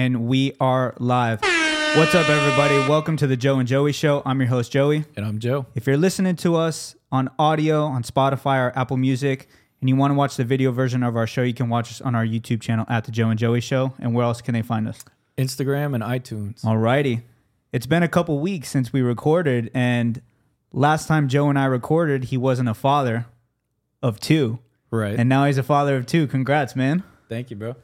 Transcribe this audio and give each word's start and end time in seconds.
and 0.00 0.26
we 0.26 0.54
are 0.60 0.94
live. 0.98 1.42
What's 1.42 2.14
up, 2.14 2.26
everybody? 2.30 2.78
Welcome 2.88 3.18
to 3.18 3.26
the 3.26 3.36
Joe 3.36 3.58
and 3.58 3.68
Joey 3.68 3.92
Show. 3.92 4.22
I'm 4.24 4.40
your 4.40 4.48
host, 4.48 4.72
Joey. 4.72 5.04
And 5.14 5.26
I'm 5.26 5.38
Joe. 5.38 5.66
If 5.74 5.86
you're 5.86 5.98
listening 5.98 6.36
to 6.36 6.56
us 6.56 6.96
on 7.12 7.28
audio 7.38 7.84
on 7.84 8.02
Spotify 8.02 8.66
or 8.66 8.72
Apple 8.74 8.96
Music, 8.96 9.46
and 9.78 9.90
you 9.90 9.96
want 9.96 10.12
to 10.12 10.14
watch 10.14 10.36
the 10.36 10.44
video 10.44 10.72
version 10.72 11.02
of 11.02 11.16
our 11.16 11.26
show, 11.26 11.42
you 11.42 11.52
can 11.52 11.68
watch 11.68 11.90
us 11.90 12.00
on 12.00 12.14
our 12.14 12.24
YouTube 12.24 12.62
channel 12.62 12.86
at 12.88 13.04
the 13.04 13.12
Joe 13.12 13.28
and 13.28 13.38
Joey 13.38 13.60
Show. 13.60 13.92
And 13.98 14.14
where 14.14 14.24
else 14.24 14.40
can 14.40 14.54
they 14.54 14.62
find 14.62 14.88
us? 14.88 15.04
Instagram 15.36 15.94
and 15.94 16.02
iTunes. 16.02 16.64
Alrighty. 16.64 17.20
It's 17.70 17.86
been 17.86 18.02
a 18.02 18.08
couple 18.08 18.40
weeks 18.40 18.70
since 18.70 18.94
we 18.94 19.02
recorded, 19.02 19.70
and 19.74 20.22
last 20.72 21.08
time 21.08 21.28
Joe 21.28 21.50
and 21.50 21.58
I 21.58 21.66
recorded, 21.66 22.24
he 22.24 22.38
wasn't 22.38 22.70
a 22.70 22.74
father 22.74 23.26
of 24.02 24.18
two. 24.18 24.60
Right. 24.90 25.18
And 25.18 25.28
now 25.28 25.44
he's 25.44 25.58
a 25.58 25.62
father 25.62 25.98
of 25.98 26.06
two. 26.06 26.26
Congrats, 26.26 26.74
man. 26.74 27.02
Thank 27.28 27.50
you, 27.50 27.56
bro. 27.56 27.76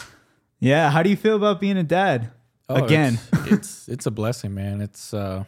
Yeah. 0.58 0.90
How 0.90 1.02
do 1.02 1.10
you 1.10 1.16
feel 1.16 1.36
about 1.36 1.60
being 1.60 1.76
a 1.76 1.82
dad? 1.82 2.30
Oh, 2.68 2.84
Again. 2.84 3.18
it's, 3.32 3.46
it's 3.52 3.88
it's 3.88 4.06
a 4.06 4.10
blessing, 4.10 4.54
man. 4.54 4.80
It's 4.80 5.14
uh, 5.14 5.44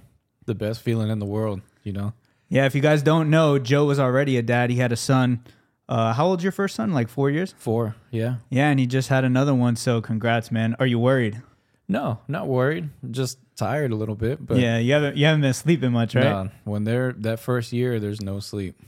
the 0.46 0.54
best 0.54 0.82
feeling 0.82 1.10
in 1.10 1.18
the 1.18 1.26
world. 1.26 1.60
You 1.82 1.92
know. 1.92 2.12
Yeah, 2.48 2.64
if 2.64 2.74
you 2.74 2.80
guys 2.80 3.02
don't 3.02 3.28
know, 3.28 3.58
Joe 3.58 3.84
was 3.84 4.00
already 4.00 4.36
a 4.38 4.42
dad. 4.42 4.70
He 4.70 4.76
had 4.76 4.92
a 4.92 4.96
son. 4.96 5.44
Uh, 5.88 6.12
how 6.12 6.26
old's 6.26 6.42
your 6.42 6.52
first 6.52 6.76
son? 6.76 6.92
Like 6.92 7.08
four 7.08 7.30
years? 7.30 7.54
Four. 7.58 7.94
Yeah. 8.10 8.36
Yeah, 8.50 8.68
and 8.70 8.78
he 8.78 8.86
just 8.86 9.08
had 9.08 9.24
another 9.24 9.54
one. 9.54 9.76
So 9.76 10.00
congrats, 10.00 10.50
man. 10.50 10.76
Are 10.78 10.86
you 10.86 10.98
worried? 10.98 11.42
No, 11.88 12.20
not 12.28 12.46
worried. 12.46 12.90
Just 13.10 13.38
tired 13.56 13.92
a 13.92 13.94
little 13.96 14.14
bit. 14.14 14.44
But 14.44 14.58
yeah, 14.58 14.78
you 14.78 14.92
haven't 14.92 15.16
you 15.16 15.24
haven't 15.24 15.40
been 15.40 15.54
sleeping 15.54 15.92
much, 15.92 16.14
right? 16.14 16.24
no, 16.24 16.50
when 16.64 16.84
they're 16.84 17.12
that 17.18 17.40
first 17.40 17.72
year, 17.72 17.98
there's 17.98 18.20
no 18.20 18.40
sleep. 18.40 18.78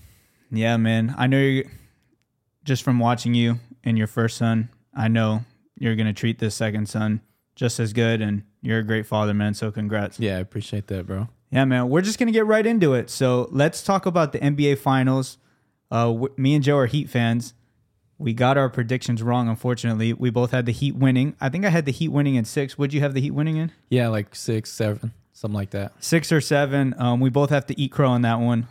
Yeah, 0.50 0.76
man. 0.76 1.14
I 1.16 1.26
know 1.26 1.38
you 1.38 1.68
just 2.64 2.82
from 2.82 2.98
watching 2.98 3.32
you 3.34 3.58
and 3.82 3.96
your 3.96 4.06
first 4.06 4.36
son, 4.36 4.68
I 4.94 5.08
know 5.08 5.44
you're 5.80 5.96
gonna 5.96 6.12
treat 6.12 6.38
this 6.38 6.54
second 6.54 6.88
son 6.88 7.20
just 7.56 7.80
as 7.80 7.92
good 7.92 8.20
and 8.22 8.44
you're 8.62 8.78
a 8.78 8.84
great 8.84 9.06
father, 9.06 9.34
man. 9.34 9.54
So 9.54 9.72
congrats. 9.72 10.20
Yeah, 10.20 10.36
I 10.36 10.40
appreciate 10.40 10.86
that, 10.86 11.06
bro. 11.06 11.26
Yeah, 11.50 11.64
man. 11.64 11.88
We're 11.88 12.02
just 12.02 12.18
gonna 12.20 12.30
get 12.30 12.46
right 12.46 12.64
into 12.64 12.94
it. 12.94 13.10
So 13.10 13.48
let's 13.50 13.82
talk 13.82 14.06
about 14.06 14.30
the 14.32 14.38
NBA 14.38 14.78
Finals. 14.78 15.38
Uh, 15.90 16.04
w- 16.06 16.34
me 16.36 16.54
and 16.54 16.62
Joe 16.62 16.76
are 16.76 16.86
Heat 16.86 17.08
fans. 17.10 17.54
We 18.18 18.34
got 18.34 18.56
our 18.58 18.68
predictions 18.68 19.22
wrong, 19.22 19.48
unfortunately. 19.48 20.12
We 20.12 20.28
both 20.30 20.50
had 20.52 20.66
the 20.66 20.72
Heat 20.72 20.94
winning. 20.94 21.34
I 21.40 21.48
think 21.48 21.64
I 21.64 21.70
had 21.70 21.86
the 21.86 21.92
Heat 21.92 22.08
winning 22.08 22.36
in 22.36 22.44
six. 22.44 22.76
Would 22.78 22.92
you 22.92 23.00
have 23.00 23.14
the 23.14 23.20
Heat 23.20 23.30
winning 23.32 23.56
in 23.56 23.72
Yeah, 23.88 24.08
like 24.08 24.34
six, 24.36 24.70
seven, 24.70 25.12
something 25.32 25.54
like 25.56 25.70
that. 25.70 25.92
six 25.98 26.30
or 26.30 26.40
seven? 26.40 26.94
Um, 26.98 27.18
we 27.20 27.30
both 27.30 27.48
have 27.50 27.66
to 27.66 27.80
eat 27.80 27.90
crow 27.92 28.10
on 28.10 28.22
that 28.22 28.38
one. 28.38 28.68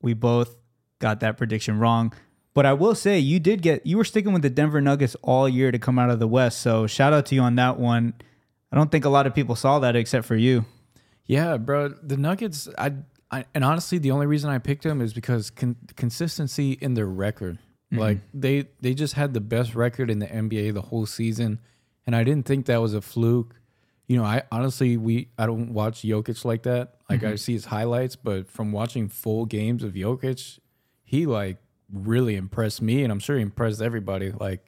We 0.00 0.14
both 0.14 0.56
got 1.00 1.18
that 1.20 1.36
prediction 1.36 1.78
wrong. 1.80 2.12
But 2.56 2.64
I 2.64 2.72
will 2.72 2.94
say 2.94 3.18
you 3.18 3.38
did 3.38 3.60
get 3.60 3.84
you 3.84 3.98
were 3.98 4.04
sticking 4.04 4.32
with 4.32 4.40
the 4.40 4.48
Denver 4.48 4.80
Nuggets 4.80 5.14
all 5.20 5.46
year 5.46 5.70
to 5.70 5.78
come 5.78 5.98
out 5.98 6.08
of 6.08 6.20
the 6.20 6.26
West. 6.26 6.62
So 6.62 6.86
shout 6.86 7.12
out 7.12 7.26
to 7.26 7.34
you 7.34 7.42
on 7.42 7.56
that 7.56 7.78
one. 7.78 8.14
I 8.72 8.76
don't 8.76 8.90
think 8.90 9.04
a 9.04 9.10
lot 9.10 9.26
of 9.26 9.34
people 9.34 9.54
saw 9.56 9.78
that 9.80 9.94
except 9.94 10.24
for 10.24 10.36
you. 10.36 10.64
Yeah, 11.26 11.58
bro. 11.58 11.90
The 11.90 12.16
Nuggets, 12.16 12.66
I, 12.78 12.94
I 13.30 13.44
and 13.54 13.62
honestly, 13.62 13.98
the 13.98 14.10
only 14.10 14.24
reason 14.24 14.48
I 14.48 14.56
picked 14.56 14.84
them 14.84 15.02
is 15.02 15.12
because 15.12 15.50
con- 15.50 15.76
consistency 15.96 16.72
in 16.80 16.94
their 16.94 17.04
record. 17.04 17.58
Mm-hmm. 17.92 17.98
Like 17.98 18.18
they 18.32 18.64
they 18.80 18.94
just 18.94 19.12
had 19.12 19.34
the 19.34 19.40
best 19.42 19.74
record 19.74 20.10
in 20.10 20.20
the 20.20 20.26
NBA 20.26 20.72
the 20.72 20.80
whole 20.80 21.04
season, 21.04 21.60
and 22.06 22.16
I 22.16 22.24
didn't 22.24 22.46
think 22.46 22.64
that 22.66 22.80
was 22.80 22.94
a 22.94 23.02
fluke. 23.02 23.60
You 24.06 24.16
know, 24.16 24.24
I 24.24 24.44
honestly 24.50 24.96
we 24.96 25.28
I 25.36 25.44
don't 25.44 25.74
watch 25.74 26.00
Jokic 26.00 26.42
like 26.46 26.62
that. 26.62 26.94
Like 27.10 27.22
I 27.22 27.26
mm-hmm. 27.26 27.36
see 27.36 27.52
his 27.52 27.66
highlights, 27.66 28.16
but 28.16 28.48
from 28.48 28.72
watching 28.72 29.10
full 29.10 29.44
games 29.44 29.84
of 29.84 29.92
Jokic, 29.92 30.58
he 31.04 31.26
like 31.26 31.58
really 31.92 32.36
impressed 32.36 32.82
me, 32.82 33.02
and 33.02 33.12
I'm 33.12 33.18
sure 33.18 33.36
he 33.36 33.42
impressed 33.42 33.80
everybody. 33.80 34.32
Like, 34.32 34.64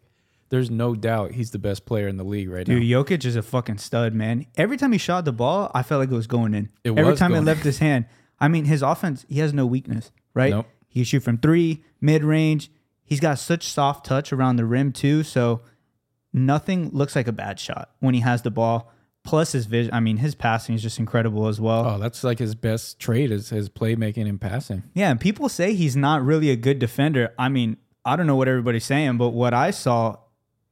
there's 0.51 0.71
no 0.71 0.95
doubt 0.95 1.33
he's 1.33 1.51
the 1.51 1.59
best 1.59 1.85
player 1.85 2.09
in 2.09 2.17
the 2.17 2.25
league 2.25 2.49
right 2.49 2.67
now. 2.67 2.75
Dude, 2.75 2.89
now. 2.89 3.03
Jokic 3.03 3.25
is 3.25 3.37
a 3.37 3.43
fucking 3.43 3.79
stud, 3.79 4.15
man. 4.15 4.47
Every 4.57 4.77
time 4.77 4.93
he 4.93 4.99
shot 4.99 5.25
the 5.25 5.33
ball, 5.33 5.71
I 5.75 5.83
felt 5.83 6.01
like 6.01 6.11
it 6.11 6.15
was 6.15 6.27
going 6.27 6.55
in. 6.55 6.71
It 6.85 6.97
Every 6.97 7.17
time 7.17 7.35
it 7.35 7.43
left 7.43 7.65
his 7.65 7.79
hand. 7.79 8.07
I 8.41 8.49
mean, 8.49 8.65
his 8.65 8.83
offense, 8.83 9.27
he 9.29 9.41
has 9.41 9.53
no 9.53 9.67
weakness, 9.67 10.11
right? 10.35 10.51
Nope. 10.51 10.67
He 10.89 11.01
can 11.01 11.05
shoot 11.05 11.21
from 11.21 11.39
three, 11.39 11.83
mid 12.01 12.25
range. 12.25 12.71
He's 13.05 13.21
got 13.21 13.39
such 13.39 13.69
soft 13.69 14.07
touch 14.07 14.33
around 14.33 14.57
the 14.57 14.65
rim, 14.65 14.93
too. 14.93 15.23
So 15.23 15.63
nothing 16.33 16.91
looks 16.91 17.17
like 17.17 17.27
a 17.27 17.33
bad 17.33 17.59
shot 17.59 17.91
when 18.01 18.15
he 18.15 18.21
has 18.21 18.43
the 18.43 18.51
ball. 18.51 18.93
Plus 19.29 19.53
his 19.53 19.67
vision. 19.67 19.93
I 19.93 20.01
mean, 20.01 20.17
his 20.17 20.35
passing 20.35 20.75
is 20.75 20.83
just 20.83 20.99
incredible 20.99 21.49
as 21.49 21.61
well. 21.61 21.85
Oh, 21.87 21.99
that's 21.99 22.25
like 22.25 22.39
his 22.39 22.55
best 22.55 22.99
trait 22.99 23.31
is 23.31 23.51
his 23.51 23.69
playmaking 23.69 24.27
and 24.27 24.41
passing. 24.41 24.85
Yeah, 24.95 25.11
and 25.11 25.21
people 25.21 25.51
say 25.51 25.75
he's 25.75 25.97
not 25.97 26.25
really 26.25 26.49
a 26.49 26.57
good 26.57 26.79
defender. 26.79 27.35
I 27.39 27.51
mean, 27.51 27.77
I 28.07 28.17
don't 28.17 28.27
know 28.27 28.37
what 28.37 28.49
everybody's 28.49 28.87
saying, 28.87 29.19
but 29.19 29.31
what 29.31 29.53
I 29.53 29.71
saw, 29.71 30.17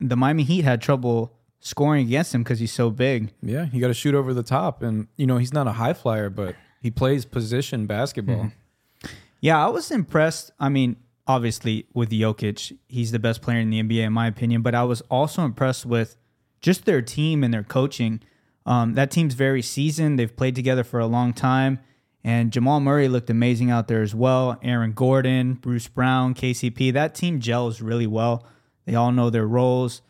the 0.01 0.17
Miami 0.17 0.43
Heat 0.43 0.63
had 0.65 0.81
trouble 0.81 1.35
scoring 1.61 2.07
against 2.07 2.35
him 2.35 2.43
because 2.45 2.59
he's 2.59 2.73
so 2.73 2.89
big. 2.89 3.31
Yeah, 3.43 3.67
you 3.71 3.79
got 3.79 3.89
to 3.89 3.95
shoot 3.95 4.15
over 4.15 4.33
the 4.33 4.43
top, 4.43 4.83
and 4.83 5.09
you 5.19 5.27
know 5.27 5.37
he's 5.37 5.53
not 5.53 5.67
a 5.67 5.73
high 5.73 5.93
flyer, 5.93 6.31
but 6.31 6.57
he 6.81 6.91
plays 6.91 7.27
position 7.27 7.85
basketball. 7.85 8.37
Mm-hmm. 8.37 9.09
Yeah, 9.43 9.63
I 9.63 9.69
was 9.69 9.91
impressed. 9.91 10.51
I 10.59 10.71
mean, 10.71 10.97
obviously 11.27 11.89
with 11.93 12.09
Jokic, 12.09 12.75
he's 12.89 13.13
the 13.13 13.19
best 13.19 13.43
player 13.43 13.59
in 13.59 13.69
the 13.69 13.83
NBA 13.83 14.07
in 14.07 14.15
my 14.15 14.29
opinion, 14.29 14.63
but 14.63 14.75
I 14.75 14.85
was 14.85 15.03
also 15.11 15.45
impressed 15.45 15.85
with 15.85 16.17
just 16.63 16.87
their 16.87 17.03
team 17.03 17.45
and 17.45 17.53
their 17.53 17.63
coaching. 17.63 18.23
Um, 18.67 18.95
that 18.95 19.11
team's 19.11 19.35
very 19.35 19.63
seasoned. 19.63 20.19
They've 20.19 20.37
played 20.37 20.55
together 20.55 20.85
for 20.85 21.01
a 21.01 21.07
long 21.07 21.33
time. 21.33 21.79
And 22.25 22.53
Jamal 22.53 22.81
Murray 22.81 23.07
looked 23.07 23.31
amazing 23.31 23.71
out 23.71 23.87
there 23.87 24.03
as 24.03 24.15
well. 24.15 24.59
Aaron 24.61 24.93
Gordon, 24.93 25.55
Bruce 25.55 25.87
Brown, 25.87 26.35
KCP. 26.35 26.93
That 26.93 27.15
team 27.15 27.39
gels 27.39 27.81
really 27.81 28.09
well. 28.09 28.45
They 28.85 28.97
all 28.97 29.13
know 29.13 29.31
their 29.31 29.47
roles. 29.47 30.03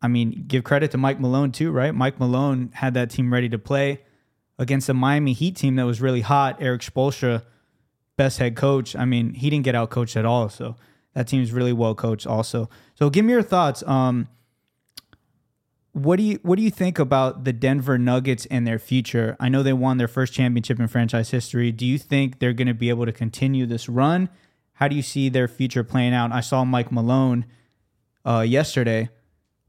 I 0.00 0.06
mean, 0.06 0.44
give 0.46 0.62
credit 0.62 0.92
to 0.92 0.98
Mike 0.98 1.18
Malone 1.18 1.50
too, 1.50 1.72
right? 1.72 1.92
Mike 1.92 2.20
Malone 2.20 2.70
had 2.74 2.94
that 2.94 3.10
team 3.10 3.32
ready 3.32 3.48
to 3.48 3.58
play 3.58 4.02
against 4.58 4.88
a 4.88 4.94
Miami 4.94 5.32
Heat 5.32 5.56
team 5.56 5.74
that 5.76 5.86
was 5.86 6.00
really 6.00 6.20
hot. 6.20 6.62
Erik 6.62 6.82
Spoelstra, 6.82 7.42
best 8.16 8.38
head 8.38 8.54
coach. 8.54 8.94
I 8.94 9.04
mean, 9.04 9.34
he 9.34 9.50
didn't 9.50 9.64
get 9.64 9.74
out 9.74 9.90
coached 9.90 10.16
at 10.16 10.24
all. 10.24 10.48
So 10.48 10.76
that 11.14 11.26
team's 11.26 11.52
really 11.52 11.72
well 11.72 11.96
coached 11.96 12.26
also. 12.26 12.68
So 12.94 13.10
give 13.10 13.24
me 13.24 13.32
your 13.32 13.42
thoughts. 13.42 13.82
Um, 13.84 14.28
what 15.94 16.16
do 16.16 16.24
you 16.24 16.40
what 16.42 16.56
do 16.56 16.62
you 16.62 16.72
think 16.72 16.98
about 16.98 17.44
the 17.44 17.52
Denver 17.52 17.96
Nuggets 17.98 18.46
and 18.46 18.66
their 18.66 18.80
future? 18.80 19.36
I 19.38 19.48
know 19.48 19.62
they 19.62 19.72
won 19.72 19.96
their 19.96 20.08
first 20.08 20.32
championship 20.32 20.80
in 20.80 20.88
franchise 20.88 21.30
history. 21.30 21.70
Do 21.70 21.86
you 21.86 21.98
think 21.98 22.40
they're 22.40 22.52
going 22.52 22.68
to 22.68 22.74
be 22.74 22.88
able 22.88 23.06
to 23.06 23.12
continue 23.12 23.64
this 23.64 23.88
run? 23.88 24.28
How 24.74 24.88
do 24.88 24.96
you 24.96 25.02
see 25.02 25.28
their 25.28 25.46
future 25.46 25.84
playing 25.84 26.12
out? 26.12 26.32
I 26.32 26.40
saw 26.40 26.64
Mike 26.64 26.90
Malone 26.90 27.46
uh, 28.26 28.40
yesterday 28.40 29.08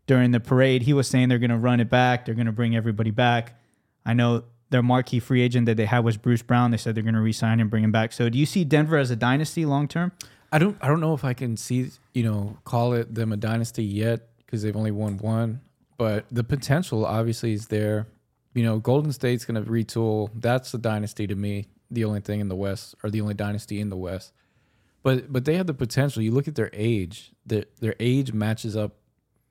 during 0.07 0.31
the 0.31 0.39
parade. 0.39 0.81
He 0.81 0.93
was 0.93 1.07
saying 1.07 1.29
they're 1.29 1.37
going 1.37 1.51
to 1.51 1.57
run 1.57 1.79
it 1.79 1.91
back. 1.91 2.25
They're 2.25 2.33
going 2.33 2.47
to 2.47 2.51
bring 2.51 2.75
everybody 2.75 3.11
back. 3.11 3.59
I 4.03 4.13
know 4.13 4.45
their 4.71 4.81
marquee 4.81 5.19
free 5.19 5.43
agent 5.43 5.67
that 5.67 5.77
they 5.77 5.85
had 5.85 6.03
was 6.03 6.17
Bruce 6.17 6.41
Brown. 6.41 6.71
They 6.71 6.77
said 6.77 6.95
they're 6.95 7.03
going 7.03 7.13
to 7.13 7.21
re-sign 7.21 7.59
and 7.59 7.69
bring 7.69 7.83
him 7.83 7.91
back. 7.91 8.11
So, 8.13 8.29
do 8.29 8.39
you 8.39 8.47
see 8.47 8.63
Denver 8.63 8.97
as 8.97 9.11
a 9.11 9.15
dynasty 9.15 9.63
long 9.63 9.87
term? 9.87 10.11
I 10.51 10.57
don't, 10.57 10.75
I 10.81 10.87
don't 10.87 11.01
know 11.01 11.13
if 11.13 11.23
I 11.23 11.33
can 11.33 11.55
see, 11.55 11.91
you 12.13 12.23
know, 12.23 12.57
call 12.63 12.93
it 12.93 13.13
them 13.13 13.31
a 13.31 13.37
dynasty 13.37 13.83
yet 13.83 14.29
because 14.37 14.63
they've 14.63 14.75
only 14.75 14.91
won 14.91 15.17
one, 15.17 15.61
but 15.97 16.25
the 16.31 16.43
potential 16.43 17.05
obviously 17.05 17.53
is 17.53 17.67
there. 17.67 18.07
You 18.53 18.63
know, 18.63 18.79
Golden 18.79 19.11
State's 19.11 19.45
going 19.45 19.63
to 19.63 19.69
retool. 19.69 20.29
That's 20.33 20.71
the 20.71 20.77
dynasty 20.77 21.27
to 21.27 21.35
me. 21.35 21.67
The 21.91 22.05
only 22.05 22.21
thing 22.21 22.39
in 22.39 22.49
the 22.49 22.55
West, 22.55 22.95
or 23.03 23.09
the 23.09 23.21
only 23.21 23.33
dynasty 23.33 23.79
in 23.79 23.89
the 23.89 23.97
West. 23.97 24.33
But 25.03 25.31
but 25.31 25.45
they 25.45 25.55
have 25.55 25.67
the 25.67 25.73
potential. 25.73 26.21
You 26.21 26.31
look 26.31 26.47
at 26.47 26.55
their 26.55 26.71
age. 26.73 27.31
Their 27.45 27.65
their 27.79 27.95
age 27.99 28.33
matches 28.33 28.75
up 28.75 28.95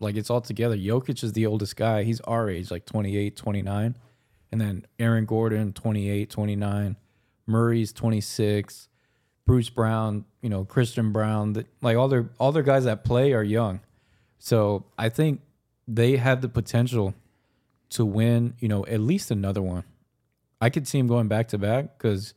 like 0.00 0.16
it's 0.16 0.30
all 0.30 0.40
together. 0.40 0.76
Jokic 0.76 1.22
is 1.22 1.32
the 1.32 1.46
oldest 1.46 1.76
guy. 1.76 2.02
He's 2.02 2.20
our 2.22 2.50
age, 2.50 2.70
like 2.70 2.86
28, 2.86 3.36
29. 3.36 3.96
And 4.50 4.60
then 4.60 4.86
Aaron 4.98 5.24
Gordon, 5.24 5.72
28, 5.72 6.30
29. 6.30 6.96
Murray's 7.46 7.92
26. 7.92 8.88
Bruce 9.46 9.70
Brown, 9.70 10.24
you 10.40 10.48
know, 10.48 10.64
Christian 10.64 11.12
Braun, 11.12 11.64
like 11.82 11.96
all 11.96 12.08
their 12.08 12.30
all 12.38 12.52
their 12.52 12.62
guys 12.62 12.84
that 12.84 13.04
play 13.04 13.32
are 13.32 13.42
young. 13.42 13.80
So 14.38 14.86
I 14.98 15.08
think 15.08 15.40
they 15.86 16.16
have 16.16 16.40
the 16.40 16.48
potential 16.48 17.14
to 17.90 18.04
win, 18.04 18.54
you 18.58 18.68
know, 18.68 18.84
at 18.86 19.00
least 19.00 19.30
another 19.30 19.62
one. 19.62 19.84
I 20.60 20.70
could 20.70 20.88
see 20.88 20.98
them 20.98 21.06
going 21.06 21.28
back 21.28 21.48
to 21.48 21.58
back 21.58 21.98
because 21.98 22.34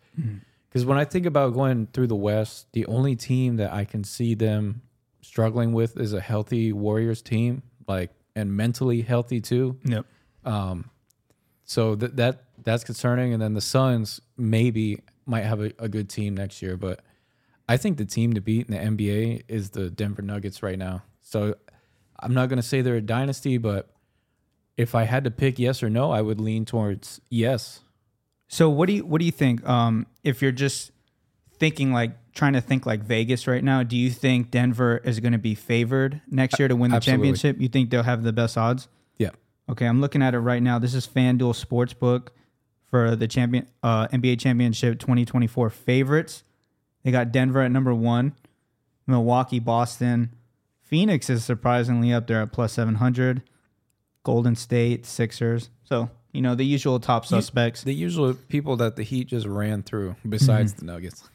because 0.68 0.86
when 0.86 0.98
I 0.98 1.06
think 1.06 1.26
about 1.26 1.54
going 1.54 1.88
through 1.94 2.08
the 2.08 2.16
West, 2.16 2.68
the 2.74 2.86
only 2.88 3.16
team 3.16 3.58
that 3.58 3.72
I 3.72 3.86
can 3.86 4.04
see 4.04 4.36
them 4.36 4.82
struggling 5.22 5.74
with 5.74 5.98
is 5.98 6.14
a 6.14 6.20
healthy 6.20 6.74
Warriors 6.74 7.22
team, 7.22 7.64
like 7.88 8.12
and 8.36 8.56
mentally 8.56 9.02
healthy 9.02 9.40
too. 9.40 9.78
Yep. 9.86 10.06
Um, 10.46 10.90
so 11.64 11.96
that 11.96 12.18
that 12.18 12.44
that's 12.64 12.84
concerning. 12.84 13.34
And 13.34 13.42
then 13.42 13.54
the 13.54 13.62
Suns 13.62 14.20
maybe 14.38 15.02
might 15.26 15.44
have 15.44 15.62
a, 15.62 15.72
a 15.80 15.88
good 15.88 16.10
team 16.10 16.36
next 16.36 16.62
year, 16.62 16.78
but 16.78 17.02
I 17.70 17.78
think 17.78 17.98
the 17.98 18.06
team 18.06 18.34
to 18.34 18.42
beat 18.42 18.70
in 18.70 18.74
the 18.74 19.06
NBA 19.06 19.44
is 19.48 19.72
the 19.72 19.90
Denver 19.90 20.22
Nuggets 20.22 20.64
right 20.64 20.78
now. 20.78 21.04
So 21.22 21.56
I'm 22.20 22.34
not 22.34 22.50
gonna 22.50 22.62
say 22.62 22.82
they're 22.82 22.96
a 22.96 23.02
dynasty, 23.02 23.58
but 23.58 23.90
if 24.78 24.94
I 24.96 25.04
had 25.04 25.24
to 25.24 25.32
pick 25.32 25.60
yes 25.60 25.82
or 25.82 25.90
no, 25.90 26.12
I 26.12 26.22
would 26.22 26.40
lean 26.40 26.66
towards 26.66 27.20
yes. 27.30 27.82
So 28.48 28.70
what 28.70 28.88
do 28.88 28.94
you 28.94 29.06
what 29.06 29.20
do 29.20 29.26
you 29.26 29.32
think? 29.32 29.68
Um, 29.68 30.08
if 30.24 30.42
you're 30.42 30.52
just 30.52 30.92
thinking 31.60 31.92
like 31.92 32.12
trying 32.34 32.54
to 32.54 32.62
think 32.62 32.86
like 32.86 33.02
Vegas 33.02 33.48
right 33.48 33.64
now, 33.64 33.84
do 33.84 33.98
you 33.98 34.10
think 34.10 34.52
Denver 34.52 34.98
is 35.04 35.20
going 35.20 35.32
to 35.32 35.40
be 35.40 35.56
favored 35.56 36.22
next 36.30 36.60
year 36.60 36.68
to 36.68 36.76
win 36.76 36.92
the 36.92 36.98
Absolutely. 36.98 37.28
championship? 37.30 37.62
You 37.62 37.68
think 37.68 37.90
they'll 37.90 38.04
have 38.04 38.24
the 38.24 38.32
best 38.34 38.58
odds? 38.58 38.88
Yeah. 39.18 39.32
Okay, 39.70 39.86
I'm 39.86 40.00
looking 40.00 40.22
at 40.22 40.34
it 40.34 40.40
right 40.40 40.62
now. 40.62 40.80
This 40.80 40.94
is 40.94 41.08
FanDuel 41.08 41.66
Sportsbook 41.66 42.30
for 42.90 43.16
the 43.16 43.28
champion 43.28 43.68
uh, 43.84 44.08
NBA 44.08 44.40
Championship 44.40 45.00
2024 45.00 45.70
favorites. 45.70 46.44
They 47.04 47.12
got 47.12 47.32
Denver 47.32 47.62
at 47.62 47.72
number 47.72 47.94
one, 47.94 48.36
Milwaukee, 49.08 49.60
Boston, 49.60 50.32
Phoenix 50.88 51.30
is 51.30 51.44
surprisingly 51.44 52.14
up 52.14 52.28
there 52.28 52.42
at 52.42 52.54
plus 52.54 52.74
700, 52.74 53.44
Golden 54.24 54.56
State, 54.56 55.06
Sixers. 55.06 55.70
So 55.84 56.10
you 56.32 56.42
know 56.42 56.56
the 56.56 56.66
usual 56.66 57.00
top 57.00 57.26
suspects. 57.26 57.84
The 57.84 57.94
usual 57.94 58.34
people 58.34 58.78
that 58.78 58.96
the 58.96 59.04
Heat 59.04 59.28
just 59.28 59.46
ran 59.46 59.84
through, 59.84 60.16
besides 60.28 60.74
the 60.74 60.86
Nuggets. 60.86 61.30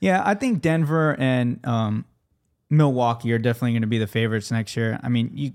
Yeah, 0.00 0.22
I 0.24 0.34
think 0.34 0.62
Denver 0.62 1.16
and 1.18 1.64
um, 1.66 2.04
Milwaukee 2.70 3.32
are 3.32 3.38
definitely 3.38 3.72
going 3.72 3.82
to 3.82 3.88
be 3.88 3.98
the 3.98 4.06
favorites 4.06 4.50
next 4.50 4.76
year. 4.76 4.98
I 5.02 5.08
mean, 5.08 5.30
you, 5.34 5.52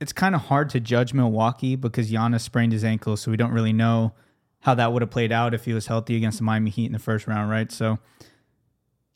it's 0.00 0.12
kind 0.12 0.34
of 0.34 0.42
hard 0.42 0.70
to 0.70 0.80
judge 0.80 1.14
Milwaukee 1.14 1.76
because 1.76 2.10
Giannis 2.10 2.40
sprained 2.40 2.72
his 2.72 2.84
ankle, 2.84 3.16
so 3.16 3.30
we 3.30 3.36
don't 3.36 3.52
really 3.52 3.72
know 3.72 4.12
how 4.60 4.74
that 4.74 4.92
would 4.92 5.02
have 5.02 5.10
played 5.10 5.32
out 5.32 5.54
if 5.54 5.64
he 5.64 5.72
was 5.72 5.86
healthy 5.86 6.16
against 6.16 6.38
the 6.38 6.44
Miami 6.44 6.70
Heat 6.70 6.86
in 6.86 6.92
the 6.92 6.98
first 6.98 7.26
round, 7.26 7.50
right? 7.50 7.70
So, 7.70 7.98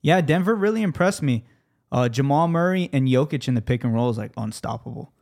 yeah, 0.03 0.21
Denver 0.21 0.55
really 0.55 0.83
impressed 0.83 1.23
me. 1.23 1.45
Uh, 1.91 2.09
Jamal 2.09 2.49
Murray 2.49 2.91
and 2.93 3.09
Jokic 3.09 3.49
in 3.49 3.55
the 3.55 3.63
pick 3.63 3.85
and 3.85 3.95
roll 3.95 4.11
is 4.11 4.19
like 4.19 4.33
unstoppable. 4.37 5.13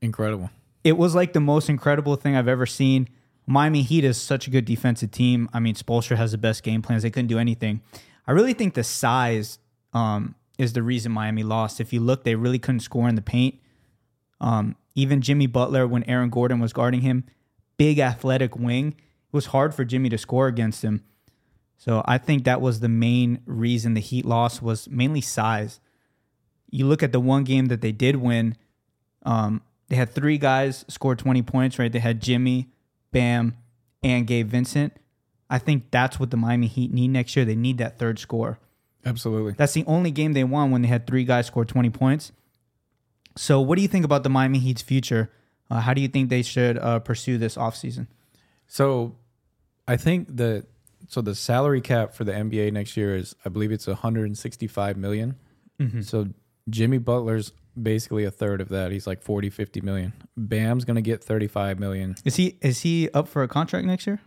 Incredible. 0.00 0.50
It 0.82 0.96
was 0.96 1.14
like 1.14 1.32
the 1.32 1.40
most 1.40 1.68
incredible 1.68 2.16
thing 2.16 2.36
I've 2.36 2.48
ever 2.48 2.66
seen. 2.66 3.08
Miami 3.46 3.82
Heat 3.82 4.04
is 4.04 4.20
such 4.20 4.46
a 4.46 4.50
good 4.50 4.64
defensive 4.64 5.10
team. 5.10 5.48
I 5.52 5.60
mean, 5.60 5.74
Spoelstra 5.74 6.16
has 6.16 6.32
the 6.32 6.38
best 6.38 6.62
game 6.62 6.82
plans. 6.82 7.02
They 7.02 7.10
couldn't 7.10 7.28
do 7.28 7.38
anything. 7.38 7.82
I 8.26 8.32
really 8.32 8.54
think 8.54 8.74
the 8.74 8.84
size 8.84 9.58
um, 9.92 10.34
is 10.58 10.72
the 10.72 10.82
reason 10.82 11.12
Miami 11.12 11.42
lost. 11.42 11.80
If 11.80 11.92
you 11.92 12.00
look, 12.00 12.24
they 12.24 12.34
really 12.34 12.58
couldn't 12.58 12.80
score 12.80 13.08
in 13.08 13.16
the 13.16 13.22
paint. 13.22 13.56
Um, 14.40 14.76
even 14.94 15.20
Jimmy 15.20 15.46
Butler, 15.46 15.86
when 15.86 16.04
Aaron 16.04 16.30
Gordon 16.30 16.58
was 16.58 16.72
guarding 16.72 17.02
him, 17.02 17.24
big 17.76 17.98
athletic 17.98 18.56
wing, 18.56 18.88
it 18.88 19.32
was 19.32 19.46
hard 19.46 19.74
for 19.74 19.84
Jimmy 19.84 20.08
to 20.08 20.18
score 20.18 20.46
against 20.46 20.82
him. 20.82 21.02
So 21.76 22.02
I 22.06 22.18
think 22.18 22.44
that 22.44 22.60
was 22.60 22.80
the 22.80 22.88
main 22.88 23.40
reason 23.46 23.94
the 23.94 24.00
Heat 24.00 24.24
lost 24.24 24.62
was 24.62 24.88
mainly 24.88 25.20
size. 25.20 25.80
You 26.74 26.86
look 26.86 27.04
at 27.04 27.12
the 27.12 27.20
one 27.20 27.44
game 27.44 27.66
that 27.66 27.82
they 27.82 27.92
did 27.92 28.16
win, 28.16 28.56
um, 29.22 29.62
they 29.88 29.96
had 29.96 30.10
three 30.10 30.38
guys 30.38 30.84
score 30.88 31.14
20 31.14 31.40
points, 31.42 31.78
right? 31.78 31.92
They 31.92 32.00
had 32.00 32.20
Jimmy, 32.20 32.68
Bam, 33.12 33.56
and 34.02 34.26
Gabe 34.26 34.48
Vincent. 34.48 34.92
I 35.48 35.58
think 35.58 35.92
that's 35.92 36.18
what 36.18 36.32
the 36.32 36.36
Miami 36.36 36.66
Heat 36.66 36.92
need 36.92 37.08
next 37.08 37.36
year. 37.36 37.44
They 37.44 37.54
need 37.54 37.78
that 37.78 37.98
third 37.98 38.18
score. 38.18 38.58
Absolutely. 39.06 39.52
That's 39.52 39.74
the 39.74 39.84
only 39.86 40.10
game 40.10 40.32
they 40.32 40.42
won 40.42 40.72
when 40.72 40.82
they 40.82 40.88
had 40.88 41.06
three 41.06 41.24
guys 41.24 41.46
score 41.46 41.64
20 41.64 41.90
points. 41.90 42.32
So, 43.36 43.60
what 43.60 43.76
do 43.76 43.82
you 43.82 43.88
think 43.88 44.04
about 44.04 44.24
the 44.24 44.28
Miami 44.28 44.58
Heat's 44.58 44.82
future? 44.82 45.30
Uh, 45.70 45.80
how 45.80 45.94
do 45.94 46.00
you 46.00 46.08
think 46.08 46.28
they 46.28 46.42
should 46.42 46.76
uh, 46.78 46.98
pursue 46.98 47.38
this 47.38 47.56
offseason? 47.56 48.08
So, 48.66 49.14
I 49.86 49.96
think 49.96 50.36
that 50.36 50.66
so 51.06 51.20
the 51.20 51.34
salary 51.36 51.80
cap 51.80 52.14
for 52.14 52.24
the 52.24 52.32
NBA 52.32 52.72
next 52.72 52.96
year 52.96 53.14
is 53.14 53.36
I 53.44 53.48
believe 53.48 53.70
it's 53.70 53.86
165 53.86 54.96
million. 54.96 55.36
So 56.02 56.28
Jimmy 56.70 56.98
Butler's 56.98 57.52
basically 57.80 58.24
a 58.24 58.30
third 58.30 58.60
of 58.60 58.68
that. 58.70 58.92
He's 58.92 59.06
like 59.06 59.20
40, 59.22 59.50
50 59.50 59.80
million. 59.80 60.12
Bam's 60.36 60.84
going 60.84 60.96
to 60.96 61.02
get 61.02 61.22
35 61.22 61.78
million. 61.78 62.14
Is 62.24 62.36
he 62.36 62.56
is 62.62 62.80
he 62.80 63.08
up 63.10 63.28
for 63.28 63.42
a 63.42 63.48
contract 63.48 63.86
next 63.86 64.06
year? 64.06 64.20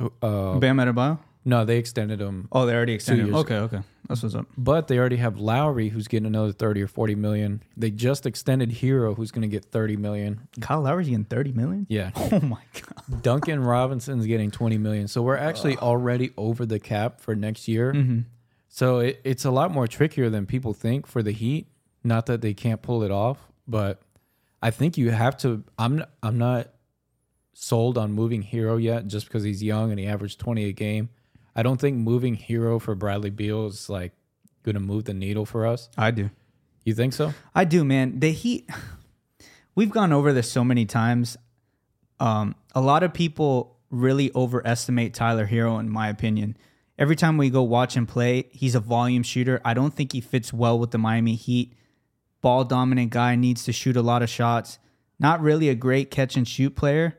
Uh, 0.00 0.58
Bam 0.58 0.76
Adebayo? 0.76 1.18
no, 1.44 1.64
they 1.64 1.78
extended 1.78 2.20
him, 2.20 2.46
Oh, 2.52 2.66
they 2.66 2.74
already 2.74 2.92
extended. 2.92 3.26
him. 3.28 3.34
Okay, 3.34 3.56
okay, 3.56 3.80
that's 4.08 4.22
what's 4.22 4.34
up. 4.34 4.46
but 4.56 4.86
they 4.86 4.96
already 4.98 5.16
have 5.16 5.38
Lowry 5.38 5.88
who's 5.88 6.06
getting 6.06 6.26
another 6.26 6.52
30 6.52 6.82
or 6.82 6.86
40 6.86 7.14
million. 7.16 7.62
They 7.76 7.90
just 7.90 8.24
extended 8.26 8.70
Herro 8.70 9.16
who's 9.16 9.30
going 9.32 9.42
to 9.42 9.48
get 9.48 9.64
30 9.64 9.96
million. 9.96 10.46
Kyle 10.60 10.80
Lowry's 10.82 11.08
getting 11.08 11.24
30 11.24 11.52
million. 11.52 11.86
Yeah. 11.88 12.10
Oh 12.32 12.40
my 12.40 12.62
god. 12.74 13.22
Duncan 13.22 13.60
Robinson's 13.60 14.26
getting 14.26 14.50
20 14.52 14.78
million. 14.78 15.08
So 15.08 15.22
we're 15.22 15.36
actually 15.36 15.76
already 15.78 16.30
over 16.36 16.64
the 16.66 16.78
cap 16.78 17.20
for 17.20 17.34
next 17.34 17.66
year. 17.66 17.92
Mm-hmm. 17.92 18.20
So 18.68 19.00
it, 19.00 19.20
it's 19.24 19.44
a 19.44 19.50
lot 19.50 19.70
more 19.70 19.86
trickier 19.86 20.30
than 20.30 20.46
people 20.46 20.72
think 20.74 21.06
for 21.06 21.22
the 21.22 21.32
Heat. 21.32 21.66
Not 22.04 22.26
that 22.26 22.40
they 22.40 22.54
can't 22.54 22.80
pull 22.80 23.02
it 23.02 23.10
off, 23.10 23.38
but 23.66 24.00
I 24.62 24.70
think 24.70 24.96
you 24.96 25.10
have 25.10 25.36
to. 25.38 25.64
I'm 25.78 26.04
I'm 26.22 26.38
not 26.38 26.68
sold 27.52 27.98
on 27.98 28.12
moving 28.12 28.42
Herro 28.42 28.80
yet, 28.80 29.08
just 29.08 29.26
because 29.26 29.42
he's 29.42 29.62
young 29.62 29.90
and 29.90 29.98
he 29.98 30.06
averaged 30.06 30.38
20 30.38 30.64
a 30.66 30.72
game. 30.72 31.08
I 31.56 31.62
don't 31.62 31.80
think 31.80 31.96
moving 31.96 32.36
Herro 32.36 32.80
for 32.80 32.94
Bradley 32.94 33.30
Beal 33.30 33.66
is 33.66 33.90
like 33.90 34.12
going 34.62 34.74
to 34.74 34.80
move 34.80 35.04
the 35.04 35.14
needle 35.14 35.44
for 35.44 35.66
us. 35.66 35.88
I 35.96 36.12
do. 36.12 36.30
You 36.84 36.94
think 36.94 37.12
so? 37.12 37.34
I 37.54 37.64
do, 37.64 37.84
man. 37.84 38.20
The 38.20 38.30
Heat. 38.30 38.70
We've 39.74 39.90
gone 39.90 40.12
over 40.12 40.32
this 40.32 40.50
so 40.50 40.64
many 40.64 40.86
times. 40.86 41.36
Um, 42.20 42.54
a 42.74 42.80
lot 42.80 43.02
of 43.02 43.12
people 43.12 43.76
really 43.90 44.30
overestimate 44.34 45.14
Tyler 45.14 45.46
Herro, 45.46 45.78
in 45.80 45.88
my 45.88 46.08
opinion. 46.08 46.56
Every 46.98 47.14
time 47.16 47.36
we 47.38 47.48
go 47.50 47.62
watch 47.62 47.94
him 47.96 48.06
play, 48.06 48.48
he's 48.50 48.74
a 48.74 48.80
volume 48.80 49.22
shooter. 49.22 49.60
I 49.64 49.72
don't 49.74 49.94
think 49.94 50.12
he 50.12 50.20
fits 50.20 50.52
well 50.52 50.78
with 50.78 50.90
the 50.90 50.98
Miami 50.98 51.36
Heat. 51.36 51.74
Ball 52.40 52.64
dominant 52.64 53.10
guy 53.10 53.36
needs 53.36 53.64
to 53.64 53.72
shoot 53.72 53.96
a 53.96 54.02
lot 54.02 54.22
of 54.22 54.28
shots. 54.28 54.78
Not 55.18 55.40
really 55.40 55.68
a 55.68 55.74
great 55.74 56.10
catch 56.10 56.36
and 56.36 56.46
shoot 56.46 56.74
player. 56.76 57.18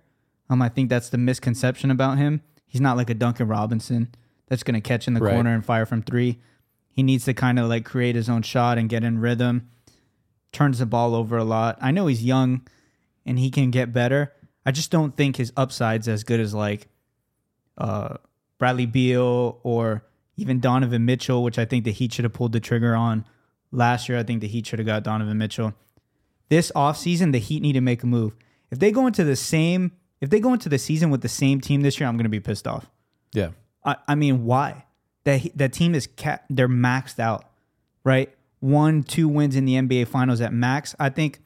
Um, 0.50 0.62
I 0.62 0.70
think 0.70 0.90
that's 0.90 1.10
the 1.10 1.18
misconception 1.18 1.92
about 1.92 2.18
him. 2.18 2.42
He's 2.66 2.82
not 2.82 2.98
like 2.98 3.10
a 3.10 3.14
Duncan 3.14 3.48
Robinson 3.48 4.14
that's 4.48 4.64
going 4.64 4.76
to 4.76 4.82
catch 4.82 5.08
in 5.08 5.14
the 5.14 5.22
Right. 5.22 5.34
corner 5.34 5.54
and 5.54 5.66
fire 5.66 5.86
from 5.86 6.02
three. 6.02 6.40
He 6.90 7.04
needs 7.04 7.26
to 7.26 7.34
kind 7.34 7.60
of 7.60 7.68
like 7.70 7.86
create 7.86 8.16
his 8.16 8.30
own 8.30 8.42
shot 8.42 8.78
and 8.78 8.90
get 8.90 9.04
in 9.04 9.20
rhythm. 9.20 9.70
Turns 10.52 10.80
the 10.80 10.86
ball 10.86 11.16
over 11.16 11.38
a 11.38 11.44
lot. 11.44 11.78
I 11.82 11.92
know 11.92 12.08
he's 12.08 12.24
young 12.24 12.68
and 13.26 13.38
he 13.40 13.50
can 13.52 13.70
get 13.72 13.94
better. 13.94 14.34
I 14.66 14.72
just 14.72 14.92
don't 14.92 15.16
think 15.16 15.38
his 15.38 15.54
upside's 15.56 16.08
as 16.08 16.24
good 16.24 16.40
as 16.40 16.54
like 16.54 16.88
uh, 17.78 18.18
Bradley 18.60 18.86
Beal 18.86 19.60
or 19.64 20.04
even 20.38 20.60
Donovan 20.60 21.06
Mitchell, 21.06 21.44
which 21.44 21.58
I 21.58 21.66
think 21.66 21.84
the 21.86 21.92
Heat 21.92 22.14
should 22.14 22.26
have 22.26 22.34
pulled 22.34 22.52
the 22.52 22.60
trigger 22.60 22.96
on 22.96 23.26
last 23.72 24.08
year. 24.08 24.20
I 24.20 24.24
think 24.24 24.42
the 24.42 24.48
Heat 24.48 24.68
should 24.68 24.80
have 24.80 24.86
got 24.86 25.04
Donovan 25.04 25.38
Mitchell. 25.38 25.74
This 26.50 26.72
offseason, 26.76 27.32
the 27.32 27.40
Heat 27.40 27.62
need 27.62 27.74
to 27.74 27.82
make 27.82 28.04
a 28.04 28.08
move. 28.08 28.36
If 28.72 28.80
they 28.80 28.92
go 28.92 29.08
into 29.08 29.24
the 29.24 29.36
same, 29.36 29.94
if 30.22 30.30
they 30.30 30.40
go 30.40 30.54
into 30.54 30.70
the 30.70 30.78
season 30.78 31.10
with 31.10 31.22
the 31.22 31.30
same 31.30 31.62
team 31.62 31.82
this 31.82 32.00
year, 32.00 32.08
I'm 32.08 32.16
going 32.16 32.24
to 32.26 32.30
be 32.30 32.40
pissed 32.40 32.68
off. 32.68 32.90
Yeah. 33.34 33.50
I, 33.84 33.96
I 34.08 34.16
mean, 34.16 34.46
why? 34.46 34.86
That 35.24 35.42
that 35.56 35.74
team 35.74 35.96
is 35.96 36.08
ca- 36.08 36.40
they're 36.50 36.70
maxed 36.70 37.20
out, 37.20 37.46
right? 38.04 38.34
One, 38.60 39.04
two 39.04 39.28
wins 39.28 39.56
in 39.56 39.66
the 39.66 39.74
NBA 39.74 40.08
Finals 40.08 40.42
at 40.42 40.54
max. 40.54 40.96
I 41.00 41.10
think 41.10 41.40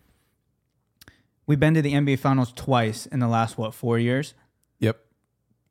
we've 1.45 1.59
been 1.59 1.74
to 1.74 1.81
the 1.81 1.94
NBA 1.94 2.19
Finals 2.19 2.51
twice 2.54 3.06
in 3.06 3.19
the 3.19 3.27
last 3.27 3.57
what 3.57 3.74
four 3.74 4.00
years. 4.00 4.33
Yep. 4.80 5.00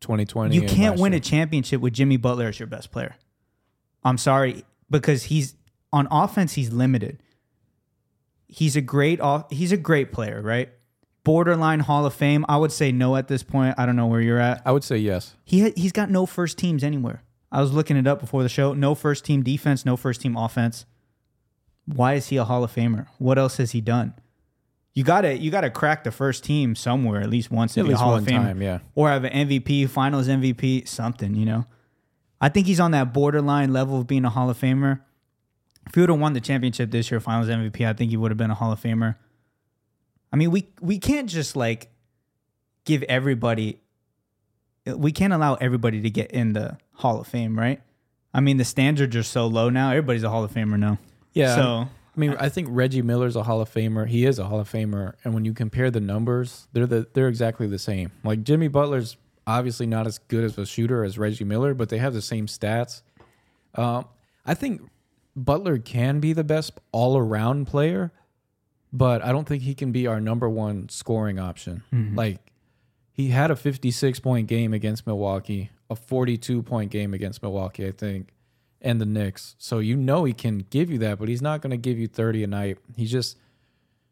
2020. 0.02 0.54
You 0.54 0.62
can't 0.62 1.00
win 1.00 1.12
year. 1.12 1.18
a 1.18 1.20
championship 1.20 1.80
with 1.80 1.94
Jimmy 1.94 2.16
Butler 2.16 2.48
as 2.48 2.58
your 2.58 2.66
best 2.66 2.90
player. 2.90 3.16
I'm 4.04 4.18
sorry 4.18 4.64
because 4.90 5.24
he's 5.24 5.54
on 5.92 6.08
offense. 6.10 6.54
He's 6.54 6.72
limited. 6.72 7.22
He's 8.46 8.76
a 8.76 8.80
great 8.80 9.20
off. 9.20 9.50
He's 9.50 9.72
a 9.72 9.76
great 9.76 10.12
player, 10.12 10.42
right? 10.42 10.68
Borderline 11.24 11.80
Hall 11.80 12.04
of 12.04 12.14
Fame. 12.14 12.44
I 12.48 12.56
would 12.56 12.72
say 12.72 12.92
no 12.92 13.16
at 13.16 13.28
this 13.28 13.42
point. 13.42 13.76
I 13.78 13.86
don't 13.86 13.96
know 13.96 14.08
where 14.08 14.20
you're 14.20 14.40
at. 14.40 14.60
I 14.66 14.72
would 14.72 14.84
say 14.84 14.98
yes. 14.98 15.34
He 15.44 15.62
ha- 15.62 15.72
he's 15.76 15.92
got 15.92 16.10
no 16.10 16.26
first 16.26 16.58
teams 16.58 16.82
anywhere. 16.82 17.22
I 17.50 17.60
was 17.60 17.72
looking 17.72 17.96
it 17.96 18.06
up 18.06 18.20
before 18.20 18.42
the 18.42 18.48
show. 18.48 18.74
No 18.74 18.94
first 18.94 19.24
team 19.24 19.42
defense, 19.42 19.84
no 19.84 19.96
first 19.96 20.20
team 20.20 20.36
offense. 20.36 20.84
Why 21.86 22.14
is 22.14 22.28
he 22.28 22.36
a 22.36 22.44
Hall 22.44 22.64
of 22.64 22.74
Famer? 22.74 23.06
What 23.18 23.38
else 23.38 23.58
has 23.58 23.72
he 23.72 23.80
done? 23.80 24.14
You 24.94 25.04
gotta 25.04 25.38
you 25.38 25.50
gotta 25.50 25.70
crack 25.70 26.04
the 26.04 26.10
first 26.10 26.44
team 26.44 26.74
somewhere 26.74 27.20
at 27.20 27.30
least 27.30 27.50
once 27.50 27.76
At 27.78 27.84
be 27.84 27.90
least 27.90 28.00
Hall 28.00 28.12
one 28.12 28.22
of 28.22 28.28
Famer, 28.28 28.36
time, 28.42 28.62
yeah. 28.62 28.80
or 28.94 29.08
have 29.08 29.24
an 29.24 29.48
MVP, 29.48 29.88
Finals 29.88 30.28
MVP, 30.28 30.86
something. 30.86 31.34
You 31.34 31.46
know, 31.46 31.66
I 32.40 32.48
think 32.48 32.66
he's 32.66 32.80
on 32.80 32.90
that 32.90 33.12
borderline 33.12 33.72
level 33.72 33.98
of 33.98 34.06
being 34.06 34.24
a 34.24 34.30
Hall 34.30 34.50
of 34.50 34.58
Famer. 34.58 35.00
If 35.86 35.94
he 35.94 36.00
would 36.00 36.10
have 36.10 36.20
won 36.20 36.34
the 36.34 36.40
championship 36.40 36.90
this 36.90 37.10
year, 37.10 37.20
Finals 37.20 37.48
MVP, 37.48 37.86
I 37.86 37.92
think 37.94 38.10
he 38.10 38.16
would 38.16 38.30
have 38.30 38.38
been 38.38 38.50
a 38.50 38.54
Hall 38.54 38.70
of 38.70 38.80
Famer. 38.80 39.16
I 40.32 40.36
mean, 40.36 40.50
we 40.50 40.68
we 40.80 40.98
can't 40.98 41.28
just 41.28 41.56
like 41.56 41.90
give 42.84 43.02
everybody 43.04 43.80
we 44.86 45.12
can't 45.12 45.32
allow 45.32 45.54
everybody 45.54 46.00
to 46.02 46.10
get 46.10 46.30
in 46.32 46.52
the 46.52 46.76
Hall 46.94 47.20
of 47.20 47.26
Fame, 47.26 47.58
right? 47.58 47.80
I 48.34 48.40
mean, 48.40 48.56
the 48.56 48.64
standards 48.64 49.14
are 49.14 49.22
so 49.22 49.46
low 49.46 49.68
now. 49.68 49.90
Everybody's 49.90 50.22
a 50.22 50.30
Hall 50.30 50.42
of 50.44 50.52
Famer 50.52 50.78
now. 50.78 50.98
Yeah. 51.32 51.54
So 51.54 51.88
I 52.14 52.20
mean, 52.20 52.36
I 52.38 52.48
think 52.48 52.68
Reggie 52.70 53.00
Miller's 53.02 53.36
a 53.36 53.44
Hall 53.44 53.60
of 53.60 53.72
Famer. 53.72 54.06
He 54.06 54.26
is 54.26 54.38
a 54.38 54.44
Hall 54.44 54.60
of 54.60 54.70
Famer, 54.70 55.14
and 55.24 55.32
when 55.32 55.44
you 55.44 55.54
compare 55.54 55.90
the 55.90 56.00
numbers, 56.00 56.68
they're 56.72 56.86
the 56.86 57.06
they're 57.14 57.28
exactly 57.28 57.66
the 57.66 57.78
same. 57.78 58.12
Like 58.22 58.42
Jimmy 58.44 58.68
Butler's 58.68 59.16
obviously 59.46 59.86
not 59.86 60.06
as 60.06 60.18
good 60.18 60.44
as 60.44 60.58
a 60.58 60.66
shooter 60.66 61.04
as 61.04 61.18
Reggie 61.18 61.44
Miller, 61.44 61.74
but 61.74 61.88
they 61.88 61.98
have 61.98 62.12
the 62.12 62.22
same 62.22 62.46
stats. 62.46 63.02
Um, 63.74 64.04
I 64.44 64.54
think 64.54 64.82
Butler 65.34 65.78
can 65.78 66.20
be 66.20 66.32
the 66.32 66.44
best 66.44 66.78
all 66.92 67.16
around 67.16 67.66
player, 67.66 68.12
but 68.92 69.24
I 69.24 69.32
don't 69.32 69.48
think 69.48 69.62
he 69.62 69.74
can 69.74 69.90
be 69.90 70.06
our 70.06 70.20
number 70.20 70.48
one 70.48 70.88
scoring 70.90 71.38
option. 71.38 71.82
Like 72.14 72.52
he 73.12 73.28
had 73.28 73.50
a 73.50 73.56
56 73.56 74.20
point 74.20 74.48
game 74.48 74.74
against 74.74 75.06
Milwaukee, 75.06 75.70
a 75.88 75.96
42 75.96 76.62
point 76.62 76.90
game 76.90 77.14
against 77.14 77.42
Milwaukee, 77.42 77.86
I 77.86 77.92
think, 77.92 78.28
and 78.82 79.00
the 79.00 79.06
Knicks. 79.06 79.54
So 79.58 79.78
you 79.78 79.96
know 79.96 80.24
he 80.24 80.32
can 80.32 80.66
give 80.70 80.90
you 80.90 80.98
that, 80.98 81.18
but 81.18 81.28
he's 81.28 81.40
not 81.40 81.62
going 81.62 81.70
to 81.70 81.76
give 81.76 81.98
you 81.98 82.08
30 82.08 82.44
a 82.44 82.46
night. 82.46 82.78
He 82.96 83.06
just 83.06 83.38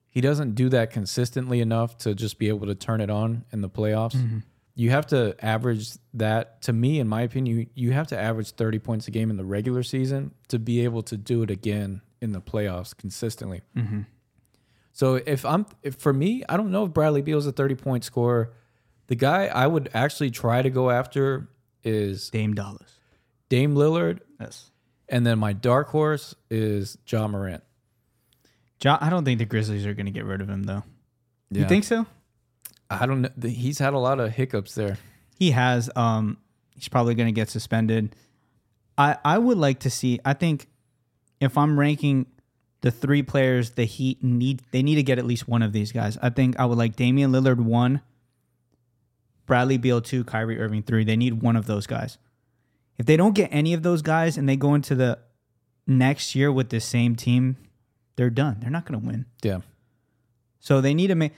he 0.09 0.21
doesn't 0.21 0.55
do 0.55 0.69
that 0.71 0.91
consistently 0.91 1.61
enough 1.61 1.97
to 1.99 2.15
just 2.15 2.39
be 2.39 2.49
able 2.49 2.67
to 2.67 2.75
turn 2.75 3.01
it 3.01 3.11
on 3.11 3.45
in 3.53 3.61
the 3.61 3.69
playoffs. 3.69 4.17
Mm-hmm. 4.17 4.39
You 4.75 4.91
have 4.91 5.07
to 5.09 5.37
average 5.45 5.91
that. 6.15 6.63
To 6.63 6.73
me, 6.73 6.99
in 6.99 7.07
my 7.07 7.23
opinion, 7.23 7.69
you, 7.75 7.93
have 7.93 8.09
to 8.09 8.19
average 8.19 8.53
30 8.53 8.79
points 8.79 9.09
a 9.09 9.11
game 9.11 9.31
in 9.31 9.37
the 9.37 9.45
regular 9.45 9.83
season 9.83 10.33
to 10.49 10.59
be 10.59 10.85
able 10.85 11.03
to 11.03 11.17
do 11.17 11.43
it 11.43 11.51
again 11.51 12.01
in 12.21 12.33
the 12.33 12.41
playoffs 12.41 12.97
consistently. 12.97 13.63
Mm-hmm. 13.77 14.03
So 14.93 15.15
if 15.15 15.45
I'm, 15.45 15.67
if 15.83 15.97
for 15.97 16.13
me, 16.13 16.45
I 16.49 16.57
don't 16.57 16.71
know 16.71 16.87
if 16.87 16.93
Bradley 16.93 17.23
Beal's 17.23 17.47
a 17.47 17.53
30 17.53 17.75
point 17.77 18.05
scorer. 18.05 18.53
The 19.07 19.17
guy 19.17 19.47
I 19.47 19.67
would 19.67 19.91
actually 19.93 20.31
try 20.31 20.63
to 20.63 20.71
go 20.71 20.91
after 20.91 21.49
is 21.85 22.31
Dame 22.31 22.55
Dollars. 22.55 23.00
Dame 23.51 23.75
Lillard, 23.75 24.21
Yes. 24.41 24.71
and 25.09 25.27
then 25.27 25.39
my 25.39 25.53
dark 25.53 25.89
horse 25.89 26.35
is 26.51 26.97
Ja 27.07 27.29
Morant. 27.29 27.63
Ja, 28.83 28.97
I 28.99 29.11
don't 29.11 29.25
think 29.27 29.39
the 29.39 29.45
Grizzlies 29.45 29.85
are 29.85 29.93
going 29.93 30.07
to 30.07 30.13
get 30.13 30.25
rid 30.25 30.41
of 30.41 30.49
him 30.49 30.63
though. 30.63 30.85
Yeah. 31.51 31.63
You 31.63 31.69
think 31.69 31.85
so? 31.85 32.07
I 32.89 33.05
don't 33.07 33.21
know. 33.23 33.49
He's 33.49 33.79
had 33.79 33.93
a 33.93 33.99
lot 33.99 34.19
of 34.21 34.33
hiccups 34.33 34.75
there. 34.75 34.97
He 35.39 35.51
has. 35.51 35.91
Um, 35.95 36.39
he's 36.75 36.89
probably 36.89 37.15
going 37.15 37.27
to 37.29 37.33
get 37.33 37.51
suspended. 37.51 38.15
I 38.97 39.17
I 39.25 39.37
would 39.39 39.59
like 39.59 39.81
to 39.81 39.91
see. 39.91 40.19
I 40.25 40.33
think 40.33 40.67
if 41.41 41.59
I'm 41.59 41.79
ranking 41.79 42.27
the 42.81 42.91
three 42.91 43.23
players, 43.23 43.71
the 43.73 43.85
Heat 43.85 44.23
need 44.25 44.63
they 44.71 44.83
need 44.83 44.95
to 44.97 45.03
get 45.03 45.19
at 45.19 45.27
least 45.27 45.47
one 45.49 45.63
of 45.63 45.73
these 45.73 45.93
guys. 45.93 46.17
I 46.23 46.31
think 46.31 46.59
I 46.59 46.65
would 46.65 46.79
like 46.79 46.97
Damian 46.97 47.33
Lillard 47.33 47.59
one, 47.61 48.01
Bradley 49.47 49.77
Beal 49.79 50.01
two, 50.01 50.25
Kyrie 50.25 50.59
Irving 50.61 50.83
three. 50.83 51.05
They 51.05 51.17
need 51.17 51.43
one 51.43 51.57
of 51.57 51.67
those 51.67 51.87
guys. 51.87 52.19
If 53.01 53.07
they 53.07 53.17
don't 53.17 53.35
get 53.35 53.49
any 53.51 53.73
of 53.73 53.83
those 53.83 54.03
guys 54.03 54.37
and 54.37 54.47
they 54.47 54.57
go 54.57 54.75
into 54.75 54.95
the 54.95 55.19
next 55.87 56.35
year 56.35 56.53
with 56.53 56.69
the 56.69 56.81
same 56.81 57.17
team, 57.17 57.57
they're 58.17 58.29
done. 58.29 58.59
They're 58.61 58.69
not 58.69 58.85
going 58.85 59.01
to 59.01 59.07
win. 59.07 59.25
Yeah. 59.43 59.61
So 60.59 60.83
they 60.83 60.93
need 60.93 61.07
to 61.07 61.15
make 61.15 61.33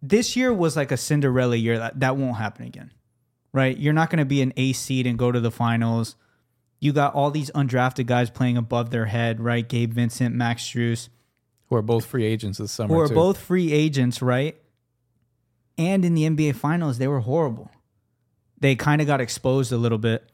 this 0.00 0.36
year 0.36 0.54
was 0.54 0.76
like 0.76 0.92
a 0.92 0.96
Cinderella 0.96 1.56
year. 1.56 1.80
That 1.80 1.98
that 1.98 2.16
won't 2.16 2.36
happen 2.36 2.64
again. 2.64 2.92
Right? 3.52 3.76
You're 3.76 3.92
not 3.92 4.08
going 4.08 4.20
to 4.20 4.24
be 4.24 4.40
an 4.40 4.52
A 4.56 4.72
seed 4.72 5.04
and 5.08 5.18
go 5.18 5.32
to 5.32 5.40
the 5.40 5.50
finals. 5.50 6.14
You 6.78 6.92
got 6.92 7.12
all 7.12 7.32
these 7.32 7.50
undrafted 7.50 8.06
guys 8.06 8.30
playing 8.30 8.56
above 8.56 8.90
their 8.90 9.06
head, 9.06 9.40
right? 9.40 9.68
Gabe 9.68 9.92
Vincent, 9.92 10.32
Max 10.32 10.62
Strus, 10.62 11.08
Who 11.70 11.74
are 11.74 11.82
both 11.82 12.06
free 12.06 12.24
agents 12.24 12.58
this 12.58 12.70
summer. 12.70 12.94
who 12.94 13.00
are 13.00 13.08
too. 13.08 13.14
both 13.14 13.38
free 13.38 13.72
agents, 13.72 14.22
right? 14.22 14.56
And 15.76 16.04
in 16.04 16.14
the 16.14 16.22
NBA 16.22 16.54
finals, 16.54 16.98
they 16.98 17.08
were 17.08 17.18
horrible. 17.18 17.72
They 18.60 18.76
kind 18.76 19.00
of 19.00 19.08
got 19.08 19.20
exposed 19.20 19.72
a 19.72 19.76
little 19.76 19.98
bit. 19.98 20.30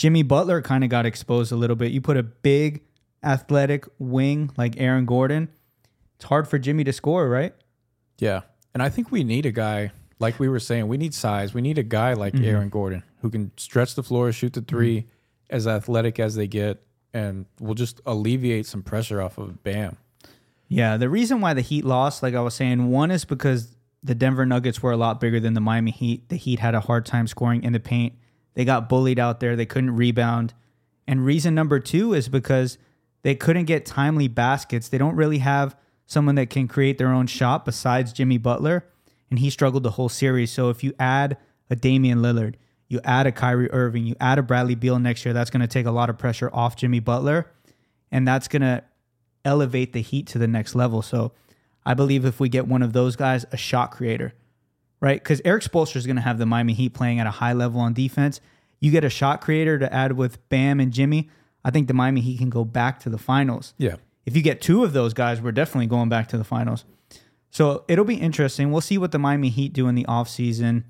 Jimmy 0.00 0.22
Butler 0.22 0.62
kind 0.62 0.82
of 0.82 0.88
got 0.88 1.04
exposed 1.04 1.52
a 1.52 1.56
little 1.56 1.76
bit. 1.76 1.92
You 1.92 2.00
put 2.00 2.16
a 2.16 2.22
big 2.22 2.80
athletic 3.22 3.84
wing 3.98 4.50
like 4.56 4.80
Aaron 4.80 5.04
Gordon, 5.04 5.50
it's 6.16 6.24
hard 6.24 6.48
for 6.48 6.58
Jimmy 6.58 6.84
to 6.84 6.92
score, 6.94 7.28
right? 7.28 7.54
Yeah. 8.18 8.40
And 8.72 8.82
I 8.82 8.88
think 8.88 9.12
we 9.12 9.24
need 9.24 9.44
a 9.44 9.52
guy, 9.52 9.92
like 10.18 10.40
we 10.40 10.48
were 10.48 10.58
saying, 10.58 10.88
we 10.88 10.96
need 10.96 11.12
size. 11.12 11.52
We 11.52 11.60
need 11.60 11.76
a 11.76 11.82
guy 11.82 12.14
like 12.14 12.32
Mm-hmm. 12.32 12.44
Aaron 12.46 12.68
Gordon 12.70 13.02
who 13.20 13.28
can 13.28 13.50
stretch 13.58 13.94
the 13.94 14.02
floor, 14.02 14.32
shoot 14.32 14.54
the 14.54 14.62
3 14.62 15.06
as 15.50 15.66
athletic 15.66 16.18
as 16.18 16.34
they 16.34 16.46
get, 16.46 16.82
and 17.12 17.44
will 17.60 17.74
just 17.74 18.00
alleviate 18.06 18.64
some 18.64 18.82
pressure 18.82 19.20
off 19.20 19.36
of 19.36 19.62
Bam. 19.62 19.98
Yeah, 20.66 20.96
the 20.96 21.10
reason 21.10 21.42
why 21.42 21.52
the 21.52 21.60
Heat 21.60 21.84
lost, 21.84 22.22
like 22.22 22.34
I 22.34 22.40
was 22.40 22.54
saying, 22.54 22.88
one 22.88 23.10
is 23.10 23.26
because 23.26 23.76
the 24.02 24.14
Denver 24.14 24.46
Nuggets 24.46 24.82
were 24.82 24.92
a 24.92 24.96
lot 24.96 25.20
bigger 25.20 25.40
than 25.40 25.52
the 25.52 25.60
Miami 25.60 25.90
Heat. 25.90 26.30
The 26.30 26.36
Heat 26.36 26.60
had 26.60 26.74
a 26.74 26.80
hard 26.80 27.04
time 27.04 27.26
scoring 27.26 27.62
in 27.64 27.74
the 27.74 27.80
paint. 27.80 28.14
They 28.54 28.64
got 28.64 28.88
bullied 28.88 29.18
out 29.18 29.40
there. 29.40 29.56
They 29.56 29.66
couldn't 29.66 29.96
rebound. 29.96 30.54
And 31.06 31.24
reason 31.24 31.54
number 31.54 31.80
two 31.80 32.14
is 32.14 32.28
because 32.28 32.78
they 33.22 33.34
couldn't 33.34 33.64
get 33.64 33.86
timely 33.86 34.28
baskets. 34.28 34.88
They 34.88 34.98
don't 34.98 35.16
really 35.16 35.38
have 35.38 35.76
someone 36.06 36.34
that 36.36 36.50
can 36.50 36.68
create 36.68 36.98
their 36.98 37.12
own 37.12 37.26
shot 37.26 37.64
besides 37.64 38.12
Jimmy 38.12 38.38
Butler. 38.38 38.86
And 39.30 39.38
he 39.38 39.50
struggled 39.50 39.82
the 39.82 39.92
whole 39.92 40.08
series. 40.08 40.50
So 40.50 40.70
if 40.70 40.82
you 40.82 40.92
add 40.98 41.36
a 41.68 41.76
Damian 41.76 42.18
Lillard, 42.18 42.54
you 42.88 43.00
add 43.04 43.26
a 43.26 43.32
Kyrie 43.32 43.70
Irving, 43.70 44.04
you 44.04 44.16
add 44.20 44.38
a 44.38 44.42
Bradley 44.42 44.74
Beal 44.74 44.98
next 44.98 45.24
year, 45.24 45.32
that's 45.32 45.50
going 45.50 45.60
to 45.60 45.68
take 45.68 45.86
a 45.86 45.92
lot 45.92 46.10
of 46.10 46.18
pressure 46.18 46.50
off 46.52 46.74
Jimmy 46.74 46.98
Butler. 46.98 47.48
And 48.10 48.26
that's 48.26 48.48
going 48.48 48.62
to 48.62 48.82
elevate 49.44 49.92
the 49.92 50.02
Heat 50.02 50.26
to 50.28 50.38
the 50.38 50.48
next 50.48 50.74
level. 50.74 51.00
So 51.00 51.32
I 51.86 51.94
believe 51.94 52.24
if 52.24 52.40
we 52.40 52.48
get 52.48 52.66
one 52.66 52.82
of 52.82 52.92
those 52.92 53.14
guys, 53.14 53.46
a 53.52 53.56
shot 53.56 53.92
creator, 53.92 54.34
right? 55.00 55.22
Because 55.22 55.40
Erik 55.44 55.62
Spoelstra 55.62 55.96
is 55.96 56.06
going 56.06 56.16
to 56.16 56.22
have 56.22 56.38
the 56.38 56.46
Miami 56.46 56.72
Heat 56.72 56.94
playing 56.94 57.20
at 57.20 57.26
a 57.26 57.30
high 57.30 57.52
level 57.52 57.80
on 57.80 57.92
defense. 57.92 58.40
You 58.78 58.90
get 58.90 59.04
a 59.04 59.10
shot 59.10 59.40
creator 59.40 59.78
to 59.78 59.92
add 59.92 60.12
with 60.12 60.48
Bam 60.48 60.80
and 60.80 60.92
Jimmy. 60.92 61.28
I 61.64 61.70
think 61.70 61.88
the 61.88 61.94
Miami 61.94 62.20
Heat 62.20 62.38
can 62.38 62.50
go 62.50 62.64
back 62.64 63.00
to 63.00 63.10
the 63.10 63.18
finals. 63.18 63.74
Yeah. 63.76 63.96
If 64.24 64.36
you 64.36 64.42
get 64.42 64.60
two 64.60 64.84
of 64.84 64.92
those 64.92 65.14
guys, 65.14 65.40
we're 65.40 65.52
definitely 65.52 65.86
going 65.86 66.08
back 66.08 66.28
to 66.28 66.38
the 66.38 66.44
finals. 66.44 66.84
So 67.50 67.84
it'll 67.88 68.04
be 68.04 68.14
interesting. 68.14 68.70
We'll 68.70 68.80
see 68.80 68.96
what 68.96 69.12
the 69.12 69.18
Miami 69.18 69.48
Heat 69.48 69.72
do 69.72 69.88
in 69.88 69.94
the 69.94 70.04
offseason, 70.04 70.84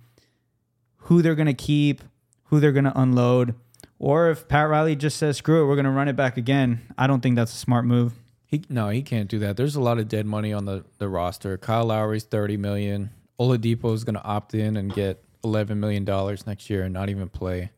who 0.97 1.23
they're 1.23 1.35
going 1.35 1.47
to 1.47 1.55
keep, 1.55 2.03
who 2.45 2.61
they're 2.61 2.73
going 2.73 2.85
to 2.85 3.01
unload, 3.01 3.55
or 3.99 4.31
if 4.31 4.49
Pat 4.49 4.69
Riley 4.69 4.97
just 4.97 5.19
says, 5.19 5.37
screw 5.37 5.63
it, 5.63 5.67
we're 5.67 5.77
going 5.77 5.85
to 5.85 5.91
run 5.91 6.09
it 6.09 6.17
back 6.17 6.37
again. 6.37 6.81
I 6.99 7.07
don't 7.07 7.21
think 7.21 7.37
that's 7.37 7.53
a 7.53 7.57
smart 7.57 7.85
move. 7.85 8.15
He 8.47 8.65
no, 8.69 8.89
he 8.89 9.03
can't 9.03 9.29
do 9.29 9.39
that. 9.41 9.57
There's 9.57 9.77
a 9.77 9.81
lot 9.81 9.99
of 9.99 10.09
dead 10.09 10.27
money 10.27 10.53
on 10.53 10.65
the, 10.65 10.85
the 10.99 11.09
roster. 11.09 11.57
Kyle 11.57 11.85
Lowry's 11.85 12.25
thirty 12.25 12.57
million. 12.57 13.11
Oladipo 13.41 13.95
is 13.95 14.05
going 14.05 14.17
to 14.17 14.23
opt 14.23 14.55
in 14.55 14.77
and 14.77 14.93
get 14.93 15.25
eleven 15.43 15.81
million 15.81 16.05
dollars 16.05 16.47
next 16.47 16.69
year 16.69 16.83
and 16.83 16.93
not 16.93 17.09
even 17.09 17.29
play. 17.29 17.71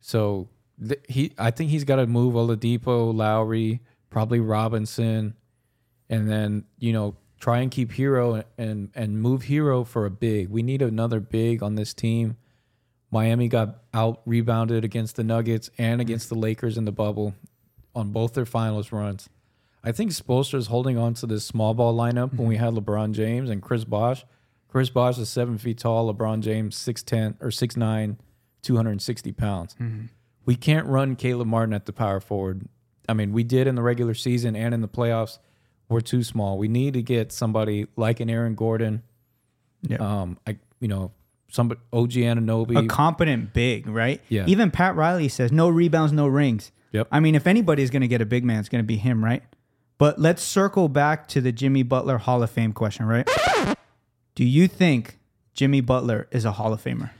So 0.00 0.48
th- 0.86 1.00
he, 1.08 1.32
I 1.38 1.50
think 1.52 1.70
he's 1.70 1.84
got 1.84 1.96
to 1.96 2.06
move 2.06 2.34
Oladipo, 2.34 3.14
Lowry, 3.14 3.80
probably 4.10 4.40
Robinson, 4.40 5.34
and 6.10 6.28
then 6.28 6.64
you 6.78 6.92
know 6.92 7.14
try 7.38 7.58
and 7.58 7.70
keep 7.70 7.92
Herro 7.92 8.42
and 8.58 8.90
and 8.94 9.20
move 9.20 9.44
Herro 9.44 9.86
for 9.86 10.06
a 10.06 10.10
big. 10.10 10.48
We 10.48 10.62
need 10.62 10.82
another 10.82 11.20
big 11.20 11.62
on 11.62 11.76
this 11.76 11.94
team. 11.94 12.36
Miami 13.12 13.46
got 13.48 13.82
out 13.94 14.20
rebounded 14.26 14.84
against 14.84 15.14
the 15.14 15.22
Nuggets 15.22 15.70
and 15.78 16.00
against 16.00 16.28
the 16.28 16.34
Lakers 16.34 16.76
in 16.76 16.84
the 16.84 16.92
bubble 16.92 17.34
on 17.94 18.10
both 18.10 18.34
their 18.34 18.44
finals 18.44 18.90
runs. 18.90 19.28
I 19.84 19.92
think 19.92 20.10
Spoelstra 20.10 20.58
is 20.58 20.66
holding 20.66 20.98
on 20.98 21.14
to 21.14 21.26
this 21.26 21.44
small 21.44 21.72
ball 21.72 21.96
lineup 21.96 22.34
when 22.34 22.48
we 22.48 22.56
mm-hmm. 22.56 22.64
had 22.64 22.74
LeBron 22.74 23.12
James 23.12 23.48
and 23.48 23.62
Chris 23.62 23.84
Bosh. 23.84 24.24
Chris 24.76 24.90
Bosh 24.90 25.16
is 25.16 25.30
seven 25.30 25.56
feet 25.56 25.78
tall. 25.78 26.12
LeBron 26.12 26.40
James 26.40 26.76
six 26.76 27.02
ten 27.02 27.34
or 27.40 27.48
6'9", 27.48 28.18
260 28.60 29.32
pounds. 29.32 29.74
We 30.44 30.54
can't 30.54 30.86
run 30.86 31.16
Caleb 31.16 31.48
Martin 31.48 31.72
at 31.72 31.86
the 31.86 31.94
power 31.94 32.20
forward. 32.20 32.68
I 33.08 33.14
mean, 33.14 33.32
we 33.32 33.42
did 33.42 33.68
in 33.68 33.74
the 33.74 33.80
regular 33.80 34.12
season 34.12 34.54
and 34.54 34.74
in 34.74 34.82
the 34.82 34.88
playoffs. 34.88 35.38
We're 35.88 36.02
too 36.02 36.22
small. 36.22 36.58
We 36.58 36.68
need 36.68 36.92
to 36.92 37.00
get 37.00 37.32
somebody 37.32 37.86
like 37.96 38.20
an 38.20 38.28
Aaron 38.28 38.54
Gordon. 38.54 39.02
Yeah. 39.80 39.96
Um, 39.96 40.36
I 40.46 40.58
you 40.78 40.88
know 40.88 41.12
somebody 41.48 41.80
OG 41.94 42.10
Anunoby. 42.10 42.84
a 42.84 42.86
competent 42.86 43.54
big, 43.54 43.86
right? 43.86 44.20
Yeah. 44.28 44.44
Even 44.46 44.70
Pat 44.70 44.94
Riley 44.94 45.28
says 45.30 45.52
no 45.52 45.70
rebounds, 45.70 46.12
no 46.12 46.26
rings. 46.26 46.70
Yep. 46.92 47.08
I 47.10 47.20
mean, 47.20 47.34
if 47.34 47.46
anybody's 47.46 47.88
going 47.88 48.02
to 48.02 48.08
get 48.08 48.20
a 48.20 48.26
big 48.26 48.44
man, 48.44 48.60
it's 48.60 48.68
going 48.68 48.84
to 48.84 48.86
be 48.86 48.98
him, 48.98 49.24
right? 49.24 49.42
But 49.96 50.20
let's 50.20 50.42
circle 50.42 50.90
back 50.90 51.28
to 51.28 51.40
the 51.40 51.50
Jimmy 51.50 51.82
Butler 51.82 52.18
Hall 52.18 52.42
of 52.42 52.50
Fame 52.50 52.74
question, 52.74 53.06
right? 53.06 53.26
Do 54.36 54.44
you 54.44 54.68
think 54.68 55.18
Jimmy 55.54 55.80
Butler 55.80 56.28
is 56.30 56.44
a 56.44 56.52
Hall 56.52 56.72
of 56.72 56.82
Famer? 56.84 57.10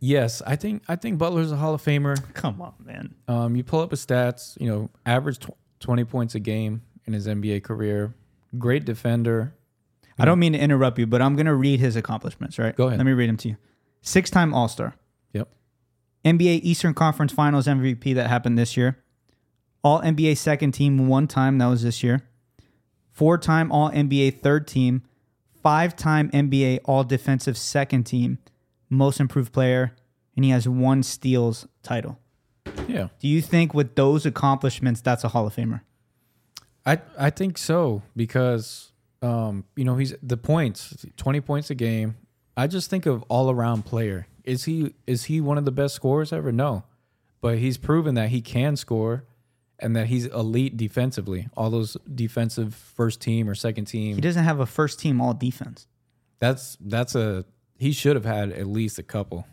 yes, 0.00 0.42
I 0.46 0.56
think 0.56 0.82
I 0.88 0.96
think 0.96 1.18
Butler's 1.18 1.52
a 1.52 1.56
Hall 1.56 1.74
of 1.74 1.82
Famer. 1.82 2.16
Come 2.34 2.60
on, 2.62 2.74
man. 2.84 3.14
Um, 3.26 3.56
you 3.56 3.64
pull 3.64 3.80
up 3.80 3.90
his 3.90 4.04
stats, 4.04 4.60
you 4.60 4.68
know, 4.68 4.90
average 5.06 5.38
tw- 5.38 5.50
20 5.80 6.04
points 6.04 6.34
a 6.34 6.40
game 6.40 6.82
in 7.06 7.12
his 7.12 7.26
NBA 7.26 7.62
career. 7.62 8.14
Great 8.58 8.84
defender. 8.84 9.54
I 10.20 10.24
don't 10.24 10.40
mean 10.40 10.52
to 10.52 10.58
interrupt 10.58 10.98
you, 10.98 11.06
but 11.06 11.22
I'm 11.22 11.36
going 11.36 11.46
to 11.46 11.54
read 11.54 11.78
his 11.78 11.94
accomplishments, 11.94 12.58
right? 12.58 12.74
Go 12.74 12.88
ahead. 12.88 12.98
Let 12.98 13.06
me 13.06 13.12
read 13.12 13.28
them 13.28 13.36
to 13.38 13.50
you. 13.50 13.56
Six 14.02 14.30
time 14.30 14.52
All 14.52 14.66
Star, 14.66 14.94
Yep. 15.32 15.48
NBA 16.24 16.60
Eastern 16.64 16.92
Conference 16.94 17.32
Finals 17.32 17.66
MVP 17.68 18.14
that 18.16 18.28
happened 18.28 18.58
this 18.58 18.76
year, 18.76 18.98
All 19.84 20.00
NBA 20.00 20.36
second 20.36 20.72
team 20.72 21.06
one 21.08 21.28
time, 21.28 21.58
that 21.58 21.66
was 21.66 21.82
this 21.82 22.02
year, 22.02 22.22
four 23.12 23.38
time 23.38 23.70
All 23.70 23.90
NBA 23.90 24.40
third 24.40 24.66
team, 24.66 25.02
five 25.68 25.94
time 25.94 26.30
NBA 26.30 26.80
All 26.86 27.04
Defensive 27.04 27.58
second 27.58 28.04
team, 28.04 28.38
most 28.88 29.20
improved 29.20 29.52
player, 29.52 29.94
and 30.34 30.42
he 30.42 30.50
has 30.50 30.66
one 30.66 31.02
steals 31.02 31.66
title. 31.82 32.18
Yeah. 32.86 33.08
Do 33.20 33.28
you 33.28 33.42
think 33.42 33.74
with 33.74 33.94
those 33.94 34.24
accomplishments, 34.24 35.02
that's 35.02 35.24
a 35.24 35.28
Hall 35.28 35.46
of 35.46 35.54
Famer? 35.54 35.82
I 36.86 37.02
I 37.18 37.28
think 37.28 37.58
so 37.58 38.00
because 38.16 38.92
um, 39.20 39.64
you 39.76 39.84
know, 39.84 39.96
he's 39.96 40.14
the 40.22 40.38
points, 40.38 41.04
20 41.18 41.42
points 41.42 41.68
a 41.68 41.74
game. 41.74 42.16
I 42.56 42.66
just 42.66 42.88
think 42.88 43.04
of 43.04 43.22
all-around 43.24 43.84
player. 43.84 44.26
Is 44.44 44.64
he 44.64 44.94
is 45.06 45.24
he 45.24 45.42
one 45.42 45.58
of 45.58 45.66
the 45.66 45.70
best 45.70 45.94
scorers 45.94 46.32
ever? 46.32 46.50
No. 46.50 46.84
But 47.42 47.58
he's 47.58 47.76
proven 47.76 48.14
that 48.14 48.30
he 48.30 48.40
can 48.40 48.74
score 48.76 49.24
and 49.78 49.96
that 49.96 50.06
he's 50.06 50.26
elite 50.26 50.76
defensively. 50.76 51.48
All 51.56 51.70
those 51.70 51.96
defensive 52.14 52.74
first 52.74 53.20
team 53.20 53.48
or 53.48 53.54
second 53.54 53.86
team. 53.86 54.14
He 54.14 54.20
doesn't 54.20 54.44
have 54.44 54.60
a 54.60 54.66
first 54.66 54.98
team 55.00 55.20
All 55.20 55.34
Defense. 55.34 55.86
That's 56.38 56.76
that's 56.80 57.14
a 57.14 57.44
he 57.78 57.92
should 57.92 58.16
have 58.16 58.24
had 58.24 58.52
at 58.52 58.66
least 58.66 58.98
a 58.98 59.02
couple. 59.02 59.46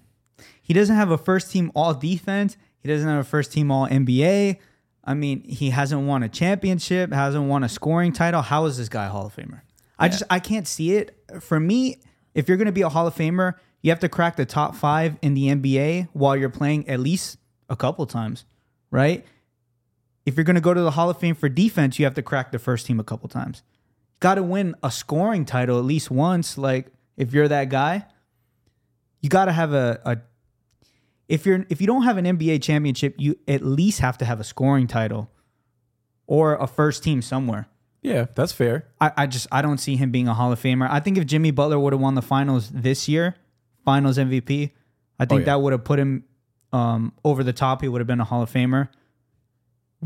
He 0.61 0.73
doesn't 0.73 0.95
have 0.95 1.11
a 1.11 1.17
first 1.17 1.51
team 1.51 1.71
all 1.75 1.93
defense. 1.93 2.57
He 2.79 2.89
doesn't 2.89 3.07
have 3.07 3.19
a 3.19 3.23
first 3.23 3.51
team 3.51 3.71
all 3.71 3.87
NBA. 3.87 4.57
I 5.03 5.13
mean, 5.13 5.43
he 5.43 5.69
hasn't 5.69 6.01
won 6.01 6.23
a 6.23 6.29
championship, 6.29 7.13
hasn't 7.13 7.47
won 7.47 7.63
a 7.63 7.69
scoring 7.69 8.11
title. 8.11 8.41
How 8.41 8.65
is 8.65 8.77
this 8.77 8.89
guy 8.89 9.05
a 9.05 9.09
Hall 9.09 9.27
of 9.27 9.35
Famer? 9.35 9.61
I 9.97 10.09
just 10.09 10.23
I 10.29 10.39
can't 10.39 10.67
see 10.67 10.95
it. 10.95 11.15
For 11.39 11.59
me, 11.59 12.01
if 12.33 12.47
you're 12.47 12.57
going 12.57 12.65
to 12.65 12.71
be 12.71 12.81
a 12.81 12.89
Hall 12.89 13.07
of 13.07 13.15
Famer, 13.15 13.53
you 13.81 13.91
have 13.91 13.99
to 13.99 14.09
crack 14.09 14.35
the 14.35 14.45
top 14.45 14.75
5 14.75 15.17
in 15.21 15.35
the 15.35 15.47
NBA 15.49 16.09
while 16.13 16.35
you're 16.35 16.49
playing 16.49 16.89
at 16.89 16.99
least 16.99 17.37
a 17.69 17.75
couple 17.75 18.05
times, 18.07 18.45
right? 18.89 19.23
If 20.25 20.35
you're 20.35 20.43
going 20.43 20.55
to 20.55 20.61
go 20.61 20.73
to 20.73 20.81
the 20.81 20.91
Hall 20.91 21.09
of 21.09 21.19
Fame 21.19 21.35
for 21.35 21.49
defense, 21.49 21.99
you 21.99 22.05
have 22.05 22.15
to 22.15 22.21
crack 22.21 22.51
the 22.51 22.59
first 22.59 22.85
team 22.85 22.99
a 22.99 23.03
couple 23.03 23.29
times. 23.29 23.63
Got 24.19 24.35
to 24.35 24.43
win 24.43 24.75
a 24.81 24.89
scoring 24.89 25.45
title 25.45 25.77
at 25.77 25.85
least 25.85 26.09
once 26.09 26.57
like 26.57 26.87
if 27.17 27.33
you're 27.33 27.47
that 27.47 27.69
guy. 27.69 28.05
You 29.21 29.29
got 29.29 29.45
to 29.45 29.51
have 29.51 29.73
a, 29.73 29.99
a 30.05 30.17
if 31.27 31.45
you're 31.45 31.65
if 31.69 31.81
you 31.81 31.87
don't 31.87 32.03
have 32.03 32.17
an 32.17 32.25
NBA 32.25 32.61
championship, 32.61 33.15
you 33.17 33.37
at 33.47 33.63
least 33.63 33.99
have 33.99 34.17
to 34.19 34.25
have 34.25 34.39
a 34.39 34.43
scoring 34.43 34.87
title 34.87 35.29
or 36.27 36.55
a 36.55 36.67
first 36.67 37.03
team 37.03 37.21
somewhere. 37.21 37.67
Yeah, 38.01 38.27
that's 38.35 38.51
fair. 38.51 38.87
I, 39.01 39.11
I 39.17 39.27
just 39.27 39.47
I 39.51 39.61
don't 39.61 39.79
see 39.79 39.95
him 39.95 40.11
being 40.11 40.27
a 40.27 40.33
Hall 40.33 40.51
of 40.51 40.61
Famer. 40.61 40.87
I 40.89 40.99
think 40.99 41.17
if 41.17 41.25
Jimmy 41.25 41.51
Butler 41.51 41.79
would 41.79 41.93
have 41.93 42.01
won 42.01 42.13
the 42.13 42.21
finals 42.21 42.69
this 42.69 43.07
year, 43.07 43.35
finals 43.83 44.17
MVP, 44.17 44.71
I 45.19 45.25
think 45.25 45.41
yeah. 45.41 45.45
that 45.45 45.61
would 45.61 45.71
have 45.71 45.83
put 45.83 45.97
him 45.97 46.23
um, 46.71 47.13
over 47.23 47.43
the 47.43 47.53
top. 47.53 47.81
He 47.81 47.87
would 47.87 48.01
have 48.01 48.07
been 48.07 48.19
a 48.19 48.25
Hall 48.25 48.43
of 48.43 48.51
Famer. 48.51 48.89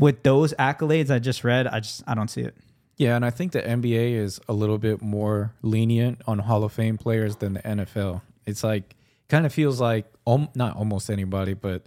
With 0.00 0.22
those 0.22 0.54
accolades 0.54 1.10
I 1.10 1.18
just 1.18 1.44
read, 1.44 1.66
I 1.66 1.80
just 1.80 2.02
I 2.06 2.14
don't 2.14 2.28
see 2.28 2.40
it. 2.40 2.56
Yeah, 2.96 3.16
and 3.16 3.24
I 3.24 3.30
think 3.30 3.52
the 3.52 3.62
NBA 3.62 4.14
is 4.14 4.40
a 4.48 4.52
little 4.52 4.78
bit 4.78 5.00
more 5.00 5.54
lenient 5.62 6.20
on 6.26 6.38
Hall 6.38 6.64
of 6.64 6.72
Fame 6.72 6.98
players 6.98 7.36
than 7.36 7.54
the 7.54 7.60
NFL. 7.60 8.22
It's 8.46 8.64
like 8.64 8.96
kind 9.28 9.46
of 9.46 9.54
feels 9.54 9.80
like 9.80 10.06
um, 10.26 10.48
not 10.54 10.76
almost 10.76 11.08
anybody, 11.08 11.54
but 11.54 11.86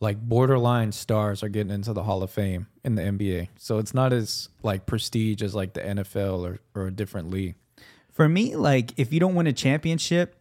like 0.00 0.20
borderline 0.20 0.92
stars 0.92 1.42
are 1.42 1.48
getting 1.48 1.72
into 1.72 1.92
the 1.92 2.04
Hall 2.04 2.22
of 2.22 2.30
Fame 2.30 2.68
in 2.84 2.94
the 2.94 3.02
NBA. 3.02 3.48
So 3.58 3.78
it's 3.78 3.94
not 3.94 4.12
as 4.12 4.48
like 4.62 4.86
prestige 4.86 5.42
as 5.42 5.54
like 5.54 5.74
the 5.74 5.80
NFL 5.80 6.40
or 6.46 6.58
or 6.74 6.86
a 6.88 6.92
different 6.92 7.30
league. 7.30 7.54
For 8.12 8.28
me, 8.28 8.56
like 8.56 8.92
if 8.96 9.12
you 9.12 9.20
don't 9.20 9.34
win 9.34 9.46
a 9.46 9.52
championship 9.52 10.40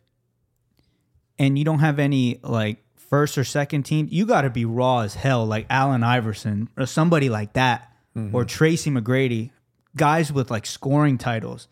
and 1.40 1.58
you 1.58 1.66
don't 1.66 1.80
have 1.80 2.00
any 2.00 2.40
like 2.44 2.84
first 3.10 3.38
or 3.38 3.44
second 3.44 3.84
team, 3.84 4.08
you 4.10 4.26
got 4.26 4.42
to 4.42 4.50
be 4.50 4.66
raw 4.66 5.00
as 5.00 5.16
hell, 5.16 5.46
like 5.46 5.66
Allen 5.70 6.04
Iverson 6.04 6.70
or 6.78 6.86
somebody 6.86 7.30
like 7.30 7.54
that, 7.54 7.94
mm-hmm. 8.16 8.36
or 8.36 8.46
Tracy 8.46 8.90
McGrady, 8.90 9.52
guys 9.96 10.32
with 10.32 10.52
like 10.52 10.66
scoring 10.66 11.18
titles, 11.18 11.68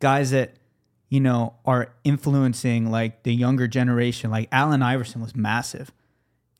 guys 0.00 0.30
that 0.30 0.54
you 1.08 1.20
know 1.20 1.54
are 1.64 1.94
influencing 2.04 2.90
like 2.90 3.22
the 3.22 3.34
younger 3.34 3.66
generation. 3.66 4.30
Like 4.30 4.48
Allen 4.52 4.82
Iverson 4.82 5.20
was 5.20 5.34
massive. 5.34 5.92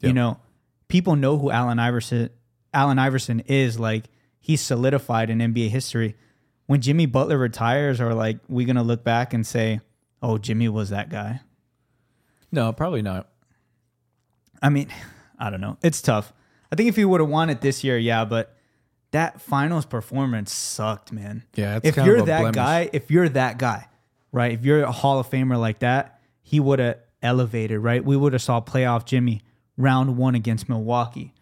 You 0.01 0.13
know, 0.13 0.39
people 0.87 1.17
know 1.17 1.37
who 1.37 1.51
Allen 1.51 1.81
Iverson 1.81 2.31
Allen 2.73 2.99
Iverson 2.99 3.41
is. 3.41 3.79
Like 3.79 4.05
he's 4.39 4.61
solidified 4.61 5.31
in 5.31 5.39
NBA 5.39 5.71
history. 5.71 6.17
When 6.67 6.81
Jimmy 6.81 7.07
Butler 7.07 7.39
retires, 7.39 8.01
are 8.01 8.15
like 8.15 8.39
we 8.49 8.65
gonna 8.65 8.83
look 8.83 9.03
back 9.03 9.33
and 9.35 9.47
say, 9.47 9.81
"Oh, 10.23 10.39
Jimmy 10.39 10.69
was 10.69 10.91
that 10.91 11.09
guy." 11.09 11.41
No, 12.53 12.73
probably 12.73 13.03
not. 13.03 13.29
I 14.63 14.69
mean, 14.69 14.89
I 15.39 15.51
don't 15.51 15.61
know. 15.61 15.77
It's 15.83 16.01
tough. 16.01 16.33
I 16.73 16.77
think 16.77 16.89
if 16.89 16.97
he 16.97 17.05
would 17.05 17.21
have 17.21 17.29
won 17.31 17.51
it 17.51 17.61
this 17.61 17.85
year, 17.85 17.99
yeah, 17.99 18.25
but 18.25 18.57
that 19.13 19.41
finals 19.41 19.87
performance 19.87 20.53
sucked, 20.53 21.13
man. 21.13 21.45
Yeah, 21.55 21.77
it's 21.77 21.87
if 21.89 21.95
kind 21.95 22.07
you're 22.07 22.17
of 22.17 22.23
a 22.23 22.27
that 22.27 22.41
blemish. 22.41 22.55
guy, 22.57 22.91
if 22.93 23.11
you're 23.11 23.29
that 23.31 23.59
guy, 23.59 23.87
right? 24.33 24.53
If 24.53 24.65
you're 24.65 24.83
a 24.83 24.93
Hall 24.93 25.19
of 25.19 25.29
Famer 25.31 25.59
like 25.59 25.79
that, 25.81 26.21
he 26.43 26.59
would 26.61 26.79
have 26.79 26.99
elevated, 27.23 27.81
right? 27.81 28.05
We 28.05 28.17
would 28.17 28.33
have 28.33 28.43
saw 28.43 28.61
playoff 28.61 29.05
Jimmy 29.05 29.43
round 29.77 30.17
one 30.17 30.35
against 30.35 30.69
Milwaukee. 30.69 31.35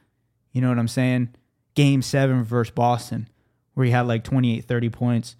You 0.53 0.61
know 0.61 0.69
what 0.69 0.79
I'm 0.79 0.89
saying? 0.89 1.35
Game 1.75 2.03
seven 2.03 2.45
versus 2.45 2.71
Boston, 2.73 3.29
where 3.75 3.87
he 3.87 3.93
had 3.93 4.07
like 4.07 4.25
28, 4.25 4.65
30 4.65 4.89
points. 4.91 5.37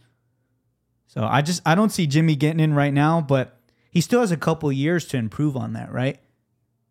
So 1.07 1.25
I 1.25 1.43
just 1.43 1.63
I 1.65 1.75
don't 1.75 1.91
see 1.91 2.07
Jimmy 2.07 2.35
getting 2.37 2.61
in 2.61 2.75
right 2.75 2.93
now, 2.93 3.21
but 3.21 3.61
he 3.91 4.01
still 4.01 4.21
has 4.21 4.33
a 4.33 4.37
couple 4.37 4.73
years 4.73 5.05
to 5.09 5.17
improve 5.17 5.57
on 5.57 5.75
that, 5.75 5.93
right? 5.93 6.19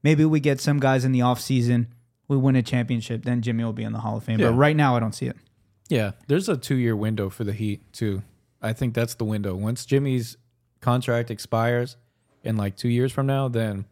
Maybe 0.03 0.25
we 0.25 0.39
get 0.39 0.59
some 0.59 0.79
guys 0.79 1.05
in 1.05 1.11
the 1.11 1.19
offseason, 1.19 1.87
we 2.27 2.37
win 2.37 2.55
a 2.55 2.61
championship, 2.61 3.23
then 3.23 3.41
Jimmy 3.41 3.63
will 3.63 3.73
be 3.73 3.83
in 3.83 3.93
the 3.93 3.99
Hall 3.99 4.17
of 4.17 4.23
Fame. 4.23 4.39
Yeah. 4.39 4.49
But 4.49 4.55
right 4.55 4.75
now 4.75 4.95
I 4.95 4.99
don't 4.99 5.13
see 5.13 5.27
it. 5.27 5.37
Yeah, 5.89 6.11
there's 6.27 6.49
a 6.49 6.57
two 6.57 6.75
year 6.75 6.95
window 6.95 7.29
for 7.29 7.43
the 7.43 7.53
Heat 7.53 7.81
too. 7.93 8.23
I 8.61 8.73
think 8.73 8.93
that's 8.93 9.15
the 9.15 9.25
window. 9.25 9.55
Once 9.55 9.85
Jimmy's 9.85 10.37
contract 10.81 11.29
expires 11.31 11.97
in 12.43 12.57
like 12.57 12.75
two 12.75 12.89
years 12.89 13.11
from 13.11 13.27
now, 13.27 13.47
then 13.47 13.85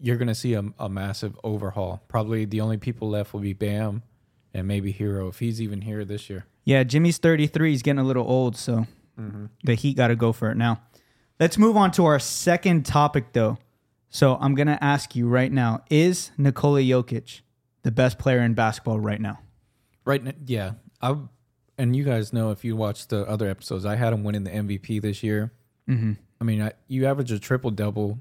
you're 0.00 0.16
gonna 0.16 0.34
see 0.34 0.54
a, 0.54 0.64
a 0.78 0.88
massive 0.88 1.38
overhaul. 1.44 2.02
Probably 2.08 2.44
the 2.44 2.60
only 2.60 2.76
people 2.76 3.10
left 3.10 3.32
will 3.32 3.40
be 3.40 3.52
Bam 3.52 4.02
and 4.54 4.66
maybe 4.66 4.92
Herro 4.92 5.28
if 5.28 5.38
he's 5.38 5.60
even 5.60 5.82
here 5.82 6.04
this 6.04 6.30
year. 6.30 6.46
Yeah, 6.64 6.84
Jimmy's 6.84 7.18
33. 7.18 7.70
He's 7.70 7.82
getting 7.82 8.00
a 8.00 8.04
little 8.04 8.26
old, 8.26 8.56
so 8.56 8.86
mm-hmm. 9.18 9.46
the 9.64 9.74
Heat 9.74 9.96
got 9.96 10.08
to 10.08 10.16
go 10.16 10.32
for 10.32 10.50
it 10.50 10.56
now. 10.56 10.80
Let's 11.38 11.56
move 11.56 11.76
on 11.76 11.90
to 11.92 12.04
our 12.04 12.18
second 12.18 12.84
topic, 12.84 13.32
though. 13.32 13.58
So 14.10 14.36
I'm 14.40 14.54
going 14.54 14.66
to 14.66 14.82
ask 14.82 15.14
you 15.14 15.28
right 15.28 15.50
now 15.52 15.84
Is 15.88 16.32
Nikola 16.36 16.80
Jokic 16.80 17.40
the 17.82 17.90
best 17.90 18.18
player 18.18 18.40
in 18.40 18.54
basketball 18.54 19.00
right 19.00 19.20
now? 19.20 19.38
Right? 20.04 20.20
n- 20.26 20.34
Yeah, 20.46 20.72
I 21.00 21.16
and 21.78 21.96
you 21.96 22.04
guys 22.04 22.32
know 22.32 22.50
if 22.50 22.62
you 22.64 22.76
watch 22.76 23.08
the 23.08 23.26
other 23.26 23.48
episodes, 23.48 23.86
I 23.86 23.96
had 23.96 24.12
him 24.12 24.22
winning 24.22 24.44
the 24.44 24.50
MVP 24.50 25.00
this 25.00 25.22
year. 25.22 25.50
Mm-hmm. 25.88 26.12
I 26.40 26.44
mean, 26.44 26.60
I, 26.62 26.72
you 26.88 27.06
average 27.06 27.32
a 27.32 27.38
triple 27.38 27.70
double, 27.70 28.18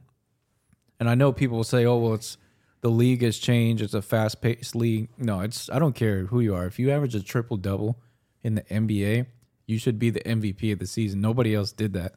and 0.99 1.09
I 1.09 1.15
know 1.15 1.31
people 1.33 1.57
will 1.57 1.63
say, 1.65 1.85
"Oh, 1.85 1.97
well, 1.97 2.13
it's 2.13 2.37
the 2.81 2.89
league 2.89 3.21
has 3.21 3.37
changed. 3.37 3.83
It's 3.83 3.93
a 3.93 4.01
fast 4.01 4.41
paced 4.41 4.75
league." 4.75 5.09
No, 5.17 5.41
it's 5.41 5.69
I 5.69 5.79
don't 5.79 5.95
care 5.95 6.25
who 6.27 6.39
you 6.39 6.55
are. 6.55 6.65
If 6.67 6.79
you 6.79 6.89
average 6.91 7.15
a 7.15 7.23
triple 7.23 7.57
double 7.57 7.99
in 8.43 8.55
the 8.55 8.61
NBA, 8.63 9.25
you 9.65 9.77
should 9.77 9.99
be 9.99 10.09
the 10.09 10.21
MVP 10.21 10.71
of 10.71 10.79
the 10.79 10.87
season. 10.87 11.19
Nobody 11.19 11.53
else 11.55 11.71
did 11.71 11.93
that, 11.93 12.15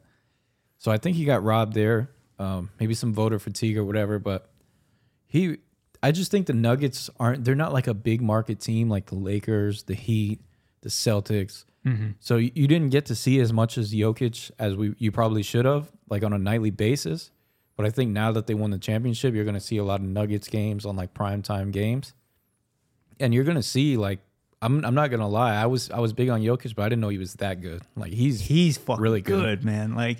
so 0.77 0.91
I 0.91 0.97
think 0.97 1.17
he 1.17 1.25
got 1.25 1.43
robbed 1.43 1.73
there. 1.73 2.09
Um, 2.39 2.69
maybe 2.79 2.93
some 2.93 3.13
voter 3.13 3.39
fatigue 3.39 3.77
or 3.77 3.83
whatever, 3.85 4.19
but 4.19 4.49
he. 5.27 5.57
I 6.01 6.11
just 6.11 6.31
think 6.31 6.47
the 6.47 6.53
Nuggets 6.53 7.09
aren't. 7.19 7.45
They're 7.45 7.55
not 7.55 7.71
like 7.71 7.87
a 7.87 7.93
big 7.93 8.21
market 8.21 8.59
team 8.59 8.89
like 8.89 9.05
the 9.05 9.15
Lakers, 9.15 9.83
the 9.83 9.93
Heat, 9.95 10.41
the 10.81 10.89
Celtics. 10.89 11.65
So 12.21 12.37
you, 12.37 12.49
you 12.55 12.65
didn't 12.65 12.91
get 12.91 13.07
to 13.07 13.15
see 13.15 13.41
as 13.41 13.51
much 13.51 13.77
as 13.77 13.93
Jokic 13.93 14.51
as 14.57 14.73
we 14.75 14.95
you 14.99 15.11
probably 15.11 15.43
should 15.43 15.65
have, 15.65 15.91
like 16.09 16.23
on 16.23 16.31
a 16.31 16.37
nightly 16.37 16.69
basis. 16.69 17.29
But 17.75 17.85
I 17.85 17.89
think 17.89 18.11
now 18.11 18.31
that 18.31 18.47
they 18.47 18.53
won 18.53 18.71
the 18.71 18.77
championship, 18.77 19.33
you're 19.33 19.43
going 19.43 19.55
to 19.55 19.59
see 19.59 19.77
a 19.77 19.83
lot 19.83 19.99
of 19.99 20.05
Nuggets 20.05 20.47
games 20.47 20.85
on 20.85 20.95
like 20.95 21.13
primetime 21.13 21.71
games, 21.71 22.13
and 23.19 23.33
you're 23.33 23.43
going 23.43 23.57
to 23.57 23.63
see 23.63 23.97
like 23.97 24.19
I'm 24.61 24.85
I'm 24.85 24.95
not 24.95 25.09
going 25.09 25.19
to 25.19 25.25
lie, 25.27 25.55
I 25.55 25.65
was 25.65 25.91
I 25.91 25.99
was 25.99 26.13
big 26.13 26.29
on 26.29 26.39
Jokic, 26.41 26.73
but 26.73 26.83
I 26.83 26.89
didn't 26.89 27.01
know 27.01 27.09
he 27.09 27.17
was 27.17 27.33
that 27.35 27.59
good. 27.61 27.81
Like 27.97 28.13
he's 28.13 28.39
He's 28.41 28.77
fucking 28.77 29.01
Really 29.01 29.21
good. 29.21 29.59
good. 29.59 29.65
man. 29.65 29.93
Like 29.95 30.19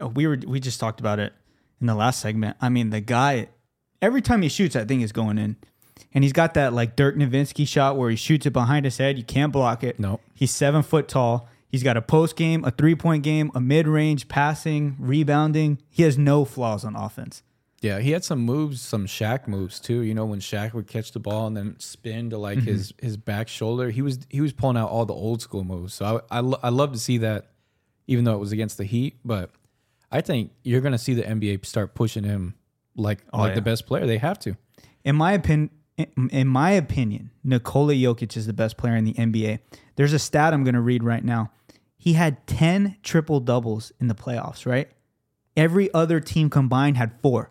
Uh, 0.00 0.08
we 0.08 0.26
were, 0.26 0.38
we 0.46 0.60
just 0.60 0.80
talked 0.80 1.00
about 1.00 1.18
it 1.18 1.32
in 1.80 1.86
the 1.86 1.94
last 1.94 2.20
segment. 2.20 2.56
I 2.60 2.68
mean, 2.68 2.90
the 2.90 3.00
guy, 3.00 3.48
every 4.00 4.22
time 4.22 4.42
he 4.42 4.48
shoots, 4.48 4.74
that 4.74 4.88
thing 4.88 5.00
is 5.00 5.12
going 5.12 5.38
in, 5.38 5.56
and 6.12 6.24
he's 6.24 6.32
got 6.32 6.54
that 6.54 6.72
like 6.72 6.96
Dirk 6.96 7.16
Nowitzki 7.16 7.66
shot 7.66 7.96
where 7.96 8.10
he 8.10 8.16
shoots 8.16 8.46
it 8.46 8.52
behind 8.52 8.84
his 8.84 8.98
head. 8.98 9.18
You 9.18 9.24
can't 9.24 9.52
block 9.52 9.82
it. 9.82 9.98
no 9.98 10.20
He's 10.34 10.50
seven 10.50 10.82
foot 10.82 11.08
tall. 11.08 11.48
He's 11.68 11.82
got 11.82 11.96
a 11.96 12.02
post 12.02 12.36
game, 12.36 12.64
a 12.64 12.70
three 12.70 12.94
point 12.94 13.24
game, 13.24 13.50
a 13.54 13.60
mid 13.60 13.88
range 13.88 14.28
passing, 14.28 14.96
rebounding. 14.98 15.78
He 15.90 16.04
has 16.04 16.16
no 16.16 16.44
flaws 16.44 16.84
on 16.84 16.94
offense. 16.94 17.42
Yeah, 17.80 17.98
he 17.98 18.12
had 18.12 18.24
some 18.24 18.38
moves, 18.38 18.80
some 18.80 19.06
Shaq 19.06 19.46
moves 19.46 19.78
too. 19.78 20.00
You 20.00 20.14
know, 20.14 20.24
when 20.24 20.40
Shaq 20.40 20.72
would 20.72 20.86
catch 20.86 21.12
the 21.12 21.20
ball 21.20 21.48
and 21.48 21.56
then 21.56 21.76
spin 21.80 22.30
to 22.30 22.38
like 22.38 22.60
his 22.60 22.92
mm-hmm. 22.92 23.06
his 23.06 23.16
back 23.16 23.48
shoulder, 23.48 23.90
he 23.90 24.02
was 24.02 24.20
he 24.30 24.40
was 24.40 24.52
pulling 24.52 24.76
out 24.76 24.88
all 24.88 25.04
the 25.04 25.14
old 25.14 25.42
school 25.42 25.64
moves. 25.64 25.94
So 25.94 26.22
I 26.30 26.36
I, 26.36 26.40
lo- 26.40 26.60
I 26.62 26.68
love 26.70 26.92
to 26.92 26.98
see 26.98 27.18
that, 27.18 27.50
even 28.06 28.24
though 28.24 28.34
it 28.34 28.40
was 28.40 28.52
against 28.52 28.78
the 28.78 28.84
Heat. 28.84 29.18
But 29.24 29.50
I 30.10 30.20
think 30.20 30.52
you're 30.62 30.80
gonna 30.80 30.98
see 30.98 31.14
the 31.14 31.22
NBA 31.22 31.64
start 31.64 31.94
pushing 31.94 32.24
him 32.24 32.54
like 32.96 33.24
oh, 33.32 33.38
like 33.38 33.50
yeah. 33.50 33.54
the 33.56 33.62
best 33.62 33.86
player. 33.86 34.06
They 34.06 34.18
have 34.18 34.38
to. 34.40 34.56
In 35.04 35.16
my 35.16 35.32
opinion, 35.32 35.70
in 36.30 36.48
my 36.48 36.72
opinion, 36.72 37.30
Nikola 37.42 37.94
Jokic 37.94 38.36
is 38.36 38.46
the 38.46 38.52
best 38.52 38.76
player 38.76 38.96
in 38.96 39.04
the 39.04 39.14
NBA. 39.14 39.60
There's 39.96 40.12
a 40.12 40.18
stat 40.18 40.52
I'm 40.52 40.64
going 40.64 40.74
to 40.74 40.80
read 40.80 41.04
right 41.04 41.24
now. 41.24 41.52
He 41.96 42.14
had 42.14 42.46
10 42.46 42.96
triple 43.02 43.40
doubles 43.40 43.92
in 44.00 44.08
the 44.08 44.14
playoffs, 44.14 44.66
right? 44.66 44.90
Every 45.56 45.92
other 45.94 46.20
team 46.20 46.50
combined 46.50 46.96
had 46.96 47.12
4. 47.22 47.50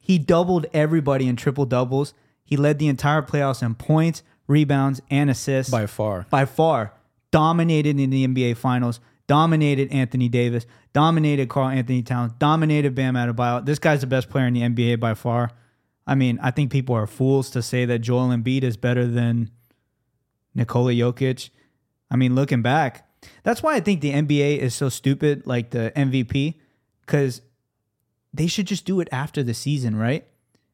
He 0.00 0.18
doubled 0.18 0.66
everybody 0.74 1.28
in 1.28 1.36
triple 1.36 1.66
doubles. 1.66 2.14
He 2.42 2.56
led 2.56 2.78
the 2.78 2.88
entire 2.88 3.22
playoffs 3.22 3.62
in 3.62 3.76
points, 3.76 4.22
rebounds, 4.46 5.00
and 5.08 5.30
assists. 5.30 5.70
By 5.70 5.86
far, 5.86 6.26
by 6.30 6.44
far 6.44 6.92
dominated 7.30 7.98
in 7.98 8.10
the 8.10 8.26
NBA 8.26 8.56
Finals, 8.56 9.00
dominated 9.26 9.90
Anthony 9.92 10.28
Davis, 10.28 10.66
dominated 10.92 11.48
Karl-Anthony 11.48 12.02
Towns, 12.02 12.32
dominated 12.38 12.94
Bam 12.94 13.14
Adebayo. 13.14 13.64
This 13.64 13.78
guy's 13.78 14.00
the 14.02 14.06
best 14.06 14.28
player 14.28 14.46
in 14.46 14.54
the 14.54 14.60
NBA 14.62 15.00
by 15.00 15.14
far. 15.14 15.50
I 16.06 16.14
mean, 16.14 16.38
I 16.42 16.50
think 16.50 16.70
people 16.70 16.94
are 16.94 17.06
fools 17.06 17.50
to 17.50 17.62
say 17.62 17.84
that 17.86 18.00
Joel 18.00 18.28
Embiid 18.28 18.62
is 18.62 18.76
better 18.76 19.06
than 19.06 19.50
Nikola 20.54 20.92
Jokic. 20.92 21.50
I 22.10 22.16
mean, 22.16 22.34
looking 22.34 22.60
back, 22.62 23.08
that's 23.42 23.62
why 23.62 23.74
I 23.74 23.80
think 23.80 24.02
the 24.02 24.12
NBA 24.12 24.58
is 24.58 24.74
so 24.74 24.88
stupid, 24.90 25.46
like 25.46 25.70
the 25.70 25.92
MVP, 25.96 26.54
because 27.00 27.40
they 28.34 28.46
should 28.46 28.66
just 28.66 28.84
do 28.84 29.00
it 29.00 29.08
after 29.10 29.42
the 29.42 29.54
season, 29.54 29.96
right? 29.96 30.26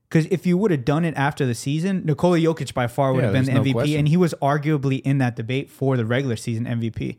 Because 0.08 0.26
if 0.32 0.44
you 0.44 0.58
would 0.58 0.72
have 0.72 0.84
done 0.84 1.04
it 1.04 1.14
after 1.16 1.46
the 1.46 1.54
season, 1.54 2.02
Nikola 2.04 2.38
Jokic 2.38 2.74
by 2.74 2.88
far 2.88 3.12
would 3.12 3.20
Yeah, 3.20 3.26
have 3.26 3.32
been 3.32 3.44
the 3.44 3.52
no 3.54 3.62
MVP, 3.62 3.72
question. 3.72 3.98
and 4.00 4.08
he 4.08 4.16
was 4.16 4.34
arguably 4.42 5.00
in 5.02 5.18
that 5.18 5.36
debate 5.36 5.70
for 5.70 5.96
the 5.96 6.04
regular 6.04 6.34
season 6.34 6.64
MVP. 6.66 7.16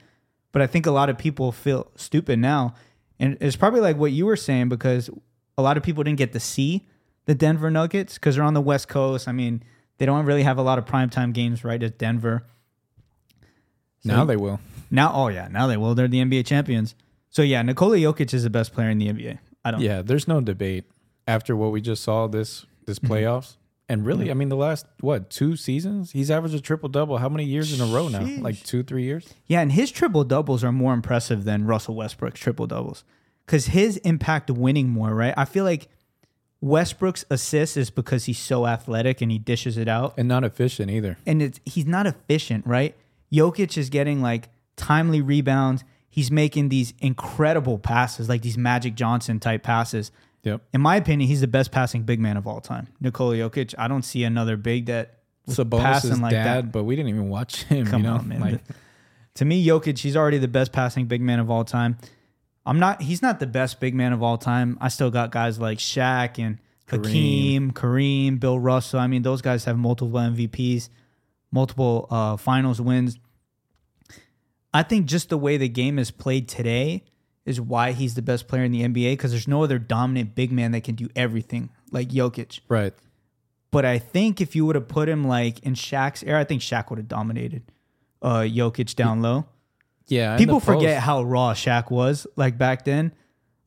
But 0.52 0.62
I 0.62 0.68
think 0.68 0.86
a 0.86 0.92
lot 0.92 1.10
of 1.10 1.18
people 1.18 1.52
feel 1.52 1.88
stupid 1.96 2.40
now, 2.40 2.76
and 3.20 3.38
it's 3.40 3.56
probably 3.56 3.80
like 3.80 3.98
what 3.98 4.12
you 4.12 4.26
were 4.26 4.36
saying 4.36 4.70
because 4.70 5.10
a 5.58 5.62
lot 5.62 5.78
of 5.78 5.84
people 5.84 6.04
didn't 6.04 6.18
get 6.18 6.34
to 6.34 6.40
see 6.40 6.88
the 7.26 7.36
Denver 7.36 7.70
Nuggets 7.72 8.16
because 8.16 8.36
they're 8.36 8.44
on 8.44 8.54
the 8.54 8.62
West 8.62 8.88
Coast. 8.88 9.28
I 9.28 9.32
mean, 9.32 9.64
they 9.98 10.06
don't 10.06 10.26
really 10.26 10.44
have 10.44 10.58
a 10.58 10.62
lot 10.62 10.78
of 10.78 10.86
primetime 10.86 11.32
games 11.34 11.64
right 11.64 11.82
at 11.82 11.98
Denver. 11.98 12.44
now 14.04 14.26
they 14.26 14.36
will. 14.38 14.60
Now, 14.90 15.12
oh 15.14 15.28
yeah, 15.30 15.48
now 15.50 15.68
they 15.68 15.78
will. 15.78 15.96
They're 15.96 16.08
the 16.08 16.22
NBA 16.22 16.46
champions. 16.46 16.96
So 17.30 17.42
yeah, 17.44 17.62
Nikola 17.62 17.98
Jokic 17.98 18.34
is 18.34 18.44
the 18.44 18.50
best 18.50 18.74
player 18.74 18.90
in 18.90 18.98
the 18.98 19.08
NBA. 19.08 19.38
I 19.64 19.72
don't. 19.72 19.82
Yeah, 19.82 20.02
there's 20.02 20.28
no 20.28 20.42
debate 20.42 20.86
after 21.28 21.56
what 21.56 21.72
we 21.72 21.80
just 21.82 22.04
saw 22.04 22.28
this 22.28 22.66
this 22.86 23.00
Mm-hmm. 23.00 23.14
playoffs. 23.14 23.56
And 23.92 24.06
really, 24.06 24.32
I 24.32 24.34
mean, 24.34 24.50
the 24.50 24.56
last 24.56 24.86
what 25.02 25.30
two 25.30 25.56
seasons, 25.56 26.12
he's 26.12 26.32
averaged 26.32 26.56
a 26.56 26.62
triple 26.62 26.88
double. 26.90 27.18
How 27.18 27.30
many 27.30 27.44
years 27.46 27.74
in 27.78 27.82
a 27.88 27.92
row 27.94 28.08
now? 28.08 28.20
Sheesh. 28.22 28.42
Like 28.42 28.64
two, 28.64 28.84
three 28.84 29.04
years. 29.04 29.28
Yeah, 29.48 29.62
and 29.62 29.72
his 29.72 29.92
triple 29.92 30.24
doubles 30.24 30.64
are 30.64 30.72
more 30.72 30.94
impressive 30.94 31.44
than 31.44 31.66
Russell 31.66 31.96
Westbrook's 31.96 32.40
triple 32.40 32.68
doubles 32.68 33.04
because 33.46 33.68
his 33.68 33.98
impact 33.98 34.50
winning 34.50 34.90
more, 34.90 35.14
right? 35.14 35.34
I 35.36 35.46
feel 35.46 35.66
like 35.66 35.90
Westbrook's 36.62 37.26
assist 37.30 37.76
is 37.76 37.90
because 37.90 38.26
he's 38.26 38.38
so 38.40 38.68
athletic 38.68 39.20
and 39.22 39.32
he 39.32 39.40
dishes 39.40 39.78
it 39.78 39.88
out, 39.88 40.14
And 40.18 40.28
not 40.28 40.44
efficient 40.44 40.92
either. 40.92 41.18
and 41.26 41.42
it's 41.42 41.60
he's 41.66 41.86
not 41.86 42.06
efficient, 42.08 42.66
right? 42.68 42.96
Jokic 43.34 43.78
is 43.78 43.90
getting 43.90 44.22
like 44.22 44.50
timely 44.76 45.22
rebounds. 45.22 45.84
He's 46.10 46.30
making 46.30 46.70
these 46.70 46.94
incredible 47.00 47.80
passes, 47.80 48.28
like 48.30 48.42
these 48.42 48.58
Magic 48.58 48.96
Johnson 48.96 49.40
type 49.40 49.64
passes. 49.64 50.12
Yep. 50.44 50.62
In 50.74 50.82
my 50.82 50.96
opinion, 50.96 51.28
he's 51.28 51.42
the 51.42 51.48
best 51.48 51.72
passing 51.72 52.04
big 52.04 52.20
man 52.20 52.38
of 52.38 52.48
all 52.48 52.62
time. 52.62 52.88
Nikola 53.00 53.36
Jokic. 53.36 53.76
I 53.78 53.88
don't 53.88 54.02
see 54.04 54.24
another 54.24 54.58
big 54.58 54.88
that 54.88 55.20
was 55.46 55.58
Sabonis' 55.58 55.82
passing 55.82 56.22
like 56.22 56.32
dad, 56.32 56.66
that. 56.66 56.72
but 56.72 56.84
we 56.84 56.96
didn't 56.96 57.10
even 57.10 57.30
watch 57.30 57.64
him. 57.64 57.86
Come 57.86 58.02
you 58.02 58.08
know, 58.08 58.16
on, 58.16 58.28
man. 58.28 58.40
Like, 58.40 58.62
to 59.36 59.46
me, 59.46 59.66
Jokic, 59.66 60.00
he's 60.00 60.18
already 60.18 60.40
the 60.40 60.48
best 60.48 60.72
passing 60.72 61.06
big 61.06 61.22
man 61.22 61.40
of 61.40 61.52
all 61.52 61.64
time. 61.64 61.98
I'm 62.66 62.80
not. 62.80 63.02
He's 63.02 63.22
not 63.22 63.40
the 63.40 63.48
best 63.48 63.80
big 63.80 63.94
man 63.94 64.14
of 64.14 64.24
all 64.24 64.38
time. 64.38 64.78
I 64.82 64.90
still 64.90 65.12
got 65.12 65.32
guys 65.32 65.60
like 65.60 65.78
Shaq 65.78 66.40
and 66.40 66.60
Hakeem, 66.88 67.72
Kareem, 67.72 68.40
Bill 68.40 68.60
Russell. 68.60 69.00
I 69.00 69.08
mean, 69.08 69.22
those 69.22 69.42
guys 69.42 69.66
have 69.66 69.78
multiple 69.78 70.20
MVPs, 70.20 70.90
multiple 71.52 72.08
uh, 72.10 72.38
finals 72.38 72.82
wins. 72.82 73.18
I 74.74 74.84
think 74.84 75.06
just 75.06 75.30
the 75.30 75.38
way 75.38 75.58
the 75.58 75.68
game 75.68 76.00
is 76.00 76.12
played 76.12 76.48
today 76.48 77.04
is 77.46 77.60
why 77.60 77.92
he's 77.92 78.14
the 78.16 78.22
best 78.22 78.48
player 78.48 78.64
in 78.64 78.72
the 78.72 78.82
NBA 78.84 79.14
because 79.14 79.32
there's 79.32 79.48
no 79.48 79.64
other 79.64 79.80
dominant 79.80 80.36
big 80.36 80.52
man 80.52 80.72
that 80.72 80.84
can 80.84 80.96
do 80.96 81.10
everything 81.16 81.70
like 81.92 82.10
Jokic. 82.10 82.60
right. 82.68 82.94
But 83.72 83.86
I 83.86 84.00
think 84.00 84.42
if 84.42 84.54
you 84.54 84.66
would 84.66 84.76
have 84.76 84.90
put 84.90 85.08
him 85.08 85.24
like 85.26 85.60
in 85.60 85.76
Shaq's 85.76 86.24
era, 86.24 86.42
I 86.42 86.44
think 86.44 86.62
Shaq 86.62 86.90
would 86.90 87.00
have 87.00 87.08
dominated 87.08 87.64
uh, 88.22 88.40
Jokic 88.40 88.96
down 88.96 89.22
low. 89.22 89.46
Yeah. 90.08 90.36
People 90.38 90.60
forget 90.60 90.96
post- 90.98 91.06
how 91.06 91.24
raw 91.24 91.54
Shaq 91.54 91.90
was 91.90 92.28
like 92.36 92.58
back 92.58 92.84
then. 92.84 93.14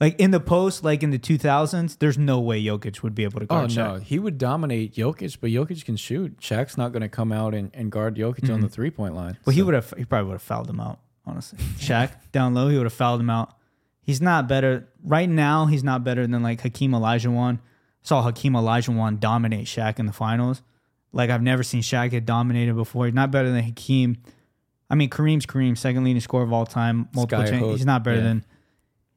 Like 0.00 0.20
in 0.20 0.30
the 0.30 0.40
post, 0.40 0.84
like 0.84 1.02
in 1.02 1.10
the 1.10 1.18
2000s, 1.18 1.98
there's 2.00 2.18
no 2.18 2.38
way 2.40 2.62
Jokic 2.62 3.02
would 3.02 3.14
be 3.14 3.24
able 3.24 3.40
to 3.40 3.46
Oh 3.46 3.56
guard 3.60 3.70
Shaq. 3.70 3.76
no, 3.76 3.94
he 4.00 4.18
would 4.18 4.37
dominate 4.37 4.94
Jokic, 4.94 5.38
but 5.40 5.48
Jokic 5.48 5.82
can 5.87 5.96
shoot. 5.96 6.38
Shaq's 6.38 6.76
not 6.76 6.92
going 6.92 7.00
to 7.02 7.08
come 7.08 7.32
out 7.32 7.54
and, 7.54 7.70
and 7.72 7.90
guard 7.90 8.16
Jokic 8.16 8.52
on 8.52 8.60
the 8.60 8.68
three 8.68 8.90
point 8.90 9.14
line. 9.14 9.38
Well, 9.46 9.54
he 9.56 9.62
would 9.62 9.72
have. 9.72 9.94
He 9.96 10.04
probably 10.04 10.26
would 10.28 10.34
have 10.34 10.42
fouled 10.42 10.68
him 10.68 10.80
out. 10.80 10.98
Honestly, 11.24 11.58
Shaq 11.78 12.10
down 12.32 12.52
low, 12.52 12.68
he 12.68 12.76
would 12.76 12.84
have 12.84 12.92
fouled 12.92 13.20
him 13.20 13.30
out. 13.30 13.54
He's 14.05 14.21
not 14.21 14.47
better 14.49 14.88
right 15.03 15.29
now. 15.29 15.67
He's 15.67 15.83
not 15.83 16.05
better 16.05 16.27
than 16.27 16.43
like 16.43 16.61
Hakeem 16.61 16.93
Olajuwon. 16.93 17.57
I 17.57 17.61
saw 18.03 18.23
Hakeem 18.23 18.53
Olajuwon 18.53 19.19
dominate 19.19 19.67
Shaq 19.67 19.99
in 19.99 20.07
the 20.07 20.12
finals. 20.12 20.62
Like 21.12 21.31
I've 21.31 21.43
never 21.43 21.62
seen 21.62 21.81
Shaq 21.81 22.11
get 22.11 22.27
dominated 22.27 22.75
before. 22.75 23.07
He's 23.07 23.14
not 23.14 23.31
better 23.31 23.51
than 23.51 23.62
Hakeem. 23.64 24.19
I 24.90 24.95
mean, 24.95 25.09
Kareem's 25.09 25.47
Kareem, 25.47 25.77
second 25.79 26.05
leading 26.05 26.21
scorer 26.21 26.45
of 26.45 26.53
all 26.53 26.67
time, 26.67 27.09
multiple. 27.14 27.45
Cha- 27.47 27.73
he's 27.73 27.87
not 27.87 28.05
better 28.05 28.19
yeah. 28.19 28.23
than. 28.25 28.45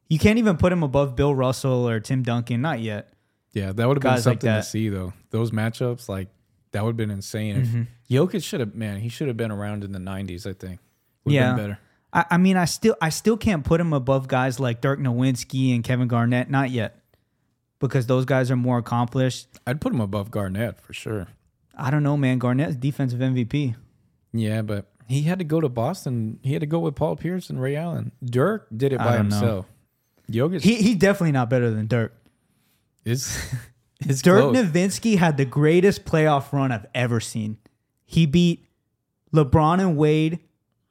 You 0.08 0.18
can't 0.18 0.38
even 0.38 0.56
put 0.56 0.72
him 0.72 0.82
above 0.82 1.14
Bill 1.16 1.34
Russell 1.34 1.86
or 1.88 2.00
Tim 2.00 2.22
Duncan. 2.22 2.62
Not 2.62 2.80
yet. 2.80 3.12
Yeah, 3.52 3.72
that 3.72 3.86
would 3.86 3.98
have 3.98 4.02
been 4.02 4.12
Guys 4.12 4.26
like 4.26 4.40
something 4.42 4.50
to 4.50 4.62
see 4.62 4.88
though. 4.88 5.12
Those 5.30 5.50
matchups, 5.50 6.08
like 6.08 6.28
that 6.72 6.82
would 6.82 6.90
have 6.90 6.96
been 6.96 7.10
insane. 7.10 7.56
If 7.56 7.66
Mm-hmm. 7.68 7.82
Jokic 8.14 8.42
should 8.42 8.60
have, 8.60 8.74
man, 8.74 9.00
he 9.00 9.10
should 9.10 9.28
have 9.28 9.36
been 9.36 9.50
around 9.50 9.84
in 9.84 9.92
the 9.92 9.98
'90s. 9.98 10.46
I 10.48 10.54
think. 10.54 10.80
Would 11.24 11.34
Yeah. 11.34 11.54
better. 11.54 11.78
I, 12.12 12.24
I 12.30 12.36
mean, 12.38 12.56
I 12.56 12.64
still, 12.64 12.96
I 13.00 13.10
still 13.10 13.36
can't 13.36 13.64
put 13.64 13.80
him 13.80 13.92
above 13.92 14.28
guys 14.28 14.58
like 14.58 14.80
Dirk 14.80 14.98
Nowitzki 14.98 15.74
and 15.74 15.84
Kevin 15.84 16.08
Garnett. 16.08 16.50
Not 16.50 16.70
yet, 16.70 17.02
because 17.78 18.06
those 18.06 18.24
guys 18.24 18.50
are 18.50 18.56
more 18.56 18.78
accomplished. 18.78 19.48
I'd 19.66 19.80
put 19.80 19.92
him 19.92 20.00
above 20.00 20.30
Garnett 20.30 20.80
for 20.80 20.92
sure. 20.92 21.28
I 21.76 21.90
don't 21.90 22.02
know, 22.02 22.16
man. 22.16 22.38
Garnett's 22.38 22.76
defensive 22.76 23.20
MVP. 23.20 23.76
Yeah, 24.32 24.62
but 24.62 24.86
he 25.06 25.22
had 25.22 25.38
to 25.38 25.44
go 25.44 25.60
to 25.60 25.68
Boston. 25.68 26.38
He 26.42 26.52
had 26.52 26.60
to 26.60 26.66
go 26.66 26.80
with 26.80 26.94
Paul 26.94 27.16
Pierce 27.16 27.50
and 27.50 27.60
Ray 27.60 27.76
Allen. 27.76 28.12
Dirk 28.24 28.66
did 28.76 28.92
it 28.92 28.98
by 28.98 29.12
know. 29.12 29.18
himself. 29.18 29.66
Jokic 30.30 30.60
He 30.60 30.76
he's 30.76 30.96
definitely 30.96 31.32
not 31.32 31.48
better 31.48 31.70
than 31.70 31.86
Dirk. 31.86 32.14
is 33.04 33.38
is 34.06 34.20
Dirk 34.22 34.40
close. 34.40 34.56
Nowitzki 34.56 35.16
had 35.16 35.36
the 35.36 35.44
greatest 35.44 36.04
playoff 36.04 36.52
run 36.52 36.72
I've 36.72 36.86
ever 36.94 37.20
seen. 37.20 37.58
He 38.04 38.26
beat 38.26 38.66
LeBron 39.34 39.80
and 39.80 39.96
Wade, 39.96 40.40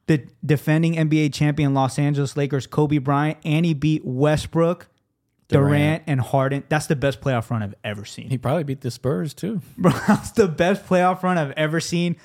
the 0.07 0.25
defending 0.45 0.95
NBA 0.95 1.33
champion 1.33 1.73
Los 1.73 1.99
Angeles 1.99 2.35
Lakers 2.35 2.65
Kobe 2.67 2.97
Bryant, 2.97 3.37
and 3.45 3.65
he 3.65 3.73
beat 3.73 4.03
Westbrook, 4.05 4.87
Durant, 5.49 5.69
Durant. 5.69 6.03
and 6.07 6.21
Harden. 6.21 6.63
That's 6.69 6.87
the 6.87 6.95
best 6.95 7.21
playoff 7.21 7.49
run 7.49 7.61
I've 7.63 7.75
ever 7.83 8.03
seen. 8.05 8.29
He 8.29 8.37
probably 8.37 8.63
beat 8.63 8.81
the 8.81 8.91
Spurs 8.91 9.33
too. 9.33 9.61
Bro, 9.77 9.91
that's 10.07 10.31
the 10.31 10.47
best 10.47 10.85
playoff 10.87 11.23
run 11.23 11.37
I've 11.37 11.51
ever 11.51 11.79
seen. 11.79 12.15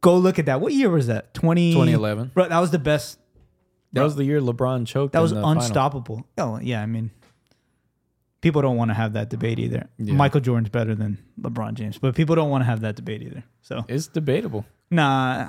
Go 0.00 0.16
look 0.16 0.38
at 0.38 0.46
that. 0.46 0.60
What 0.60 0.72
year 0.72 0.90
was 0.90 1.06
that? 1.08 1.34
20, 1.34 1.72
2011. 1.72 2.30
Bro, 2.34 2.48
that 2.48 2.58
was 2.60 2.70
the 2.70 2.78
best. 2.78 3.18
That 3.94 4.02
was 4.02 4.16
the 4.16 4.24
year 4.24 4.40
LeBron 4.40 4.86
choked. 4.86 5.12
That 5.14 5.20
was 5.20 5.30
the 5.30 5.40
final. 5.40 5.62
unstoppable. 5.62 6.26
Oh, 6.36 6.58
yeah. 6.62 6.82
I 6.82 6.86
mean, 6.86 7.10
people 8.40 8.62
don't 8.62 8.76
want 8.76 8.90
to 8.90 8.94
have 8.94 9.14
that 9.14 9.28
debate 9.30 9.58
either. 9.58 9.88
Yeah. 9.98 10.14
Michael 10.14 10.40
Jordan's 10.40 10.68
better 10.68 10.94
than 10.94 11.18
LeBron 11.40 11.74
James, 11.74 11.98
but 11.98 12.14
people 12.14 12.36
don't 12.36 12.50
want 12.50 12.60
to 12.62 12.66
have 12.66 12.82
that 12.82 12.96
debate 12.96 13.22
either. 13.22 13.42
So, 13.62 13.84
It's 13.88 14.06
debatable. 14.06 14.66
nah, 14.90 15.48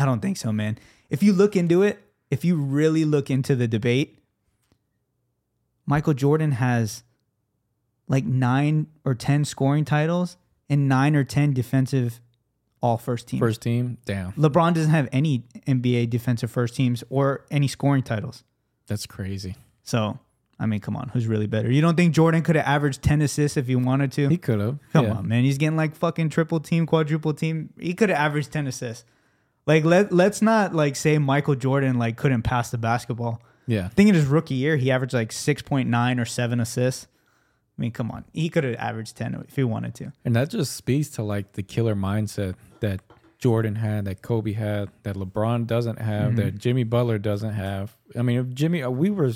I 0.00 0.06
don't 0.06 0.20
think 0.20 0.38
so, 0.38 0.50
man. 0.50 0.78
If 1.10 1.22
you 1.22 1.32
look 1.34 1.56
into 1.56 1.82
it, 1.82 2.02
if 2.30 2.44
you 2.44 2.56
really 2.56 3.04
look 3.04 3.30
into 3.30 3.54
the 3.54 3.68
debate, 3.68 4.18
Michael 5.84 6.14
Jordan 6.14 6.52
has 6.52 7.02
like 8.08 8.24
nine 8.24 8.86
or 9.04 9.14
10 9.14 9.44
scoring 9.44 9.84
titles 9.84 10.38
and 10.70 10.88
nine 10.88 11.14
or 11.14 11.24
10 11.24 11.52
defensive 11.52 12.20
all 12.80 12.96
first 12.96 13.28
team. 13.28 13.40
First 13.40 13.60
team, 13.60 13.98
damn, 14.06 14.32
LeBron 14.32 14.72
doesn't 14.72 14.90
have 14.90 15.08
any 15.12 15.44
NBA 15.66 16.08
defensive 16.08 16.50
first 16.50 16.74
teams 16.74 17.04
or 17.10 17.44
any 17.50 17.68
scoring 17.68 18.02
titles. 18.02 18.42
that's 18.86 19.04
crazy. 19.04 19.54
So, 19.82 20.18
I 20.58 20.66
mean, 20.66 20.80
come 20.80 20.96
on, 20.96 21.10
who's 21.10 21.26
really 21.26 21.46
better? 21.46 21.70
You 21.70 21.82
don't 21.82 21.96
think 21.96 22.14
Jordan 22.14 22.42
could 22.42 22.56
have 22.56 22.66
averaged 22.66 23.02
10 23.02 23.20
assists 23.20 23.56
if 23.56 23.66
he 23.66 23.76
wanted 23.76 24.12
to? 24.12 24.28
He 24.28 24.38
could 24.38 24.60
have. 24.60 24.78
come 24.92 25.06
yeah. 25.06 25.12
on, 25.12 25.28
man. 25.28 25.44
He's 25.44 25.58
getting 25.58 25.76
like 25.76 25.94
fucking 25.94 26.30
triple 26.30 26.60
team, 26.60 26.86
quadruple 26.86 27.34
team. 27.34 27.70
He 27.78 27.92
could 27.92 28.08
have 28.08 28.18
averaged 28.18 28.50
10 28.52 28.66
assists. 28.66 29.04
Like 29.66 29.84
let 29.84 30.12
let's 30.12 30.42
not 30.42 30.74
like 30.74 30.96
say 30.96 31.18
Michael 31.18 31.54
Jordan 31.54 31.98
like 31.98 32.16
couldn't 32.16 32.42
pass 32.42 32.70
the 32.70 32.78
basketball. 32.78 33.42
Yeah, 33.66 33.86
I 33.86 33.88
think 33.88 34.08
in 34.08 34.14
his 34.14 34.26
rookie 34.26 34.54
year 34.54 34.76
he 34.76 34.90
averaged 34.90 35.14
like 35.14 35.30
6.9 35.30 36.20
or 36.20 36.24
7 36.24 36.60
assists. 36.60 37.06
I 37.78 37.80
mean, 37.80 37.92
come 37.92 38.10
on. 38.10 38.24
He 38.32 38.48
could 38.48 38.64
have 38.64 38.74
averaged 38.76 39.16
10 39.16 39.44
if 39.48 39.56
he 39.56 39.64
wanted 39.64 39.94
to. 39.96 40.12
and 40.24 40.34
that 40.36 40.50
just 40.50 40.74
speaks 40.76 41.08
to 41.10 41.22
like 41.22 41.52
the 41.52 41.62
killer 41.62 41.94
mindset 41.94 42.56
that 42.80 43.00
Jordan 43.38 43.76
had, 43.76 44.04
that 44.04 44.20
Kobe 44.20 44.52
had, 44.52 44.90
that 45.02 45.16
LeBron 45.16 45.66
doesn't 45.66 45.98
have, 45.98 46.36
that 46.36 46.58
Jimmy 46.58 46.84
Butler 46.84 47.18
doesn't 47.18 47.54
have. 47.54 47.96
I 48.18 48.20
mean, 48.22 48.38
if 48.38 48.48
Jimmy, 48.52 48.82
uh, 48.82 48.90
we 48.90 49.08
were, 49.08 49.32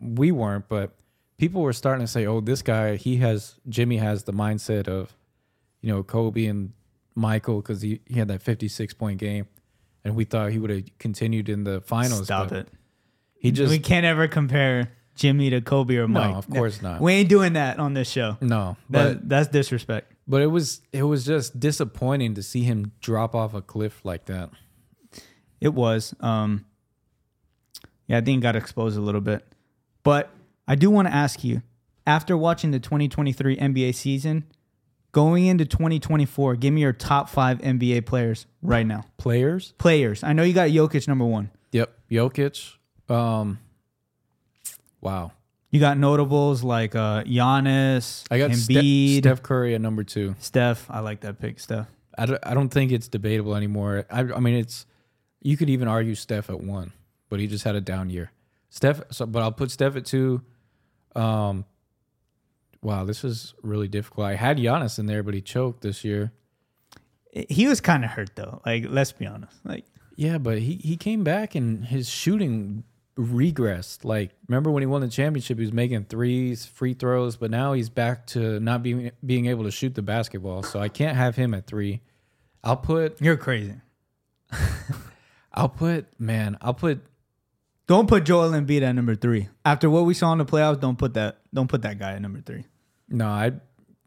we 0.00 0.32
weren't, 0.32 0.68
but 0.68 0.90
people 1.38 1.62
were 1.62 1.72
starting 1.72 2.04
to 2.04 2.10
say, 2.12 2.26
"Oh, 2.26 2.40
this 2.40 2.60
guy, 2.60 2.96
he 2.96 3.16
has 3.18 3.54
Jimmy 3.68 3.96
has 3.98 4.24
the 4.24 4.32
mindset 4.32 4.86
of, 4.86 5.16
you 5.80 5.90
know, 5.90 6.02
Kobe 6.02 6.44
and 6.44 6.72
Michael 7.14 7.62
because 7.62 7.80
he, 7.80 8.00
he 8.06 8.18
had 8.18 8.28
that 8.28 8.42
fifty 8.42 8.68
six 8.68 8.92
point 8.92 9.18
game." 9.18 9.46
And 10.04 10.16
we 10.16 10.24
thought 10.24 10.52
he 10.52 10.58
would 10.58 10.70
have 10.70 10.84
continued 10.98 11.48
in 11.48 11.64
the 11.64 11.80
finals. 11.80 12.24
Stop 12.24 12.50
but 12.50 12.58
it. 12.58 12.68
He 13.38 13.50
just 13.50 13.70
we 13.70 13.78
can't 13.78 14.06
ever 14.06 14.26
compare 14.28 14.92
Jimmy 15.14 15.50
to 15.50 15.60
Kobe 15.60 15.96
or 15.96 16.08
Mike. 16.08 16.22
no, 16.22 16.28
Mike. 16.28 16.38
of 16.38 16.50
course 16.50 16.82
not. 16.82 17.00
We 17.00 17.12
ain't 17.12 17.28
doing 17.28 17.54
that 17.54 17.78
on 17.78 17.94
this 17.94 18.08
show. 18.08 18.36
No, 18.40 18.76
but 18.88 19.04
That, 19.04 19.28
that's 19.28 19.48
disrespect. 19.48 20.12
But 20.26 20.42
it 20.42 20.46
was 20.46 20.80
it 20.92 21.02
was 21.02 21.24
just 21.24 21.58
disappointing 21.58 22.34
to 22.34 22.42
see 22.42 22.62
him 22.62 22.92
drop 23.00 23.34
off 23.34 23.54
a 23.54 23.62
cliff 23.62 24.04
like 24.04 24.26
that. 24.26 24.50
It 25.60 25.74
was. 25.74 26.14
Um, 26.20 26.64
yeah, 28.06 28.18
I 28.18 28.20
think 28.20 28.38
it 28.38 28.42
got 28.42 28.56
exposed 28.56 28.96
a 28.96 29.00
little 29.00 29.20
bit. 29.20 29.44
But 30.02 30.30
I 30.66 30.74
do 30.74 30.90
want 30.90 31.08
to 31.08 31.14
ask 31.14 31.44
you 31.44 31.62
after 32.06 32.36
watching 32.36 32.70
the 32.70 32.80
2023 32.80 33.56
NBA 33.56 33.94
season, 33.94 34.44
going 35.18 35.46
into 35.46 35.64
2024, 35.64 36.54
give 36.54 36.72
me 36.72 36.80
your 36.80 36.92
top 36.92 37.28
five 37.28 37.58
NBA 37.58 38.06
players 38.06 38.46
right 38.62 38.86
now. 38.86 39.02
Players, 39.16 39.72
Players. 39.76 40.22
I 40.22 40.32
know 40.32 40.44
you 40.44 40.52
got 40.52 40.70
Jokic 40.70 41.08
number 41.08 41.24
one. 41.24 41.50
yep, 41.72 41.92
Jokic. 42.08 42.76
Um, 43.08 43.58
wow, 45.00 45.32
You 45.72 45.80
got 45.80 45.98
notables 45.98 46.62
like 46.62 46.94
uh 46.94 47.24
Giannis, 47.24 48.26
I 48.30 48.38
got 48.38 48.54
Ste- 48.54 48.70
Embiid, 48.70 49.18
Steph 49.18 49.42
Curry 49.42 49.74
at 49.74 49.80
number 49.80 50.04
two. 50.04 50.36
Steph. 50.38 50.88
I 50.88 51.00
like 51.00 51.22
that 51.22 51.40
pick, 51.40 51.58
Steph. 51.58 51.88
I 52.16 52.26
don't, 52.26 52.38
I 52.46 52.54
don't 52.54 52.68
think 52.68 52.92
it's 52.92 53.08
debatable 53.08 53.56
anymore. 53.56 54.04
I, 54.10 54.20
I 54.20 54.38
mean, 54.38 54.54
it's 54.54 54.86
you 55.42 55.56
could 55.56 55.68
even 55.68 55.88
argue 55.88 56.14
Steph 56.14 56.48
at 56.48 56.60
one, 56.60 56.92
but 57.28 57.40
he 57.40 57.48
just 57.48 57.64
had 57.64 57.74
a 57.74 57.80
down 57.80 58.08
year. 58.08 58.30
Steph, 58.70 59.02
so, 59.10 59.26
but 59.26 59.42
I'll 59.42 59.50
put 59.50 59.72
Steph 59.72 59.96
at 59.96 60.04
two. 60.04 60.42
Um, 61.16 61.64
wow, 62.82 63.04
this 63.04 63.24
is 63.24 63.54
really 63.62 63.88
difficult. 63.88 64.26
I 64.26 64.34
had 64.34 64.58
Giannis 64.58 64.98
in 64.98 65.06
there, 65.06 65.22
but 65.22 65.34
he 65.34 65.40
choked 65.40 65.82
this 65.82 66.04
year. 66.04 66.32
He 67.32 67.66
was 67.66 67.80
kind 67.80 68.04
of 68.04 68.10
hurt 68.10 68.34
though. 68.34 68.60
Like, 68.64 68.84
let's 68.88 69.12
be 69.12 69.26
honest. 69.26 69.54
Like, 69.64 69.84
Yeah, 70.16 70.38
but 70.38 70.58
he 70.58 70.76
he 70.76 70.96
came 70.96 71.24
back 71.24 71.54
and 71.54 71.84
his 71.84 72.08
shooting 72.08 72.84
regressed. 73.16 74.04
Like, 74.04 74.30
remember 74.48 74.70
when 74.70 74.82
he 74.82 74.86
won 74.86 75.00
the 75.02 75.08
championship, 75.08 75.58
he 75.58 75.64
was 75.64 75.72
making 75.72 76.04
threes, 76.04 76.64
free 76.64 76.94
throws, 76.94 77.36
but 77.36 77.50
now 77.50 77.72
he's 77.72 77.90
back 77.90 78.26
to 78.28 78.60
not 78.60 78.82
being 78.82 79.10
being 79.24 79.46
able 79.46 79.64
to 79.64 79.70
shoot 79.70 79.94
the 79.94 80.02
basketball. 80.02 80.62
So 80.62 80.80
I 80.80 80.88
can't 80.88 81.16
have 81.16 81.36
him 81.36 81.52
at 81.54 81.66
three. 81.66 82.00
I'll 82.64 82.76
put 82.76 83.20
you're 83.20 83.36
crazy. 83.36 83.74
I'll 85.52 85.68
put 85.68 86.06
man, 86.18 86.56
I'll 86.60 86.74
put 86.74 87.00
Don't 87.88 88.06
put 88.06 88.24
Joel 88.24 88.50
Embiid 88.50 88.82
at 88.82 88.92
number 88.92 89.16
three. 89.16 89.48
After 89.64 89.88
what 89.88 90.04
we 90.04 90.12
saw 90.12 90.30
in 90.32 90.38
the 90.38 90.44
playoffs, 90.44 90.78
don't 90.78 90.98
put 90.98 91.14
that. 91.14 91.38
Don't 91.52 91.68
put 91.68 91.82
that 91.82 91.98
guy 91.98 92.12
at 92.12 92.22
number 92.22 92.40
three. 92.40 92.64
no, 93.08 93.26
I 93.26 93.52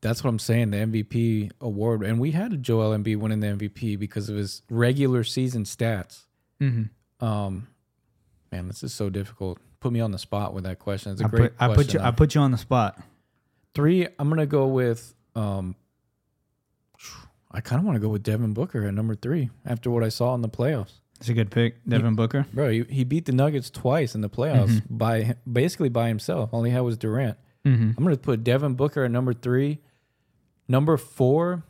that's 0.01 0.23
what 0.23 0.29
I'm 0.29 0.39
saying. 0.39 0.71
The 0.71 0.77
MVP 0.77 1.51
award, 1.59 2.03
and 2.03 2.19
we 2.19 2.31
had 2.31 2.61
Joel 2.63 2.97
Embiid 2.97 3.17
winning 3.17 3.39
the 3.39 3.47
MVP 3.47 3.99
because 3.99 4.29
of 4.29 4.35
his 4.35 4.61
regular 4.69 5.23
season 5.23 5.63
stats. 5.63 6.25
Mm-hmm. 6.61 7.25
Um, 7.25 7.67
man, 8.51 8.67
this 8.67 8.83
is 8.83 8.93
so 8.93 9.09
difficult. 9.09 9.59
Put 9.79 9.91
me 9.91 9.99
on 9.99 10.11
the 10.11 10.19
spot 10.19 10.53
with 10.53 10.63
that 10.65 10.79
question. 10.79 11.11
It's 11.11 11.21
a 11.21 11.25
I 11.25 11.27
great 11.27 11.57
put, 11.57 11.71
I 11.71 11.75
put 11.75 11.93
you. 11.93 11.99
though. 11.99 12.05
I 12.05 12.11
put 12.11 12.35
you 12.35 12.41
on 12.41 12.51
the 12.51 12.57
spot. 12.57 12.99
Three, 13.73 14.07
I'm 14.19 14.29
gonna 14.29 14.45
go 14.45 14.67
with. 14.67 15.13
Um, 15.35 15.75
I 17.51 17.61
kind 17.61 17.79
of 17.79 17.85
want 17.85 17.95
to 17.95 17.99
go 17.99 18.09
with 18.09 18.23
Devin 18.23 18.53
Booker 18.53 18.85
at 18.85 18.93
number 18.93 19.15
three 19.15 19.49
after 19.65 19.89
what 19.89 20.03
I 20.03 20.09
saw 20.09 20.35
in 20.35 20.41
the 20.41 20.49
playoffs. 20.49 21.00
It's 21.21 21.29
a 21.29 21.33
good 21.33 21.51
pick, 21.51 21.75
Devin 21.87 22.15
Booker. 22.15 22.45
Bro, 22.53 22.71
he, 22.71 22.83
he 22.89 23.03
beat 23.03 23.25
the 23.25 23.31
Nuggets 23.31 23.69
twice 23.69 24.13
in 24.15 24.21
the 24.21 24.29
playoffs 24.29 24.81
by 24.89 25.35
basically 25.51 25.89
by 25.89 26.07
himself. 26.09 26.49
All 26.53 26.63
he 26.63 26.71
had 26.71 26.81
was 26.81 26.97
Durant. 26.97 27.37
Mm-hmm. 27.65 27.91
I'm 27.97 28.03
gonna 28.03 28.17
put 28.17 28.43
Devin 28.43 28.73
Booker 28.73 29.03
at 29.05 29.11
number 29.11 29.33
three. 29.33 29.79
Number 30.67 30.97
four, 30.97 31.63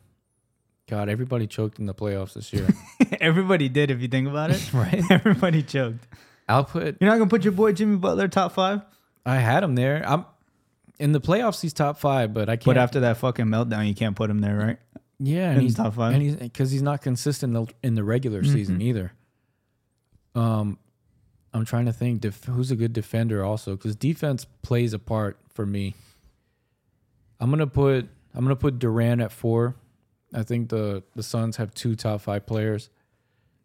God, 0.90 1.10
everybody 1.10 1.48
choked 1.48 1.80
in 1.80 1.86
the 1.86 1.94
playoffs 1.94 2.34
this 2.34 2.52
year, 2.54 2.68
Everybody 3.20 3.68
did, 3.70 3.92
if 3.92 4.02
you 4.02 4.08
think 4.08 4.28
about 4.28 4.52
it. 4.52 4.70
right? 4.74 5.04
Everybody 5.10 5.64
choked. 5.64 6.06
I'll 6.48 6.64
put. 6.66 6.98
You're 7.02 7.10
not 7.10 7.18
gonna 7.18 7.30
put 7.30 7.44
your 7.44 7.54
boy 7.54 7.74
Jimmy 7.74 7.98
Butler 7.98 8.28
top 8.28 8.54
five, 8.54 8.82
I 9.26 9.36
had 9.36 9.64
him 9.64 9.76
there. 9.76 10.04
I'm 10.08 10.26
in 11.00 11.12
the 11.12 11.22
playoffs. 11.22 11.62
He's 11.62 11.74
top 11.74 11.98
five, 12.00 12.34
but 12.34 12.48
I 12.50 12.56
can't. 12.56 12.66
but 12.66 12.78
after 12.78 13.02
that 13.02 13.18
fucking 13.18 13.46
meltdown, 13.48 13.88
you 13.88 13.96
can't 13.96 14.16
put 14.16 14.30
him 14.30 14.40
there, 14.40 14.56
right? 14.58 14.78
Yeah, 15.20 15.54
In 15.54 15.60
he's 15.62 15.76
top 15.76 15.94
five. 15.96 16.14
and 16.14 16.22
he's 16.24 16.36
because 16.36 16.72
he's 16.72 16.82
not 16.82 17.02
consistent 17.02 17.56
in 17.56 17.66
the- 17.66 17.74
in 17.84 17.96
the 17.96 18.04
regular 18.04 18.44
season 18.44 18.82
either. 18.82 19.12
Um, 20.36 20.78
I'm 21.54 21.65
trying 21.65 21.86
to 21.86 21.94
think 21.94 22.22
def- 22.22 22.46
who's 22.46 22.72
a 22.72 22.76
good 22.76 22.94
defender 22.94 23.44
also 23.44 23.76
because 23.76 23.96
defense 23.96 24.46
plays 24.62 24.94
a 24.94 25.00
part 25.00 25.38
for 25.54 25.65
me. 25.65 25.96
I'm 27.39 27.50
gonna 27.50 27.67
put 27.67 28.08
I'm 28.34 28.44
gonna 28.44 28.56
put 28.56 28.80
Durant 28.80 29.22
at 29.22 29.32
four. 29.32 29.76
I 30.34 30.44
think 30.44 30.70
the 30.70 31.04
the 31.15 31.24
Suns 31.24 31.58
have 31.58 31.74
two 31.74 31.96
top 31.96 32.22
five 32.22 32.46
players. 32.46 32.89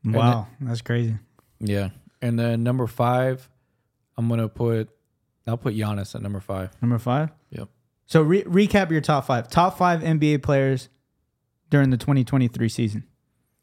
Wow, 0.05 0.49
that's 0.61 0.83
crazy. 0.83 1.17
Yeah, 1.61 1.91
and 2.23 2.39
then 2.39 2.63
number 2.63 2.87
five, 2.87 3.49
I'm 4.17 4.29
gonna 4.29 4.49
put 4.49 4.89
I'll 5.47 5.57
put 5.57 5.75
Giannis 5.77 6.15
at 6.15 6.23
number 6.23 6.41
five. 6.41 6.71
Number 6.83 6.99
five. 6.99 7.31
Yep. 7.51 7.69
So 8.07 8.23
re- 8.23 8.45
recap 8.45 8.91
your 8.91 9.01
top 9.01 9.27
five. 9.27 9.49
Top 9.49 9.79
five 9.79 10.01
NBA 10.01 10.43
players 10.43 10.89
during 11.71 11.91
the 11.91 11.97
2023 11.97 12.69
season. 12.69 13.05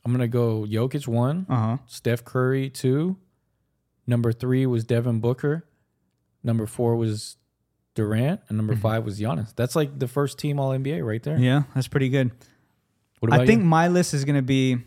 I'm 0.05 0.11
gonna 0.11 0.27
go 0.27 0.65
Jokic 0.67 1.07
one, 1.07 1.45
Uh 1.49 1.55
huh. 1.55 1.77
Steph 1.85 2.23
Curry 2.25 2.69
two. 2.69 3.17
Number 4.05 4.31
three 4.33 4.65
was 4.65 4.83
Devin 4.83 5.19
Booker. 5.21 5.65
Number 6.43 6.65
four 6.65 6.95
was 6.97 7.37
Durant, 7.95 8.41
and 8.49 8.57
number 8.57 8.75
five 8.75 9.05
was 9.05 9.19
Giannis. 9.19 9.55
That's 9.55 9.75
like 9.77 9.97
the 9.97 10.07
first 10.09 10.37
team 10.37 10.59
All 10.59 10.71
NBA 10.71 11.05
right 11.05 11.23
there. 11.23 11.37
Yeah, 11.37 11.63
that's 11.73 11.87
pretty 11.87 12.09
good. 12.09 12.31
What 13.19 13.29
about 13.29 13.41
I 13.41 13.45
think 13.45 13.61
you? 13.61 13.65
my 13.65 13.87
list 13.87 14.13
is 14.13 14.25
going 14.25 14.35
to 14.35 14.41
be 14.41 14.79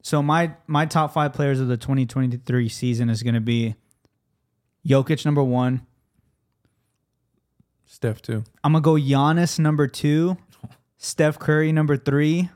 so 0.00 0.22
my 0.22 0.54
my 0.66 0.86
top 0.86 1.12
five 1.12 1.34
players 1.34 1.60
of 1.60 1.68
the 1.68 1.76
2023 1.76 2.68
season 2.70 3.10
is 3.10 3.22
going 3.22 3.34
to 3.34 3.40
be 3.42 3.74
Jokic 4.88 5.26
number 5.26 5.42
one. 5.42 5.86
Steph 7.84 8.22
two. 8.22 8.42
I'm 8.64 8.72
gonna 8.72 8.80
go 8.82 8.94
Giannis 8.94 9.58
number 9.58 9.86
two, 9.86 10.38
Steph 10.96 11.38
Curry 11.38 11.72
number 11.72 11.96
three. 11.98 12.48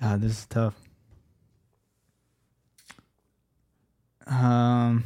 God, 0.00 0.20
this 0.20 0.32
is 0.38 0.46
tough. 0.46 0.74
Um, 4.26 5.04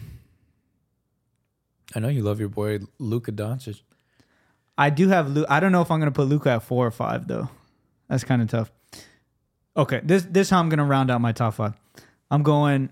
I 1.94 2.00
know 2.00 2.08
you 2.08 2.22
love 2.22 2.40
your 2.40 2.48
boy 2.48 2.80
Luka 2.98 3.32
Doncic. 3.32 3.82
I 4.78 4.90
do 4.90 5.08
have. 5.08 5.30
Lu- 5.30 5.46
I 5.48 5.60
don't 5.60 5.72
know 5.72 5.82
if 5.82 5.90
I'm 5.90 5.98
gonna 5.98 6.10
put 6.10 6.26
Luka 6.28 6.50
at 6.50 6.62
four 6.62 6.86
or 6.86 6.90
five 6.90 7.28
though. 7.28 7.50
That's 8.08 8.24
kind 8.24 8.40
of 8.40 8.48
tough. 8.48 8.72
Okay, 9.76 10.00
this 10.02 10.24
this 10.24 10.46
is 10.46 10.50
how 10.50 10.58
I'm 10.58 10.68
gonna 10.68 10.84
round 10.84 11.10
out 11.10 11.20
my 11.20 11.32
top 11.32 11.54
five. 11.54 11.74
I'm 12.30 12.42
going 12.42 12.90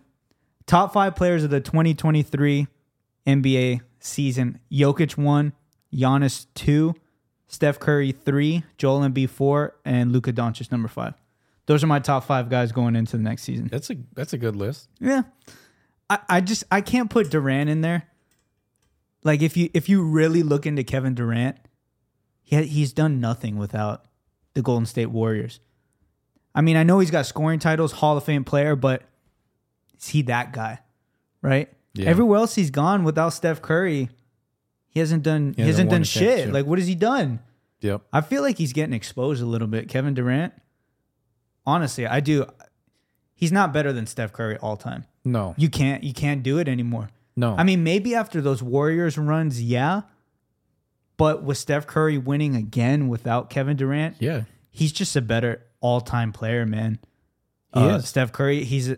top 0.66 0.92
five 0.92 1.16
players 1.16 1.44
of 1.44 1.50
the 1.50 1.60
2023 1.60 2.66
NBA 3.26 3.80
season. 4.00 4.60
Jokic 4.70 5.16
one, 5.16 5.54
Giannis 5.92 6.46
two, 6.54 6.94
Steph 7.46 7.80
Curry 7.80 8.12
three, 8.12 8.64
Joel 8.76 9.00
Embiid 9.00 9.30
four, 9.30 9.76
and 9.84 10.12
Luka 10.12 10.32
Doncic 10.32 10.70
number 10.70 10.88
five. 10.88 11.14
Those 11.68 11.84
are 11.84 11.86
my 11.86 11.98
top 11.98 12.24
five 12.24 12.48
guys 12.48 12.72
going 12.72 12.96
into 12.96 13.18
the 13.18 13.22
next 13.22 13.42
season. 13.42 13.68
That's 13.70 13.90
a 13.90 13.96
that's 14.14 14.32
a 14.32 14.38
good 14.38 14.56
list. 14.56 14.88
Yeah. 15.00 15.24
I, 16.08 16.18
I 16.26 16.40
just 16.40 16.64
I 16.70 16.80
can't 16.80 17.10
put 17.10 17.30
Durant 17.30 17.68
in 17.68 17.82
there. 17.82 18.08
Like 19.22 19.42
if 19.42 19.54
you 19.54 19.68
if 19.74 19.86
you 19.86 20.02
really 20.02 20.42
look 20.42 20.64
into 20.64 20.82
Kevin 20.82 21.14
Durant, 21.14 21.58
he 22.42 22.62
he's 22.62 22.94
done 22.94 23.20
nothing 23.20 23.58
without 23.58 24.06
the 24.54 24.62
Golden 24.62 24.86
State 24.86 25.10
Warriors. 25.10 25.60
I 26.54 26.62
mean, 26.62 26.78
I 26.78 26.84
know 26.84 27.00
he's 27.00 27.10
got 27.10 27.26
scoring 27.26 27.58
titles, 27.58 27.92
Hall 27.92 28.16
of 28.16 28.24
Fame 28.24 28.44
player, 28.44 28.74
but 28.74 29.02
is 30.00 30.08
he 30.08 30.22
that 30.22 30.54
guy? 30.54 30.78
Right? 31.42 31.70
Yeah. 31.92 32.08
Everywhere 32.08 32.38
else 32.38 32.54
he's 32.54 32.70
gone 32.70 33.04
without 33.04 33.34
Steph 33.34 33.60
Curry, 33.60 34.08
he 34.86 35.00
hasn't 35.00 35.22
done 35.22 35.52
he, 35.54 35.64
He 35.64 35.68
hasn't 35.68 35.90
hasn't 35.90 35.90
done 35.90 36.04
shit. 36.04 36.50
Like 36.50 36.64
what 36.64 36.78
has 36.78 36.88
he 36.88 36.94
done? 36.94 37.40
Yep. 37.82 38.00
I 38.10 38.22
feel 38.22 38.40
like 38.40 38.56
he's 38.56 38.72
getting 38.72 38.94
exposed 38.94 39.42
a 39.42 39.46
little 39.46 39.68
bit. 39.68 39.90
Kevin 39.90 40.14
Durant. 40.14 40.54
Honestly, 41.68 42.06
I 42.06 42.20
do. 42.20 42.46
He's 43.34 43.52
not 43.52 43.74
better 43.74 43.92
than 43.92 44.06
Steph 44.06 44.32
Curry 44.32 44.56
all 44.56 44.78
time. 44.78 45.04
No. 45.22 45.54
You 45.58 45.68
can't 45.68 46.02
you 46.02 46.14
can't 46.14 46.42
do 46.42 46.56
it 46.58 46.66
anymore. 46.66 47.10
No. 47.36 47.54
I 47.56 47.62
mean, 47.62 47.84
maybe 47.84 48.14
after 48.14 48.40
those 48.40 48.62
Warriors 48.62 49.18
runs, 49.18 49.62
yeah. 49.62 50.00
But 51.18 51.42
with 51.42 51.58
Steph 51.58 51.86
Curry 51.86 52.16
winning 52.16 52.56
again 52.56 53.08
without 53.08 53.50
Kevin 53.50 53.76
Durant, 53.76 54.16
yeah. 54.18 54.42
he's 54.70 54.92
just 54.92 55.14
a 55.14 55.20
better 55.20 55.62
all-time 55.80 56.32
player, 56.32 56.64
man. 56.64 56.98
He 57.74 57.80
Uh. 57.80 57.98
Steph 58.00 58.32
Curry, 58.32 58.64
he's 58.64 58.88
a, 58.90 58.96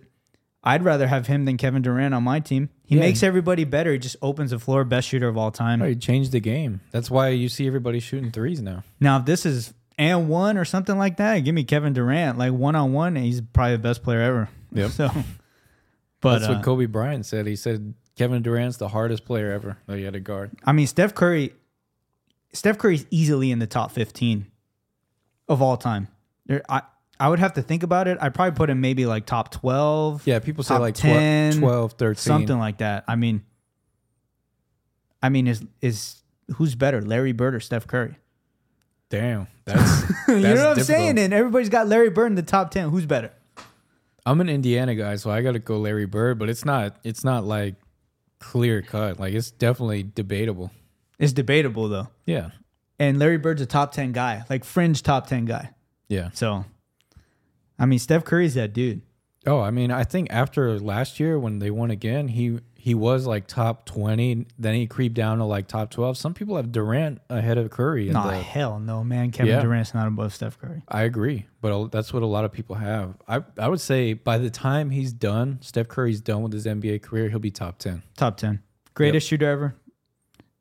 I'd 0.63 0.85
rather 0.85 1.09
have 1.09 1.27
him 1.27 1.45
than 1.47 1.57
Kevin 1.57 1.83
Durant 1.83 2.15
on 2.15 2.23
my 2.23 2.39
team. 2.39 2.69
He 2.85 2.95
Yeah. 2.95 3.01
makes 3.01 3.23
everybody 3.23 3.65
better. 3.65 3.93
He 3.93 3.99
just 3.99 4.17
opens 4.23 4.53
the 4.53 4.59
floor, 4.61 4.85
best 4.85 5.09
shooter 5.09 5.27
of 5.29 5.37
all 5.37 5.51
time. 5.51 5.83
Oh, 5.83 5.87
he 5.89 5.97
changed 5.97 6.33
the 6.33 6.41
game. 6.41 6.81
That's 6.93 7.11
why 7.11 7.31
you 7.31 7.49
see 7.49 7.67
everybody 7.67 7.99
shooting 8.01 8.31
threes 8.31 8.61
now. 8.63 8.85
Now, 9.01 9.19
if 9.19 9.25
this 9.25 9.45
is 9.45 9.73
and 10.01 10.31
one 10.31 10.57
or 10.57 10.65
something 10.65 10.97
like 10.97 11.19
that, 11.19 11.41
give 11.41 11.55
me 11.55 11.63
Kevin 11.63 11.93
Durant 11.93 12.39
like 12.39 12.53
one 12.55 12.75
on 12.75 12.95
one, 12.95 13.19
and 13.19 13.25
he's 13.27 13.43
probably 13.43 13.77
the 13.77 13.83
best 13.83 14.03
player 14.03 14.21
ever. 14.23 14.49
Yep. 14.73 14.91
So, 15.01 15.11
but 16.23 16.39
That's 16.39 16.51
uh, 16.51 16.55
what 16.55 16.65
Kobe 16.65 16.87
Bryant 16.87 17.27
said. 17.27 17.47
He 17.47 17.55
said 17.55 17.93
Kevin 18.17 18.43
Durant's 18.43 18.79
the 18.79 18.89
hardest 18.89 19.27
player 19.27 19.53
ever 19.53 19.77
that 19.87 19.99
he 19.99 20.05
had 20.05 20.15
to 20.15 20.21
guard. 20.21 20.53
I 20.65 20.73
mean, 20.73 20.87
Steph 20.87 21.15
Curry, 21.15 21.53
Steph 22.55 22.79
Curry's 22.79 23.05
easily 23.11 23.51
in 23.51 23.59
the 23.59 23.67
top 23.67 23.93
15 23.93 24.47
of 25.49 25.61
all 25.61 25.77
time. 25.77 26.09
There, 26.47 26.63
I, 26.67 26.81
I 27.19 27.29
would 27.29 27.39
have 27.39 27.53
to 27.55 27.63
think 27.63 27.83
about 27.83 28.09
it. 28.09 28.17
I'd 28.23 28.33
probably 28.35 28.57
put 28.57 28.71
him 28.71 28.81
maybe 28.81 29.05
like 29.05 29.27
top 29.27 29.51
12, 29.51 30.27
Yeah, 30.27 30.39
people 30.39 30.65
say 30.65 30.79
like 30.79 30.95
10, 30.95 31.59
12, 31.59 31.61
12, 31.61 31.93
13. 31.93 32.17
something 32.17 32.59
like 32.59 32.79
that. 32.79 33.05
I 33.07 33.17
mean, 33.17 33.45
I 35.23 35.29
mean, 35.29 35.47
is 35.47 35.63
is 35.83 36.23
who's 36.57 36.75
better, 36.75 37.03
Larry 37.03 37.33
Bird 37.33 37.55
or 37.55 37.61
Steph 37.61 37.87
Curry? 37.87 38.17
Damn. 39.11 39.47
That's, 39.65 40.07
that's 40.07 40.13
you 40.29 40.35
know 40.41 40.41
what 40.41 40.59
I'm 40.59 40.75
difficult. 40.77 40.87
saying? 40.87 41.19
And 41.19 41.35
everybody's 41.35 41.69
got 41.69 41.87
Larry 41.89 42.11
Bird 42.11 42.27
in 42.27 42.37
the 42.37 42.43
top 42.43 42.71
10. 42.71 42.91
Who's 42.91 43.07
better? 43.07 43.33
I'm 44.25 44.41
an 44.41 44.49
Indiana 44.49 44.95
guy, 44.95 45.17
so 45.17 45.31
I 45.31 45.43
got 45.43 45.53
to 45.53 45.59
go 45.59 45.79
Larry 45.79 46.07
Bird, 46.07 46.39
but 46.39 46.49
it's 46.49 46.65
not 46.65 46.97
it's 47.03 47.25
not 47.25 47.45
like 47.45 47.75
clear 48.39 48.83
cut. 48.83 49.19
Like 49.19 49.35
it's 49.35 49.51
definitely 49.51 50.03
debatable. 50.03 50.71
It's 51.19 51.33
debatable 51.33 51.89
though. 51.89 52.09
Yeah. 52.25 52.51
And 52.99 53.19
Larry 53.19 53.39
Bird's 53.39 53.63
a 53.63 53.67
top 53.67 53.93
10 53.93 54.13
guy, 54.13 54.45
like 54.51 54.65
fringe 54.65 55.03
top 55.03 55.27
10 55.27 55.47
guy. 55.47 55.71
Yeah. 56.09 56.31
So, 56.35 56.67
I 57.79 57.87
mean, 57.87 57.99
Steph 57.99 58.25
Curry's 58.25 58.55
that 58.55 58.73
dude. 58.73 59.01
Oh, 59.47 59.61
I 59.61 59.71
mean, 59.71 59.91
I 59.91 60.05
think 60.05 60.29
after 60.31 60.79
last 60.79 61.19
year 61.19 61.39
when 61.39 61.61
they 61.61 61.71
won 61.71 61.91
again, 61.91 62.29
he 62.29 62.61
he 62.83 62.95
was 62.95 63.27
like 63.27 63.47
top 63.47 63.85
20, 63.85 64.47
then 64.59 64.75
he 64.75 64.87
creeped 64.87 65.15
down 65.15 65.37
to 65.39 65.45
like 65.45 65.69
top 65.69 65.91
12. 65.91 66.17
Some 66.17 66.33
people 66.33 66.57
have 66.57 66.73
Durant 66.73 67.21
ahead 67.29 67.59
of 67.59 67.71
Curry. 67.71 68.07
in 68.09 68.15
Nah, 68.15 68.29
the- 68.31 68.37
hell 68.39 68.81
no, 68.81 69.05
man. 69.05 69.31
Kevin 69.31 69.53
Yeah. 69.53 69.61
Durant's 69.61 69.93
not 69.93 70.09
above 70.09 70.33
Steph 70.33 70.59
Curry. 70.59 70.83
I 70.89 71.03
agree, 71.03 71.47
but 71.61 71.69
a- 71.73 71.89
that's 71.89 72.13
what 72.15 72.23
a 72.23 72.27
lot 72.27 72.45
of 72.47 72.53
people 72.53 72.77
have. 72.77 73.17
I 73.29 73.43
I 73.59 73.69
would 73.69 73.81
say 73.81 74.15
by 74.15 74.39
the 74.39 74.49
time 74.51 74.91
he's 74.91 75.13
done, 75.13 75.59
Steph 75.61 75.89
Curry's 75.89 76.21
done 76.23 76.43
with 76.43 76.53
his 76.55 76.67
NBA 76.67 77.01
career, 77.03 77.29
he'll 77.29 77.39
be 77.39 77.51
top 77.51 77.79
10. 77.79 78.03
Top 78.17 78.37
ten, 78.39 78.61
greatest 78.95 79.29
shooter 79.29 79.49
ever. 79.51 79.75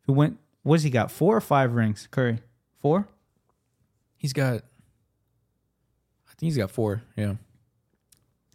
Who 0.08 0.14
went? 0.14 0.38
What's 0.64 0.84
he 0.84 0.90
got? 0.90 1.10
Four 1.12 1.38
or 1.38 1.42
five 1.42 1.74
rings? 1.74 2.08
Curry, 2.12 2.40
four. 2.80 3.08
He's 4.18 4.34
got 4.34 4.56
I 6.28 6.34
think 6.40 6.50
he's 6.52 6.58
got 6.58 6.72
4. 6.72 7.02
Yeah. 7.18 7.36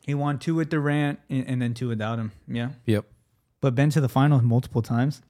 He 0.06 0.14
won 0.14 0.38
two 0.38 0.54
with 0.54 0.68
Durant 0.70 1.18
and, 1.30 1.46
and 1.48 1.62
then 1.62 1.72
two 1.74 1.88
without 1.88 2.18
him. 2.18 2.32
Yeah, 2.46 2.70
Yep. 2.86 3.06
But 3.64 3.74
been 3.74 3.88
to 3.88 4.00
the 4.00 4.10
finals 4.10 4.42
multiple 4.42 4.82
times. 4.82 5.22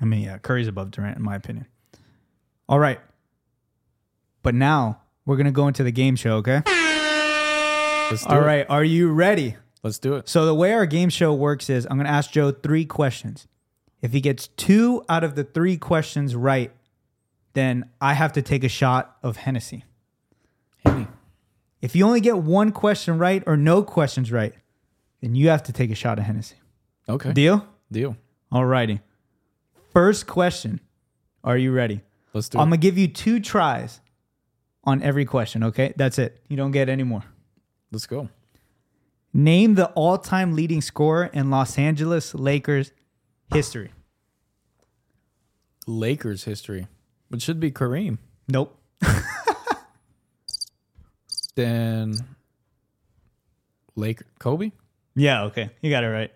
I 0.00 0.04
mean, 0.04 0.22
yeah, 0.22 0.38
Curry's 0.38 0.66
above 0.66 0.90
Durant 0.90 1.16
in 1.16 1.22
my 1.22 1.36
opinion. 1.36 1.66
All 2.68 2.80
right, 2.80 2.98
but 4.42 4.54
now 4.54 5.02
we're 5.24 5.36
gonna 5.36 5.52
go 5.52 5.68
into 5.68 5.84
the 5.84 5.92
game 5.92 6.16
show. 6.16 6.38
Okay. 6.38 6.62
All 8.26 8.38
it. 8.38 8.44
right, 8.44 8.66
are 8.68 8.82
you 8.82 9.12
ready? 9.12 9.54
Let's 9.84 10.00
do 10.00 10.14
it. 10.16 10.28
So 10.28 10.44
the 10.44 10.54
way 10.54 10.72
our 10.72 10.86
game 10.86 11.08
show 11.08 11.32
works 11.32 11.70
is 11.70 11.86
I'm 11.88 11.96
going 11.96 12.06
to 12.06 12.12
ask 12.12 12.32
Joe 12.32 12.50
three 12.50 12.84
questions. 12.84 13.46
If 14.02 14.12
he 14.12 14.20
gets 14.20 14.48
two 14.48 15.04
out 15.08 15.22
of 15.22 15.36
the 15.36 15.44
three 15.44 15.76
questions 15.76 16.34
right, 16.34 16.72
then 17.52 17.88
I 18.00 18.14
have 18.14 18.32
to 18.32 18.42
take 18.42 18.64
a 18.64 18.68
shot 18.68 19.16
of 19.22 19.36
Hennessy. 19.36 19.84
If 21.80 21.96
you 21.96 22.04
only 22.04 22.20
get 22.20 22.38
one 22.38 22.72
question 22.72 23.16
right 23.16 23.42
or 23.46 23.56
no 23.56 23.82
questions 23.82 24.30
right, 24.30 24.54
then 25.22 25.34
you 25.34 25.48
have 25.48 25.62
to 25.62 25.72
take 25.72 25.90
a 25.90 25.94
shot 25.94 26.18
of 26.18 26.24
Hennessy. 26.24 26.56
Okay. 27.08 27.32
Deal? 27.32 27.66
Deal. 27.90 28.16
All 28.52 28.64
righty. 28.64 29.00
First 29.92 30.26
question. 30.26 30.80
Are 31.42 31.56
you 31.56 31.72
ready? 31.72 32.02
Let's 32.32 32.48
do 32.48 32.58
it. 32.58 32.62
I'm 32.62 32.68
it. 32.68 32.76
to 32.76 32.80
give 32.80 32.98
you 32.98 33.08
two 33.08 33.40
tries 33.40 34.00
on 34.84 35.02
every 35.02 35.24
question, 35.24 35.64
okay? 35.64 35.92
That's 35.96 36.18
it. 36.18 36.42
You 36.48 36.56
don't 36.56 36.70
get 36.70 36.88
any 36.88 37.02
more. 37.02 37.24
Let's 37.90 38.06
go. 38.06 38.28
Name 39.32 39.74
the 39.74 39.86
all 39.92 40.18
time 40.18 40.54
leading 40.54 40.80
scorer 40.80 41.30
in 41.32 41.50
Los 41.50 41.78
Angeles 41.78 42.34
Lakers 42.34 42.92
history. 43.52 43.92
Lakers 45.86 46.44
history. 46.44 46.86
It 47.32 47.40
should 47.42 47.60
be 47.60 47.70
Kareem. 47.70 48.18
Nope. 48.48 48.76
Then 51.54 52.14
Laker 53.96 54.26
Kobe? 54.38 54.72
Yeah, 55.14 55.44
okay. 55.44 55.70
You 55.80 55.90
got 55.90 56.04
it 56.04 56.08
right. 56.08 56.32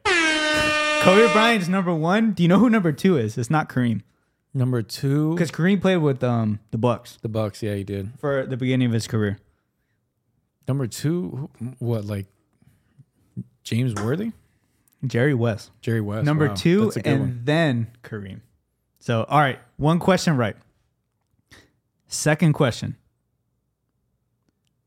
Kobe 1.04 1.30
Bryant's 1.34 1.68
number 1.68 1.94
one. 1.94 2.32
Do 2.32 2.42
you 2.42 2.48
know 2.48 2.58
who 2.58 2.70
number 2.70 2.90
two 2.90 3.18
is? 3.18 3.36
It's 3.36 3.50
not 3.50 3.68
Kareem. 3.68 4.00
Number 4.56 4.82
2 4.82 5.34
Because 5.34 5.50
Kareem 5.50 5.80
played 5.80 5.96
with 5.96 6.22
um 6.22 6.60
the 6.70 6.78
Bucks 6.78 7.18
the 7.22 7.28
Bucks, 7.28 7.60
yeah, 7.62 7.74
he 7.74 7.82
did. 7.84 8.12
for 8.20 8.46
the 8.46 8.56
beginning 8.56 8.86
of 8.86 8.92
his 8.92 9.06
career. 9.08 9.38
Number 10.68 10.86
2 10.86 11.50
who- 11.60 11.66
what 11.80 12.04
like 12.04 12.26
James 13.64 13.94
Worthy? 13.94 14.30
Jerry 15.04 15.34
West. 15.34 15.72
Jerry 15.82 16.00
West. 16.00 16.24
number 16.24 16.48
Wow, 16.48 16.54
two, 16.54 16.84
That's 16.84 16.96
a 16.96 17.00
good 17.02 17.12
and 17.12 17.20
one. 17.20 17.40
then 17.44 17.86
Kareem. 18.02 18.40
So, 19.00 19.24
all 19.28 19.40
right. 19.40 19.58
One 19.76 19.98
question 19.98 20.36
right. 20.38 20.56
Second 22.06 22.52
question. 22.54 22.96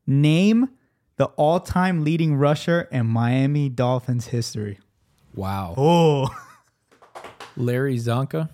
Name 0.06 0.70
the 1.16 1.26
all 1.36 1.60
time 1.60 2.02
leading 2.02 2.34
rusher 2.34 2.88
in 2.90 3.06
Miami 3.06 3.68
Dolphins 3.68 4.28
history. 4.28 4.78
Wow. 5.38 5.74
Oh, 5.76 6.28
Larry 7.56 7.96
Csonka? 7.98 8.48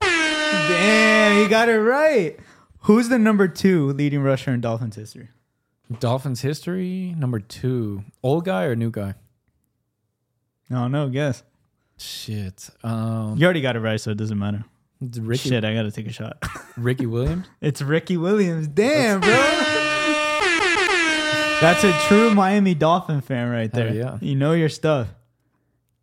damn. 0.00 1.38
You 1.42 1.48
got 1.48 1.68
it 1.68 1.78
right. 1.78 2.38
Who's 2.80 3.10
the 3.10 3.18
number 3.18 3.48
two 3.48 3.88
leading 3.92 4.22
rusher 4.22 4.50
in 4.52 4.62
Dolphins 4.62 4.96
history? 4.96 5.28
Dolphins 6.00 6.40
history 6.40 7.14
number 7.18 7.38
2. 7.38 8.02
Old 8.22 8.46
guy 8.46 8.64
or 8.64 8.74
new 8.74 8.90
guy? 8.90 9.14
No, 10.70 10.88
no, 10.88 11.10
guess. 11.10 11.42
Shit. 11.98 12.70
Um 12.82 13.36
You 13.36 13.44
already 13.44 13.60
got 13.60 13.76
it 13.76 13.80
right, 13.80 14.00
so 14.00 14.10
it 14.10 14.16
doesn't 14.16 14.38
matter. 14.38 14.64
it's 15.02 15.18
Ricky 15.18 15.50
Shit, 15.50 15.64
I 15.66 15.74
got 15.74 15.82
to 15.82 15.90
take 15.90 16.06
a 16.06 16.12
shot. 16.12 16.42
Ricky 16.78 17.04
Williams? 17.06 17.46
it's 17.60 17.82
Ricky 17.82 18.16
Williams. 18.16 18.68
Damn, 18.68 19.20
bro. 19.20 19.30
That's 21.60 21.84
a 21.84 21.92
true 22.08 22.34
Miami 22.34 22.74
Dolphin 22.74 23.20
fan 23.20 23.50
right 23.50 23.72
Hell 23.72 23.84
there. 23.84 23.94
yeah. 23.94 24.18
You 24.22 24.34
know 24.34 24.52
your 24.54 24.68
stuff. 24.70 25.08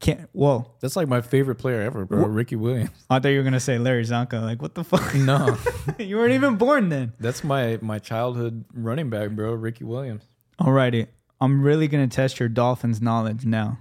Can't. 0.01 0.27
Whoa. 0.33 0.69
That's 0.81 0.95
like 0.95 1.07
my 1.07 1.21
favorite 1.21 1.55
player 1.55 1.81
ever, 1.81 2.05
bro. 2.05 2.25
Ricky 2.25 2.55
Williams. 2.55 2.89
I 3.09 3.19
thought 3.19 3.29
you 3.29 3.37
were 3.37 3.43
gonna 3.43 3.59
say 3.59 3.77
Larry 3.77 4.03
Csonka. 4.03 4.41
Like, 4.41 4.61
what 4.61 4.73
the 4.75 4.83
fuck? 4.83 5.13
No. 5.15 5.57
you 5.99 6.17
weren't 6.17 6.33
even 6.33 6.55
born 6.57 6.89
then. 6.89 7.13
That's 7.19 7.43
my 7.43 7.77
my 7.81 7.99
childhood 7.99 8.65
running 8.73 9.09
back, 9.09 9.29
bro. 9.31 9.53
Ricky 9.53 9.83
Williams. 9.83 10.23
Alrighty, 10.59 11.07
I'm 11.39 11.61
really 11.61 11.87
gonna 11.87 12.07
test 12.07 12.39
your 12.39 12.49
Dolphins 12.49 12.99
knowledge 13.01 13.45
now. 13.45 13.79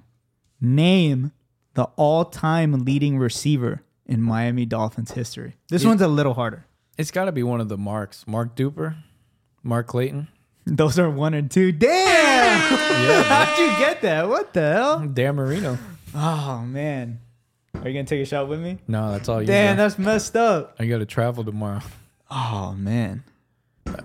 Name 0.60 1.32
the 1.74 1.84
all-time 1.96 2.84
leading 2.84 3.16
receiver 3.18 3.82
in 4.04 4.20
Miami 4.20 4.66
Dolphins 4.66 5.12
history. 5.12 5.56
This 5.68 5.84
one's 5.84 6.02
a 6.02 6.08
little 6.08 6.34
harder. 6.34 6.66
It's 6.98 7.10
got 7.10 7.26
to 7.26 7.32
be 7.32 7.42
one 7.42 7.60
of 7.60 7.68
the 7.70 7.78
Marks. 7.78 8.26
Mark 8.26 8.54
Duper, 8.56 8.96
Mark 9.62 9.86
Clayton, 9.86 10.28
Those 10.66 10.98
are 10.98 11.08
one 11.08 11.32
and 11.32 11.50
two. 11.50 11.72
Damn! 11.72 11.88
Yeah, 11.88 13.22
How'd 13.44 13.58
you 13.58 13.68
get 13.78 14.02
that? 14.02 14.28
What 14.28 14.52
the 14.52 14.72
hell? 14.72 15.06
Dan 15.06 15.36
Marino. 15.36 15.78
Oh 16.14 16.62
man. 16.66 17.20
Are 17.74 17.88
you 17.88 17.94
gonna 17.94 18.04
take 18.04 18.20
a 18.22 18.24
shot 18.24 18.48
with 18.48 18.60
me? 18.60 18.78
No, 18.88 19.12
that's 19.12 19.28
all 19.28 19.40
you. 19.40 19.46
Damn, 19.46 19.76
bro. 19.76 19.84
that's 19.84 19.98
messed 19.98 20.36
up. 20.36 20.74
I 20.78 20.86
got 20.86 20.98
to 20.98 21.06
travel 21.06 21.44
tomorrow. 21.44 21.80
Oh 22.30 22.74
man. 22.76 23.24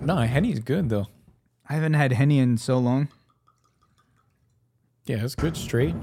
No, 0.00 0.16
Henny's 0.16 0.60
good 0.60 0.88
though. 0.88 1.08
I 1.68 1.74
haven't 1.74 1.94
had 1.94 2.12
Henny 2.12 2.38
in 2.38 2.58
so 2.58 2.78
long. 2.78 3.08
Yeah, 5.04 5.24
it's 5.24 5.34
good 5.34 5.56
straight. 5.56 5.94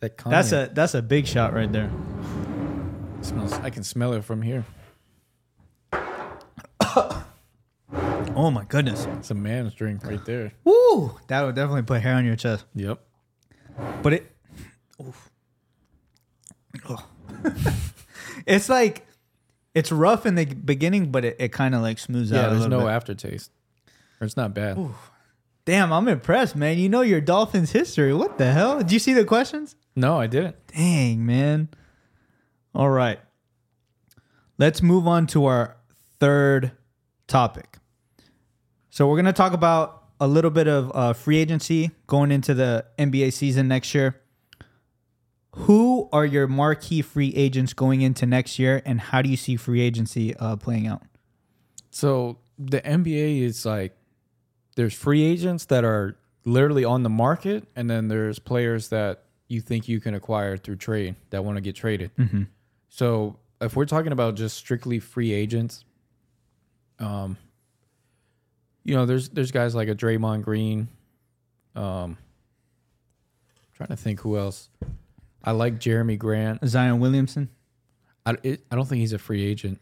That 0.00 0.16
That's 0.18 0.52
a 0.52 0.70
that's 0.72 0.94
a 0.94 1.02
big 1.02 1.26
shot 1.26 1.52
right 1.54 1.70
there. 1.70 1.90
smells. 3.22 3.52
I 3.54 3.70
can 3.70 3.82
smell 3.84 4.12
it 4.12 4.24
from 4.24 4.42
here. 4.42 4.64
Oh 8.38 8.50
my 8.50 8.64
goodness. 8.64 9.06
It's 9.18 9.30
a 9.30 9.34
man's 9.34 9.72
drink 9.72 10.04
right 10.04 10.22
there. 10.26 10.52
Woo! 10.64 11.14
That 11.28 11.42
would 11.42 11.54
definitely 11.54 11.82
put 11.84 12.02
hair 12.02 12.16
on 12.16 12.26
your 12.26 12.36
chest. 12.36 12.66
Yep. 12.74 13.00
But 14.02 14.12
it 14.14 14.36
oof. 15.00 15.30
Oh. 16.88 17.06
it's 18.46 18.68
like 18.68 19.06
it's 19.74 19.92
rough 19.92 20.26
in 20.26 20.34
the 20.34 20.46
beginning, 20.46 21.10
but 21.10 21.24
it, 21.24 21.36
it 21.38 21.52
kind 21.52 21.74
of 21.74 21.82
like 21.82 21.98
smooths 21.98 22.32
out. 22.32 22.36
Yeah, 22.36 22.48
there's 22.48 22.66
no 22.66 22.80
bit. 22.80 22.88
aftertaste. 22.88 23.50
Or 24.20 24.24
it's 24.24 24.36
not 24.36 24.54
bad. 24.54 24.78
Damn, 25.66 25.92
I'm 25.92 26.08
impressed, 26.08 26.56
man. 26.56 26.78
You 26.78 26.88
know 26.88 27.02
your 27.02 27.20
Dolphins 27.20 27.72
history. 27.72 28.14
What 28.14 28.38
the 28.38 28.52
hell? 28.52 28.78
Did 28.78 28.92
you 28.92 28.98
see 28.98 29.12
the 29.12 29.24
questions? 29.24 29.74
No, 29.96 30.18
I 30.18 30.28
didn't. 30.28 30.56
Dang, 30.68 31.26
man. 31.26 31.68
All 32.74 32.88
right. 32.88 33.18
Let's 34.58 34.80
move 34.80 35.06
on 35.06 35.26
to 35.28 35.46
our 35.46 35.76
third 36.20 36.72
topic. 37.26 37.78
So, 38.90 39.08
we're 39.08 39.16
going 39.16 39.26
to 39.26 39.32
talk 39.32 39.52
about 39.52 39.95
a 40.20 40.26
little 40.26 40.50
bit 40.50 40.66
of 40.66 40.90
uh, 40.94 41.12
free 41.12 41.38
agency 41.38 41.90
going 42.06 42.30
into 42.30 42.54
the 42.54 42.86
NBA 42.98 43.32
season 43.32 43.68
next 43.68 43.94
year. 43.94 44.20
Who 45.52 46.08
are 46.12 46.26
your 46.26 46.46
marquee 46.46 47.02
free 47.02 47.32
agents 47.34 47.72
going 47.72 48.02
into 48.02 48.26
next 48.26 48.58
year, 48.58 48.82
and 48.84 49.00
how 49.00 49.22
do 49.22 49.30
you 49.30 49.36
see 49.36 49.56
free 49.56 49.80
agency 49.80 50.36
uh, 50.36 50.56
playing 50.56 50.86
out? 50.86 51.02
So 51.90 52.38
the 52.58 52.82
NBA 52.82 53.40
is 53.40 53.64
like 53.64 53.96
there's 54.76 54.94
free 54.94 55.24
agents 55.24 55.64
that 55.66 55.82
are 55.82 56.16
literally 56.44 56.84
on 56.84 57.02
the 57.02 57.10
market, 57.10 57.64
and 57.74 57.88
then 57.88 58.08
there's 58.08 58.38
players 58.38 58.90
that 58.90 59.24
you 59.48 59.60
think 59.60 59.88
you 59.88 60.00
can 60.00 60.14
acquire 60.14 60.56
through 60.56 60.76
trade 60.76 61.14
that 61.30 61.44
want 61.44 61.56
to 61.56 61.62
get 61.62 61.74
traded. 61.74 62.14
Mm-hmm. 62.16 62.42
So 62.88 63.38
if 63.60 63.76
we're 63.76 63.86
talking 63.86 64.12
about 64.12 64.34
just 64.34 64.56
strictly 64.56 64.98
free 64.98 65.32
agents, 65.32 65.84
um, 66.98 67.36
you 68.86 68.94
know, 68.94 69.04
there's 69.04 69.28
there's 69.30 69.50
guys 69.50 69.74
like 69.74 69.88
a 69.88 69.94
Draymond 69.94 70.42
Green. 70.42 70.88
Um, 71.74 72.16
trying 73.74 73.88
to 73.88 73.96
think 73.96 74.20
who 74.20 74.38
else. 74.38 74.70
I 75.42 75.50
like 75.50 75.80
Jerami 75.80 76.16
Grant. 76.16 76.66
Zion 76.66 77.00
Williamson. 77.00 77.50
I 78.24 78.36
it, 78.44 78.64
I 78.70 78.76
don't 78.76 78.86
think 78.86 79.00
he's 79.00 79.12
a 79.12 79.18
free 79.18 79.44
agent. 79.44 79.80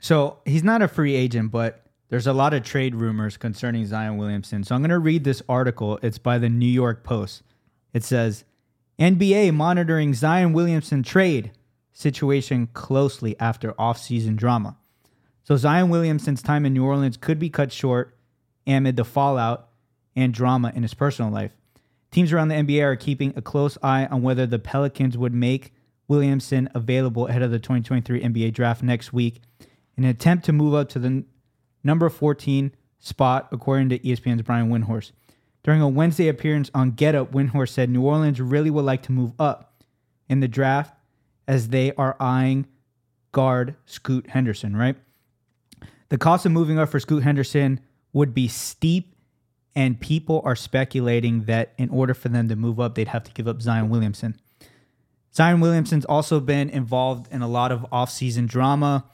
So 0.00 0.38
he's 0.44 0.64
not 0.64 0.82
a 0.82 0.88
free 0.88 1.14
agent, 1.14 1.52
but 1.52 1.86
there's 2.08 2.26
a 2.26 2.32
lot 2.32 2.52
of 2.52 2.64
trade 2.64 2.96
rumors 2.96 3.36
concerning 3.36 3.86
Zion 3.86 4.16
Williamson. 4.16 4.64
So 4.64 4.74
I'm 4.74 4.82
going 4.82 4.90
to 4.90 4.98
read 4.98 5.22
this 5.22 5.42
article. 5.48 5.98
It's 6.02 6.18
by 6.18 6.38
the 6.38 6.48
New 6.48 6.66
York 6.66 7.04
Post. 7.04 7.42
It 7.92 8.02
says 8.02 8.44
NBA 8.98 9.54
monitoring 9.54 10.14
Zion 10.14 10.52
Williamson 10.52 11.04
trade 11.04 11.52
situation 11.92 12.68
closely 12.74 13.38
after 13.38 13.72
offseason 13.74 14.36
drama. 14.36 14.76
So 15.44 15.56
Zion 15.56 15.90
Williamson's 15.90 16.42
time 16.42 16.64
in 16.64 16.72
New 16.72 16.84
Orleans 16.84 17.18
could 17.18 17.38
be 17.38 17.50
cut 17.50 17.70
short 17.70 18.16
amid 18.66 18.96
the 18.96 19.04
fallout 19.04 19.68
and 20.16 20.32
drama 20.32 20.72
in 20.74 20.82
his 20.82 20.94
personal 20.94 21.30
life. 21.30 21.52
Teams 22.10 22.32
around 22.32 22.48
the 22.48 22.54
NBA 22.54 22.82
are 22.82 22.96
keeping 22.96 23.34
a 23.36 23.42
close 23.42 23.76
eye 23.82 24.06
on 24.06 24.22
whether 24.22 24.46
the 24.46 24.58
Pelicans 24.58 25.18
would 25.18 25.34
make 25.34 25.74
Williamson 26.08 26.68
available 26.74 27.26
ahead 27.26 27.42
of 27.42 27.50
the 27.50 27.58
2023 27.58 28.22
NBA 28.22 28.54
draft 28.54 28.82
next 28.82 29.12
week 29.12 29.42
in 29.96 30.04
an 30.04 30.10
attempt 30.10 30.46
to 30.46 30.52
move 30.52 30.74
up 30.74 30.88
to 30.90 30.98
the 30.98 31.24
number 31.82 32.08
14 32.08 32.72
spot, 32.98 33.48
according 33.52 33.90
to 33.90 33.98
ESPN's 33.98 34.42
Brian 34.42 34.70
Windhorst. 34.70 35.12
During 35.62 35.82
a 35.82 35.88
Wednesday 35.88 36.28
appearance 36.28 36.70
on 36.74 36.92
Get 36.92 37.14
Up, 37.14 37.32
Windhorst 37.32 37.70
said 37.70 37.90
New 37.90 38.02
Orleans 38.02 38.40
really 38.40 38.70
would 38.70 38.84
like 38.84 39.02
to 39.02 39.12
move 39.12 39.32
up 39.38 39.82
in 40.28 40.40
the 40.40 40.48
draft 40.48 40.94
as 41.46 41.68
they 41.68 41.92
are 41.96 42.16
eyeing 42.18 42.66
guard 43.32 43.74
Scoot 43.84 44.30
Henderson, 44.30 44.76
right? 44.76 44.96
The 46.08 46.18
cost 46.18 46.46
of 46.46 46.52
moving 46.52 46.78
up 46.78 46.88
for 46.88 47.00
Scoot 47.00 47.22
Henderson 47.22 47.80
would 48.12 48.34
be 48.34 48.46
steep, 48.48 49.16
and 49.74 50.00
people 50.00 50.42
are 50.44 50.54
speculating 50.54 51.44
that 51.44 51.72
in 51.78 51.88
order 51.90 52.14
for 52.14 52.28
them 52.28 52.48
to 52.48 52.56
move 52.56 52.78
up, 52.78 52.94
they'd 52.94 53.08
have 53.08 53.24
to 53.24 53.32
give 53.32 53.48
up 53.48 53.60
Zion 53.60 53.88
Williamson. 53.88 54.38
Zion 55.34 55.60
Williamson's 55.60 56.04
also 56.04 56.38
been 56.38 56.70
involved 56.70 57.26
in 57.32 57.42
a 57.42 57.48
lot 57.48 57.72
of 57.72 57.80
offseason 57.92 58.46
drama. 58.46 59.04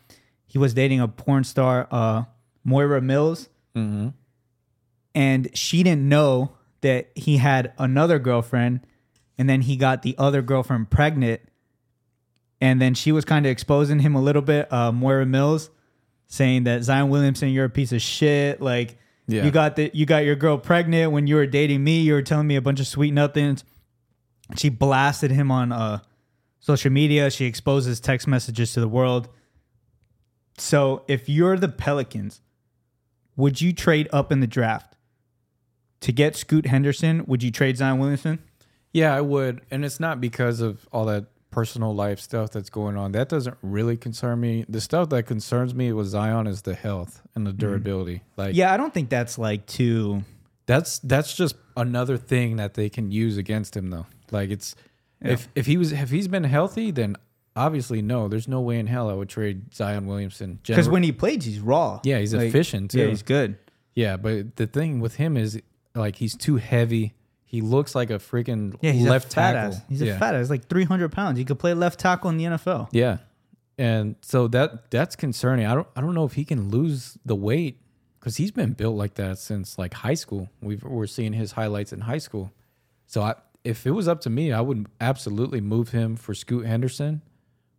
He 0.46 0.58
was 0.58 0.74
dating 0.74 1.00
a 1.00 1.08
porn 1.08 1.44
star, 1.44 1.88
uh, 1.90 2.24
Moriah 2.64 3.00
Mills, 3.00 3.48
and 5.14 5.48
she 5.56 5.82
didn't 5.82 6.06
know 6.08 6.52
that 6.82 7.10
he 7.14 7.38
had 7.38 7.72
another 7.78 8.18
girlfriend, 8.18 8.80
and 9.38 9.48
then 9.48 9.62
he 9.62 9.76
got 9.76 10.02
the 10.02 10.14
other 10.18 10.42
girlfriend 10.42 10.90
pregnant, 10.90 11.40
and 12.60 12.82
then 12.82 12.92
she 12.94 13.12
was 13.12 13.24
kind 13.24 13.46
of 13.46 13.50
exposing 13.50 14.00
him 14.00 14.14
a 14.14 14.20
little 14.20 14.42
bit, 14.42 14.70
uh, 14.70 14.92
Moriah 14.92 15.24
Mills, 15.24 15.70
saying 16.30 16.64
that 16.64 16.82
Zion 16.84 17.10
Williamson, 17.10 17.50
you're 17.50 17.66
a 17.66 17.70
piece 17.70 17.92
of 17.92 18.00
shit. 18.00 18.62
Like 18.62 18.96
Yeah. 19.26 19.44
you 19.44 19.50
got 19.50 19.76
the 19.76 19.90
you 19.92 20.06
got 20.06 20.24
your 20.24 20.36
girl 20.36 20.56
pregnant 20.56 21.12
when 21.12 21.26
you 21.26 21.34
were 21.34 21.44
dating 21.46 21.84
me. 21.84 22.00
You 22.00 22.14
were 22.14 22.22
telling 22.22 22.46
me 22.46 22.56
a 22.56 22.62
bunch 22.62 22.80
of 22.80 22.86
sweet 22.86 23.12
nothings. 23.12 23.64
She 24.56 24.68
blasted 24.70 25.30
him 25.30 25.50
on 25.50 25.70
uh, 25.72 25.98
social 26.60 26.90
media. 26.90 27.30
She 27.30 27.44
exposes 27.44 28.00
text 28.00 28.26
messages 28.26 28.72
to 28.72 28.80
the 28.80 28.88
world. 28.88 29.28
So 30.56 31.04
if 31.08 31.28
you're 31.28 31.56
the 31.56 31.68
Pelicans, 31.68 32.40
would 33.36 33.60
you 33.60 33.72
trade 33.72 34.08
up 34.12 34.30
in 34.32 34.40
the 34.40 34.46
draft 34.46 34.94
to 36.00 36.12
get 36.12 36.36
Scoot 36.36 36.66
Henderson? 36.66 37.24
Would 37.26 37.42
you 37.42 37.50
trade 37.50 37.76
Zion 37.76 37.98
Williamson? 37.98 38.38
Yeah, 38.92 39.14
I 39.14 39.20
would. 39.20 39.60
And 39.70 39.84
it's 39.84 40.00
not 40.00 40.20
because 40.20 40.60
of 40.60 40.88
all 40.92 41.04
that 41.06 41.26
personal 41.50 41.94
life 41.94 42.20
stuff 42.20 42.50
that's 42.50 42.70
going 42.70 42.96
on. 42.96 43.12
That 43.12 43.28
doesn't 43.28 43.56
really 43.62 43.96
concern 43.96 44.40
me. 44.40 44.64
The 44.68 44.80
stuff 44.80 45.08
that 45.10 45.24
concerns 45.24 45.74
me 45.74 45.92
with 45.92 46.06
Zion 46.06 46.46
is 46.46 46.62
the 46.62 46.74
health 46.74 47.22
and 47.34 47.46
the 47.46 47.52
mm. 47.52 47.58
durability. 47.58 48.22
Like 48.36 48.54
Yeah, 48.54 48.72
I 48.72 48.76
don't 48.76 48.94
think 48.94 49.10
that's 49.10 49.38
like 49.38 49.66
too. 49.66 50.24
that's 50.66 50.98
that's 51.00 51.34
just 51.34 51.56
another 51.76 52.16
thing 52.16 52.56
that 52.56 52.74
they 52.74 52.88
can 52.88 53.10
use 53.10 53.36
against 53.36 53.76
him 53.76 53.90
though. 53.90 54.06
Like 54.30 54.50
it's 54.50 54.74
if 55.20 55.48
if 55.54 55.66
he 55.66 55.76
was 55.76 55.92
if 55.92 56.10
he's 56.10 56.28
been 56.28 56.44
healthy, 56.44 56.90
then 56.90 57.16
obviously 57.56 58.02
no, 58.02 58.28
there's 58.28 58.48
no 58.48 58.60
way 58.60 58.78
in 58.78 58.86
hell 58.86 59.10
I 59.10 59.14
would 59.14 59.28
trade 59.28 59.74
Zion 59.74 60.06
Williamson. 60.06 60.60
Because 60.66 60.88
when 60.88 61.02
he 61.02 61.12
plays, 61.12 61.44
he's 61.44 61.60
raw. 61.60 62.00
Yeah, 62.04 62.18
he's 62.18 62.32
efficient, 62.32 62.94
Yeah, 62.94 63.04
too. 63.04 63.10
he's 63.10 63.22
good. 63.22 63.58
yeah, 63.94 64.16
but 64.16 64.56
the 64.56 64.66
thing 64.66 65.00
with 65.00 65.16
him 65.16 65.36
is 65.36 65.60
like 65.94 66.16
he's 66.16 66.36
too 66.36 66.56
heavy. 66.56 67.14
He 67.50 67.62
looks 67.62 67.96
like 67.96 68.10
a 68.10 68.18
freaking 68.18 68.76
Yeah, 68.80 68.92
he's 68.92 69.08
left 69.08 69.32
a 69.32 69.34
fat 69.34 69.52
tackle. 69.54 69.74
ass. 69.76 69.82
He's 69.88 70.02
yeah. 70.02 70.14
a 70.14 70.18
fat 70.20 70.36
ass, 70.36 70.50
like 70.50 70.68
300 70.68 71.10
pounds. 71.10 71.36
He 71.36 71.44
could 71.44 71.58
play 71.58 71.74
left 71.74 71.98
tackle 71.98 72.30
in 72.30 72.36
the 72.36 72.44
NFL. 72.44 72.90
Yeah. 72.92 73.18
And 73.76 74.14
so 74.20 74.46
that 74.48 74.88
that's 74.92 75.16
concerning. 75.16 75.66
I 75.66 75.74
don't 75.74 75.88
I 75.96 76.00
don't 76.00 76.14
know 76.14 76.24
if 76.24 76.34
he 76.34 76.44
can 76.44 76.68
lose 76.68 77.18
the 77.24 77.34
weight 77.34 77.80
because 78.20 78.36
he's 78.36 78.52
been 78.52 78.74
built 78.74 78.94
like 78.94 79.14
that 79.14 79.38
since 79.38 79.78
like 79.78 79.94
high 79.94 80.14
school. 80.14 80.48
We've, 80.60 80.84
we're 80.84 81.08
seeing 81.08 81.32
his 81.32 81.50
highlights 81.50 81.92
in 81.92 82.02
high 82.02 82.18
school. 82.18 82.52
So 83.06 83.22
I, 83.22 83.34
if 83.64 83.84
it 83.84 83.90
was 83.90 84.06
up 84.06 84.20
to 84.20 84.30
me, 84.30 84.52
I 84.52 84.60
would 84.60 84.86
absolutely 85.00 85.60
move 85.60 85.88
him 85.88 86.14
for 86.14 86.34
Scoot 86.34 86.66
Henderson. 86.66 87.20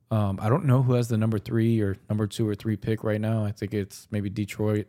Um, 0.10 0.38
I 0.42 0.50
don't 0.50 0.66
know 0.66 0.84
who 0.84 0.94
has 0.96 1.08
the 1.08 1.18
number 1.18 1.40
three 1.40 1.80
or 1.80 1.96
number 2.10 2.28
two 2.28 2.46
or 2.46 2.56
three 2.56 2.76
pick 2.76 3.06
right 3.06 3.22
now. 3.22 3.46
I 3.46 3.54
think 3.54 3.74
it's 3.74 4.08
maybe 4.12 4.30
Detroit. 4.30 4.88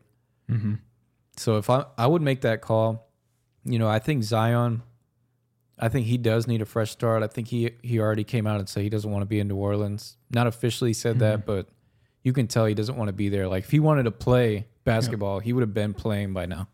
So 1.37 1.57
if 1.59 1.70
I 1.70 1.85
I 1.97 2.09
would 2.09 2.20
make 2.22 2.41
that 2.41 2.62
call, 2.62 3.07
you 3.65 3.79
know, 3.79 3.89
I 3.89 3.99
think 3.99 4.23
Zion. 4.23 4.83
I 5.79 5.89
think 5.89 6.07
he 6.07 6.17
does 6.17 6.47
need 6.47 6.63
a 6.63 6.67
fresh 6.67 6.91
start. 6.91 7.23
I 7.23 7.27
think 7.27 7.49
he 7.49 7.71
he 7.83 7.99
already 7.99 8.25
came 8.25 8.47
out 8.47 8.61
and 8.61 8.69
said 8.69 8.83
he 8.83 8.89
doesn't 8.91 9.11
want 9.11 9.23
to 9.23 9.27
be 9.27 9.41
in 9.41 9.49
New 9.49 9.57
Orleans. 9.57 10.17
Not 10.31 10.47
officially 10.47 10.93
said 10.93 11.19
that, 11.21 11.45
but 11.47 11.67
you 12.23 12.33
can 12.33 12.47
tell 12.47 12.67
he 12.67 12.75
doesn't 12.75 12.97
want 12.97 13.09
to 13.09 13.13
be 13.13 13.29
there. 13.29 13.49
Like 13.49 13.65
if 13.65 13.71
he 13.71 13.81
wanted 13.81 14.05
to 14.05 14.11
play 14.13 14.67
basketball, 14.85 15.41
he 15.41 15.53
would 15.53 15.63
have 15.63 15.75
been 15.75 15.93
playing 15.95 16.33
by 16.33 16.47
now. 16.47 16.69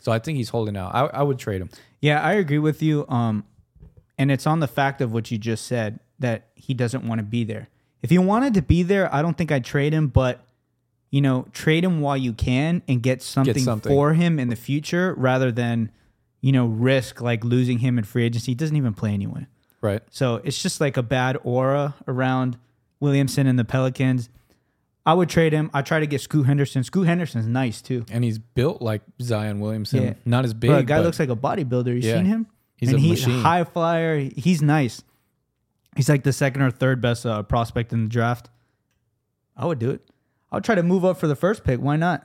So 0.00 0.12
I 0.12 0.18
think 0.18 0.36
he's 0.36 0.50
holding 0.50 0.76
out. 0.76 0.94
I, 0.94 1.06
I 1.06 1.22
would 1.22 1.38
trade 1.38 1.60
him. 1.62 1.70
Yeah, 2.00 2.20
I 2.20 2.34
agree 2.34 2.58
with 2.58 2.82
you. 2.82 3.06
Um, 3.08 3.44
and 4.18 4.30
it's 4.30 4.46
on 4.46 4.60
the 4.60 4.68
fact 4.68 5.00
of 5.00 5.12
what 5.12 5.30
you 5.30 5.38
just 5.38 5.64
said 5.66 6.00
that 6.18 6.48
he 6.54 6.74
doesn't 6.74 7.06
want 7.06 7.18
to 7.18 7.24
be 7.24 7.44
there. 7.44 7.68
If 8.02 8.10
he 8.10 8.18
wanted 8.18 8.54
to 8.54 8.62
be 8.62 8.82
there, 8.82 9.12
I 9.14 9.22
don't 9.22 9.36
think 9.36 9.50
I'd 9.50 9.64
trade 9.64 9.92
him, 9.92 10.08
but 10.08 10.44
you 11.10 11.20
know, 11.20 11.46
trade 11.52 11.84
him 11.84 12.00
while 12.00 12.16
you 12.16 12.32
can 12.32 12.82
and 12.88 13.02
get 13.02 13.22
something, 13.22 13.58
something. 13.58 13.90
for 13.90 14.12
him 14.12 14.38
in 14.38 14.48
the 14.48 14.56
future 14.56 15.14
rather 15.16 15.50
than, 15.50 15.90
you 16.46 16.52
know, 16.52 16.66
risk 16.66 17.20
like 17.20 17.42
losing 17.42 17.80
him 17.80 17.98
in 17.98 18.04
free 18.04 18.22
agency. 18.24 18.52
He 18.52 18.54
doesn't 18.54 18.76
even 18.76 18.94
play 18.94 19.10
anyway. 19.12 19.48
Right. 19.80 20.00
So 20.10 20.36
it's 20.44 20.62
just 20.62 20.80
like 20.80 20.96
a 20.96 21.02
bad 21.02 21.36
aura 21.42 21.96
around 22.06 22.56
Williamson 23.00 23.48
and 23.48 23.58
the 23.58 23.64
Pelicans. 23.64 24.28
I 25.04 25.14
would 25.14 25.28
trade 25.28 25.52
him. 25.52 25.72
I 25.74 25.82
try 25.82 25.98
to 25.98 26.06
get 26.06 26.20
Scoot 26.20 26.46
Henderson. 26.46 26.84
Scoot 26.84 27.08
Henderson's 27.08 27.48
nice 27.48 27.82
too. 27.82 28.04
And 28.12 28.22
he's 28.22 28.38
built 28.38 28.80
like 28.80 29.02
Zion 29.20 29.58
Williamson. 29.58 30.02
Yeah. 30.04 30.14
Not 30.24 30.44
as 30.44 30.54
big. 30.54 30.70
Bro, 30.70 30.76
the 30.76 30.82
guy 30.84 31.00
looks 31.00 31.18
like 31.18 31.30
a 31.30 31.34
bodybuilder. 31.36 31.88
You 31.88 32.08
Yeah. 32.08 32.14
seen 32.18 32.26
him? 32.26 32.46
He's 32.76 32.90
and 32.90 32.98
a 32.98 33.00
he's 33.00 33.26
machine. 33.26 33.40
high 33.42 33.64
flyer. 33.64 34.18
He's 34.36 34.62
nice. 34.62 35.02
He's 35.96 36.08
like 36.08 36.22
the 36.22 36.32
second 36.32 36.62
or 36.62 36.70
third 36.70 37.00
best 37.00 37.26
uh, 37.26 37.42
prospect 37.42 37.92
in 37.92 38.04
the 38.04 38.08
draft. 38.08 38.50
I 39.56 39.66
would 39.66 39.80
do 39.80 39.90
it. 39.90 40.08
I 40.52 40.56
would 40.56 40.64
try 40.64 40.76
to 40.76 40.82
move 40.84 41.04
up 41.04 41.18
for 41.18 41.26
the 41.26 41.34
first 41.36 41.64
pick. 41.64 41.80
Why 41.80 41.96
not? 41.96 42.24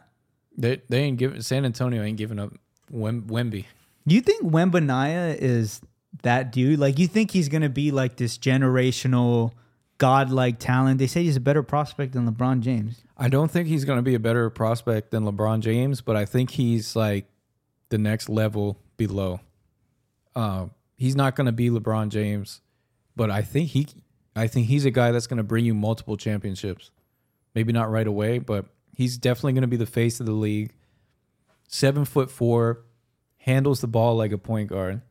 they 0.56 0.80
they 0.90 1.00
ain't 1.00 1.18
giving 1.18 1.42
San 1.42 1.66
Antonio 1.66 2.04
ain't 2.04 2.18
giving 2.18 2.38
up 2.38 2.54
Wem, 2.92 3.24
Wemby. 3.24 3.66
You 4.06 4.22
think 4.22 4.44
Wembanaya 4.44 5.38
is 5.38 5.82
that 6.24 6.52
dude? 6.52 6.80
Like, 6.80 7.00
you 7.00 7.08
think 7.08 7.32
he's 7.32 7.50
gonna 7.50 7.70
be 7.70 7.92
like 7.92 8.18
this 8.18 8.38
generational, 8.38 9.52
godlike 9.98 10.60
talent? 10.60 11.00
They 11.00 11.08
say 11.08 11.24
he's 11.24 11.36
a 11.36 11.42
better 11.42 11.64
prospect 11.64 12.14
than 12.14 12.32
LeBron 12.32 12.62
James. 12.62 13.04
I 13.22 13.28
don't 13.28 13.52
think 13.52 13.68
he's 13.68 13.86
going 13.86 14.00
to 14.00 14.02
be 14.02 14.16
a 14.16 14.20
better 14.20 14.50
prospect 14.50 15.12
than 15.12 15.26
LeBron 15.26 15.60
James, 15.60 16.02
but 16.02 16.16
I 16.16 16.26
think 16.26 16.50
he's 16.50 16.96
like 16.96 17.28
the 17.90 18.00
next 18.00 18.30
level 18.30 18.80
below. 18.98 19.42
Uh, 20.36 20.70
he's 20.98 21.16
not 21.16 21.36
going 21.36 21.46
to 21.46 21.52
be 21.52 21.70
LeBron 21.70 22.10
James, 22.10 22.62
but 23.16 23.30
I 23.30 23.44
think 23.44 23.70
he, 23.70 23.86
I 24.36 24.48
think 24.48 24.66
he's 24.66 24.86
a 24.86 24.92
guy 24.92 25.12
that's 25.12 25.28
going 25.28 25.38
to 25.38 25.44
bring 25.44 25.66
you 25.66 25.76
multiple 25.76 26.18
championships. 26.18 26.90
Maybe 27.54 27.72
not 27.72 27.92
right 27.92 28.08
away, 28.08 28.40
but 28.40 28.66
he's 28.98 29.20
definitely 29.20 29.54
going 29.54 29.62
to 29.62 29.68
be 29.68 29.78
the 29.78 29.86
face 29.86 30.20
of 30.20 30.26
the 30.26 30.32
league. 30.32 30.74
Seven 31.68 32.06
foot 32.06 32.32
four, 32.32 32.86
handles 33.42 33.82
the 33.82 33.88
ball 33.88 34.16
like 34.16 34.32
a 34.32 34.38
point 34.38 34.70
guard. 34.70 35.02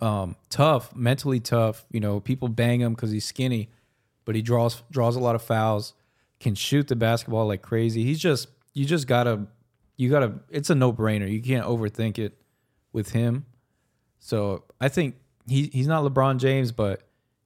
Um, 0.00 0.36
tough, 0.50 0.94
mentally 0.94 1.40
tough. 1.40 1.86
You 1.90 2.00
know, 2.00 2.20
people 2.20 2.48
bang 2.48 2.80
him 2.80 2.94
because 2.94 3.10
he's 3.10 3.24
skinny, 3.24 3.70
but 4.24 4.34
he 4.34 4.42
draws 4.42 4.82
draws 4.90 5.16
a 5.16 5.20
lot 5.20 5.34
of 5.34 5.42
fouls 5.42 5.94
can 6.40 6.54
shoot 6.54 6.88
the 6.88 6.96
basketball 6.96 7.46
like 7.46 7.62
crazy. 7.62 8.04
He's 8.04 8.18
just 8.18 8.48
you 8.74 8.84
just 8.84 9.06
gotta 9.06 9.46
you 9.96 10.10
gotta 10.10 10.34
it's 10.50 10.70
a 10.70 10.74
no 10.74 10.92
brainer. 10.92 11.30
You 11.30 11.42
can't 11.42 11.66
overthink 11.66 12.18
it 12.18 12.38
with 12.92 13.10
him. 13.10 13.46
So 14.18 14.64
I 14.80 14.88
think 14.88 15.16
he 15.46 15.70
he's 15.72 15.86
not 15.86 16.04
LeBron 16.04 16.38
James, 16.38 16.72
but 16.72 17.02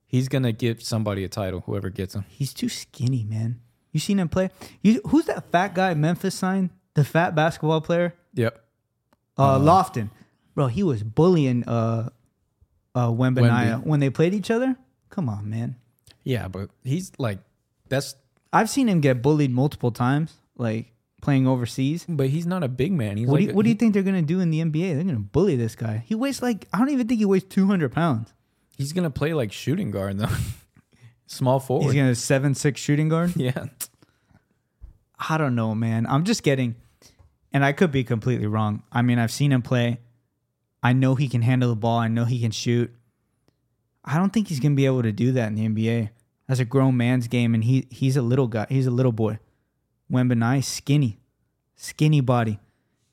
he's 0.07 0.28
gonna 0.28 0.53
give 0.53 0.82
somebody 0.82 1.24
a 1.24 1.28
title, 1.28 1.61
whoever 1.61 1.90
gets 1.90 2.14
him. 2.14 2.24
He's 2.28 2.53
too 2.53 2.68
skinny, 2.68 3.24
man. 3.24 3.61
You 3.92 4.01
seen 4.01 4.20
him 4.20 4.28
play? 4.28 4.51
You, 4.82 5.01
who's 5.09 5.24
that 5.26 5.51
fat 5.51 5.74
guy 5.74 5.94
Memphis 5.94 6.34
signed? 6.36 6.70
The 6.94 7.05
fat 7.05 7.34
basketball 7.34 7.80
player? 7.80 8.14
Yep. 8.34 8.64
Uh, 9.41 9.59
Lofton. 9.59 10.11
Bro, 10.55 10.68
he 10.68 10.82
was 10.82 11.03
bullying 11.03 11.64
uh, 11.64 12.11
uh, 12.95 13.09
Wembanaya 13.09 13.80
Wemby. 13.82 13.86
when 13.86 14.01
they 14.01 14.11
played 14.11 14.34
each 14.34 14.51
other. 14.51 14.76
Come 15.09 15.28
on, 15.28 15.49
man. 15.49 15.76
Yeah, 16.24 16.49
but 16.49 16.70
he's 16.84 17.12
like 17.18 17.38
that's 17.88 18.14
I've 18.53 18.68
seen 18.68 18.88
him 18.88 19.01
get 19.01 19.22
bullied 19.22 19.51
multiple 19.51 19.91
times, 19.91 20.34
like 20.57 20.93
playing 21.22 21.47
overseas. 21.47 22.05
but 22.09 22.28
he's 22.28 22.47
not 22.47 22.62
a 22.62 22.68
big 22.68 22.93
man. 22.93 23.16
He's 23.16 23.26
What, 23.28 23.34
like 23.34 23.41
do 23.47 23.51
you, 23.51 23.55
what 23.57 23.62
do 23.64 23.68
you 23.68 23.74
think 23.74 23.95
they're 23.95 24.03
gonna 24.03 24.22
do 24.22 24.41
in 24.41 24.51
the 24.51 24.61
NBA? 24.61 24.95
They're 24.95 25.05
gonna 25.05 25.18
bully 25.18 25.57
this 25.57 25.74
guy. 25.74 26.05
He 26.07 26.14
weighs 26.14 26.43
like 26.43 26.66
I 26.72 26.78
don't 26.78 26.91
even 26.91 27.07
think 27.09 27.18
he 27.20 27.24
weighs 27.26 27.45
two 27.45 27.66
hundred 27.66 27.93
pounds. 27.93 28.32
he's 28.76 28.93
gonna 28.93 29.11
play 29.11 29.32
like 29.34 29.53
shooting 29.53 29.91
guard 29.91 30.18
though. 30.18 30.28
Small 31.26 31.61
forward. 31.61 31.84
He's 31.86 31.95
gonna 31.95 32.14
seven 32.14 32.55
six 32.55 32.80
shooting 32.80 33.09
guard. 33.09 33.32
yeah. 33.36 33.66
I 35.28 35.36
don't 35.38 35.55
know, 35.55 35.74
man. 35.74 36.07
I'm 36.07 36.24
just 36.24 36.43
getting, 36.43 36.76
and 37.53 37.64
I 37.64 37.72
could 37.72 37.90
be 37.90 38.05
completely 38.05 38.46
wrong. 38.46 38.82
I 38.92 39.03
mean, 39.03 39.18
I've 39.18 39.32
seen 39.32 39.53
him 39.53 39.62
play. 39.62 40.01
I 40.82 40.92
know 40.92 41.14
he 41.14 41.28
can 41.28 41.42
handle 41.42 41.68
the 41.68 41.76
ball. 41.76 41.98
I 41.98 42.09
know 42.09 42.24
he 42.24 42.40
can 42.40 42.51
shoot. 42.51 42.94
I 44.05 44.16
don't 44.16 44.32
think 44.32 44.48
he's 44.48 44.61
gonna 44.61 44.74
be 44.74 44.86
able 44.86 45.03
to 45.03 45.12
do 45.12 45.32
that 45.32 45.48
in 45.48 45.55
the 45.55 45.68
NBA. 45.68 46.11
That's 46.46 46.61
a 46.61 46.64
grown 46.64 46.96
man's 46.96 47.28
game, 47.28 47.55
and 47.55 47.62
he 47.62 47.86
he's 47.90 48.16
a 48.16 48.22
little 48.22 48.46
guy. 48.46 48.66
He's 48.68 48.86
a 48.86 48.90
little 48.90 49.12
boy. 49.12 49.38
Wembanai, 50.11 50.64
skinny, 50.64 51.20
skinny 51.76 52.20
body. 52.20 52.59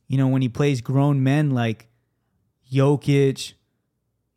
You 0.08 0.18
know, 0.18 0.28
when 0.28 0.42
he 0.42 0.50
plays 0.50 0.82
grown 0.82 1.22
men 1.22 1.52
like 1.52 1.88
Jokic, 2.72 3.54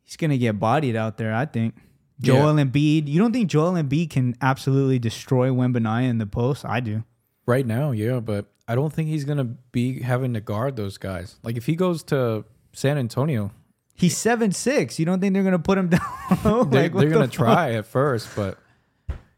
he's 0.03 0.17
gonna 0.17 0.37
get 0.37 0.59
bodied 0.59 0.95
out 0.95 1.17
there. 1.17 1.33
I 1.33 1.45
think. 1.45 1.75
Joel 2.21 2.53
Embiid. 2.55 3.07
You 3.07 3.19
don't 3.19 3.33
think 3.33 3.49
Joel 3.49 3.73
Embiid 3.73 4.11
can 4.11 4.35
absolutely 4.41 4.99
destroy 4.99 5.49
Wembanaya 5.49 6.07
in 6.07 6.19
the 6.19 6.27
post? 6.27 6.63
I 6.63 6.79
do. 6.79 7.03
Right 7.47 7.65
now, 7.65 7.91
yeah, 7.91 8.19
but 8.19 8.45
I 8.71 8.75
don't 8.75 8.91
think 8.93 9.09
he's 9.09 9.25
gonna 9.25 9.43
be 9.71 10.01
having 10.01 10.33
to 10.35 10.41
guard 10.41 10.75
those 10.77 10.97
guys. 10.97 11.35
Like 11.43 11.57
if 11.57 11.65
he 11.65 11.75
goes 11.75 12.03
to 12.05 12.45
San 12.73 12.97
Antonio, 12.97 13.51
He's 13.93 14.15
seven 14.17 14.51
six. 14.51 14.97
You 14.97 15.05
don't 15.05 15.19
think 15.19 15.33
they're 15.33 15.43
gonna 15.43 15.59
put 15.59 15.77
him 15.77 15.89
down? 15.95 15.99
they're, 16.43 16.53
Like, 16.53 16.71
they're 16.71 16.91
the 16.91 17.07
gonna 17.09 17.25
fuck? 17.27 17.31
try 17.33 17.73
at 17.73 17.85
first, 17.85 18.29
but 18.35 18.57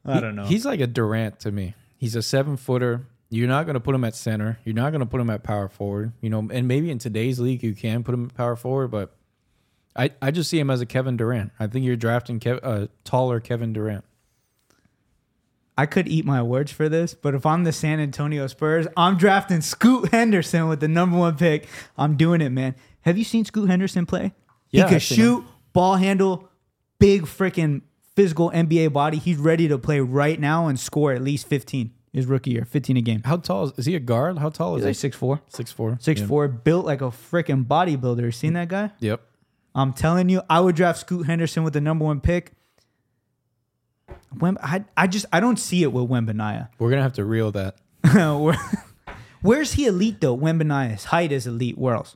I 0.06 0.16
he- 0.16 0.22
don't 0.22 0.36
know. 0.36 0.46
He's 0.46 0.66
like 0.66 0.80
a 0.80 0.88
Durant 0.88 1.40
to 1.42 1.52
me. 1.52 1.74
He's 1.98 2.16
a 2.16 2.22
seven 2.22 2.56
footer. 2.58 3.08
You're 3.30 3.48
not 3.48 3.66
gonna 3.66 3.80
put 3.80 3.96
him 3.96 4.04
at 4.04 4.16
center. 4.16 4.60
You're 4.64 4.76
not 4.76 4.92
gonna 4.92 5.08
put 5.08 5.20
him 5.20 5.30
at 5.32 5.44
power 5.44 5.68
forward. 5.68 6.14
You 6.22 6.30
know, 6.30 6.48
and 6.52 6.68
maybe 6.68 6.92
in 6.92 7.00
today's 7.00 7.40
league 7.40 7.64
you 7.64 7.74
can 7.74 8.04
put 8.04 8.14
him 8.14 8.26
at 8.26 8.36
power 8.36 8.56
forward, 8.56 8.90
but 8.92 9.16
I, 9.96 10.12
I 10.22 10.32
just 10.32 10.50
see 10.50 10.60
him 10.60 10.70
as 10.70 10.82
a 10.82 10.86
Kevin 10.86 11.18
Durant. 11.18 11.52
I 11.60 11.68
think 11.68 11.86
you're 11.86 11.96
drafting 11.96 12.40
Kev, 12.40 12.60
uh, 12.64 12.88
taller 13.04 13.40
Kevin 13.40 13.74
Durant. 13.74 14.04
I 15.78 15.86
could 15.86 16.08
eat 16.08 16.26
my 16.26 16.42
words 16.42 16.72
for 16.72 16.88
this, 16.88 17.14
but 17.14 17.34
if 17.34 17.46
I'm 17.46 17.64
the 17.64 17.72
San 17.72 18.00
Antonio 18.00 18.46
Spurs, 18.48 18.88
I'm 18.96 19.18
drafting 19.18 19.62
Scoot 19.62 20.12
Henderson 20.12 20.68
with 20.68 20.80
the 20.80 20.88
number 20.88 21.18
one 21.18 21.36
pick. 21.36 21.68
I'm 21.98 22.16
doing 22.16 22.42
it, 22.42 22.50
man. 22.50 22.76
Have 23.02 23.18
you 23.18 23.24
seen 23.24 23.44
Scoot 23.44 23.70
Henderson 23.70 24.06
play? 24.06 24.34
Yeah, 24.70 24.84
he 24.84 24.90
could 24.90 24.96
I've 24.96 25.10
him. 25.10 25.16
shoot, 25.16 25.46
ball 25.74 25.96
handle, 25.96 26.50
big 27.00 27.24
freaking 27.24 27.82
physical 28.16 28.52
NBA 28.52 28.94
body. 28.94 29.18
He's 29.18 29.38
ready 29.38 29.68
to 29.68 29.78
play 29.78 30.00
right 30.00 30.40
now 30.40 30.68
and 30.68 30.80
score 30.80 31.12
at 31.12 31.22
least 31.22 31.48
15 31.48 31.92
his 32.14 32.28
rookie 32.28 32.52
year, 32.52 32.64
15 32.64 32.98
a 32.98 33.02
game. 33.02 33.24
How 33.26 33.38
tall 33.38 33.66
is, 33.66 33.72
is 33.78 33.86
he? 33.88 33.96
A 33.96 34.00
guard? 34.00 34.38
How 34.38 34.50
tall 34.50 34.76
is 34.76 34.86
He's 34.86 35.02
he? 35.02 35.08
like 35.08 35.16
6'4. 35.16 35.42
Six 35.50 35.72
four. 35.72 35.94
6'4, 35.94 36.64
built 36.64 36.86
like 36.86 37.02
a 37.02 37.06
freaking 37.06 37.66
bodybuilder. 37.66 38.32
Seen 38.34 38.52
mm. 38.52 38.56
that 38.56 38.68
guy? 38.68 38.92
Yep. 39.00 39.22
I'm 39.76 39.92
telling 39.94 40.30
you, 40.30 40.44
I 40.48 40.60
would 40.60 40.76
draft 40.76 41.00
Scoot 41.00 41.26
Henderson 41.26 41.64
with 41.64 41.74
the 41.74 41.82
number 41.82 42.06
one 42.06 42.22
pick. 42.22 42.52
Wem- 44.40 44.58
I, 44.62 44.84
I 44.98 45.08
just 45.08 45.26
I 45.32 45.40
don't 45.40 45.58
see 45.58 45.84
it 45.84 45.92
with 45.94 46.10
Wembanaya. 46.10 46.70
We're 46.80 46.90
gonna 46.90 47.04
have 47.04 47.14
to 47.14 47.26
reel 47.26 47.52
that. 47.52 47.76
Where's 49.42 49.74
he 49.74 49.86
elite 49.88 50.22
though? 50.22 50.38
Wembanaya's 50.38 51.06
height 51.06 51.32
is 51.32 51.46
elite. 51.48 51.78
Where 51.78 51.96
else? 51.96 52.16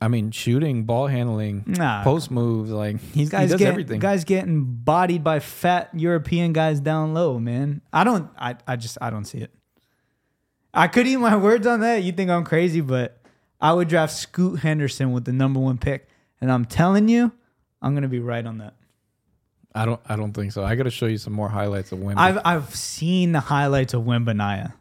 I 0.00 0.08
mean, 0.08 0.30
shooting, 0.30 0.84
ball 0.84 1.06
handling, 1.06 1.64
Nah, 1.66 2.02
post 2.02 2.30
moves, 2.30 2.70
like 2.70 2.98
he's, 3.12 3.28
he 3.28 3.30
guys 3.30 3.50
does 3.50 3.58
get 3.58 3.68
everything. 3.68 4.00
guys 4.00 4.24
getting 4.24 4.64
bodied 4.64 5.22
by 5.22 5.38
fat 5.38 5.90
European 5.92 6.54
guys 6.54 6.80
down 6.80 7.12
low, 7.12 7.38
man. 7.38 7.82
I 7.92 8.04
don't. 8.04 8.30
I 8.38 8.56
I 8.66 8.76
just 8.76 8.96
I 9.02 9.10
don't 9.10 9.26
see 9.26 9.38
it. 9.38 9.52
I 10.72 10.88
could 10.88 11.06
eat 11.06 11.16
my 11.18 11.36
words 11.36 11.66
on 11.66 11.80
that. 11.80 12.02
You 12.02 12.12
think 12.12 12.30
I'm 12.30 12.44
crazy, 12.44 12.80
but 12.80 13.20
I 13.60 13.72
would 13.72 13.88
draft 13.88 14.14
Scoot 14.14 14.60
Henderson 14.60 15.12
with 15.12 15.24
the 15.26 15.32
number 15.32 15.60
one 15.60 15.76
pick, 15.78 16.08
and 16.40 16.50
I'm 16.52 16.64
telling 16.64 17.08
you, 17.08 17.32
I'm 17.82 17.94
gonna 17.94 18.08
be 18.08 18.20
right 18.20 18.44
on 18.46 18.58
that. 18.58 18.74
I 19.76 19.84
don't. 19.84 20.00
I 20.08 20.16
don't 20.16 20.32
think 20.32 20.52
so. 20.52 20.64
I 20.64 20.74
got 20.74 20.84
to 20.84 20.90
show 20.90 21.06
you 21.06 21.18
some 21.18 21.32
more 21.32 21.48
highlights 21.48 21.92
of 21.92 21.98
Wemby. 21.98 22.14
I've 22.16 22.38
I've 22.44 22.74
seen 22.74 23.32
the 23.32 23.40
highlights 23.40 23.94
of 23.94 24.02
Wembanaya. 24.02 24.72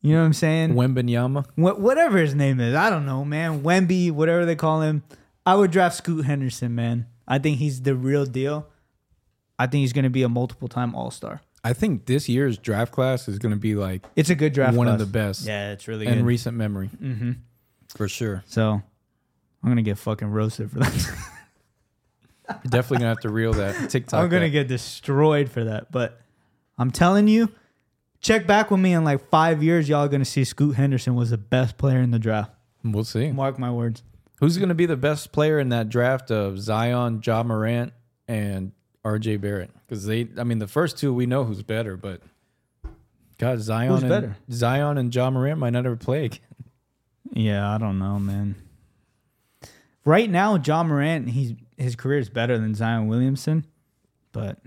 You 0.00 0.12
know 0.14 0.20
what 0.20 0.26
I'm 0.26 0.32
saying? 0.32 0.74
Wembanyama. 0.74 1.44
Wh- 1.56 1.78
whatever 1.80 2.18
his 2.18 2.34
name 2.34 2.60
is, 2.60 2.74
I 2.74 2.88
don't 2.88 3.04
know, 3.04 3.24
man. 3.24 3.62
Wemby, 3.62 4.12
whatever 4.12 4.46
they 4.46 4.54
call 4.54 4.80
him. 4.82 5.02
I 5.44 5.56
would 5.56 5.70
draft 5.72 5.96
Scoot 5.96 6.24
Henderson, 6.24 6.74
man. 6.74 7.06
I 7.26 7.38
think 7.40 7.58
he's 7.58 7.82
the 7.82 7.94
real 7.96 8.24
deal. 8.24 8.68
I 9.58 9.66
think 9.66 9.80
he's 9.80 9.92
going 9.92 10.04
to 10.04 10.10
be 10.10 10.22
a 10.22 10.28
multiple 10.28 10.68
time 10.68 10.94
All 10.94 11.10
Star. 11.10 11.40
I 11.64 11.72
think 11.72 12.06
this 12.06 12.28
year's 12.28 12.56
draft 12.58 12.92
class 12.92 13.26
is 13.26 13.38
going 13.40 13.50
to 13.52 13.58
be 13.58 13.74
like 13.74 14.04
It's 14.14 14.30
a 14.30 14.36
good 14.36 14.52
draft. 14.52 14.76
one 14.76 14.86
class. 14.86 15.00
of 15.00 15.06
the 15.06 15.12
best 15.12 15.44
Yeah, 15.44 15.72
it's 15.72 15.88
really 15.88 16.06
in 16.06 16.18
good. 16.18 16.24
recent 16.24 16.56
memory, 16.56 16.86
hmm 16.88 17.32
for 17.96 18.06
sure. 18.06 18.44
So 18.46 18.80
I'm 19.64 19.68
gonna 19.68 19.82
get 19.82 19.98
fucking 19.98 20.28
roasted 20.28 20.70
for 20.70 20.78
that. 20.78 21.28
You're 22.48 22.70
definitely 22.70 22.98
gonna 22.98 23.08
have 23.08 23.20
to 23.20 23.30
reel 23.30 23.52
that 23.54 23.90
TikTok. 23.90 24.22
I'm 24.22 24.28
gonna 24.28 24.46
that. 24.46 24.50
get 24.50 24.68
destroyed 24.68 25.50
for 25.50 25.64
that. 25.64 25.92
But 25.92 26.20
I'm 26.78 26.90
telling 26.90 27.28
you, 27.28 27.50
check 28.20 28.46
back 28.46 28.70
with 28.70 28.80
me 28.80 28.92
in 28.92 29.04
like 29.04 29.28
five 29.28 29.62
years. 29.62 29.88
Y'all 29.88 30.04
are 30.04 30.08
gonna 30.08 30.24
see 30.24 30.44
Scoot 30.44 30.76
Henderson 30.76 31.14
was 31.14 31.30
the 31.30 31.38
best 31.38 31.76
player 31.76 31.98
in 31.98 32.10
the 32.10 32.18
draft. 32.18 32.52
We'll 32.84 33.04
see. 33.04 33.32
Mark 33.32 33.58
my 33.58 33.70
words. 33.70 34.02
Who's 34.40 34.56
gonna 34.56 34.74
be 34.74 34.86
the 34.86 34.96
best 34.96 35.32
player 35.32 35.58
in 35.58 35.68
that 35.70 35.88
draft 35.88 36.30
of 36.30 36.58
Zion, 36.60 37.20
Ja 37.24 37.42
Morant, 37.42 37.92
and 38.26 38.72
R.J. 39.04 39.38
Barrett? 39.38 39.70
Because 39.86 40.06
they, 40.06 40.28
I 40.38 40.44
mean, 40.44 40.58
the 40.58 40.68
first 40.68 40.96
two 40.98 41.12
we 41.12 41.26
know 41.26 41.44
who's 41.44 41.62
better, 41.62 41.96
but 41.96 42.22
God, 43.38 43.60
Zion 43.60 43.92
Who's 43.92 44.02
and 44.02 44.08
better? 44.10 44.36
Zion 44.50 44.98
and 44.98 45.14
Ja 45.14 45.30
Morant 45.30 45.58
might 45.58 45.70
not 45.70 45.86
ever 45.86 45.96
play 45.96 46.26
again. 46.26 46.40
Yeah, 47.32 47.72
I 47.72 47.78
don't 47.78 47.98
know, 47.98 48.18
man. 48.18 48.56
Right 50.04 50.28
now, 50.30 50.56
Ja 50.56 50.82
Morant, 50.82 51.28
he's 51.28 51.52
his 51.78 51.96
career 51.96 52.18
is 52.18 52.28
better 52.28 52.58
than 52.58 52.74
Zion 52.74 53.06
Williamson, 53.08 53.64
but 54.32 54.58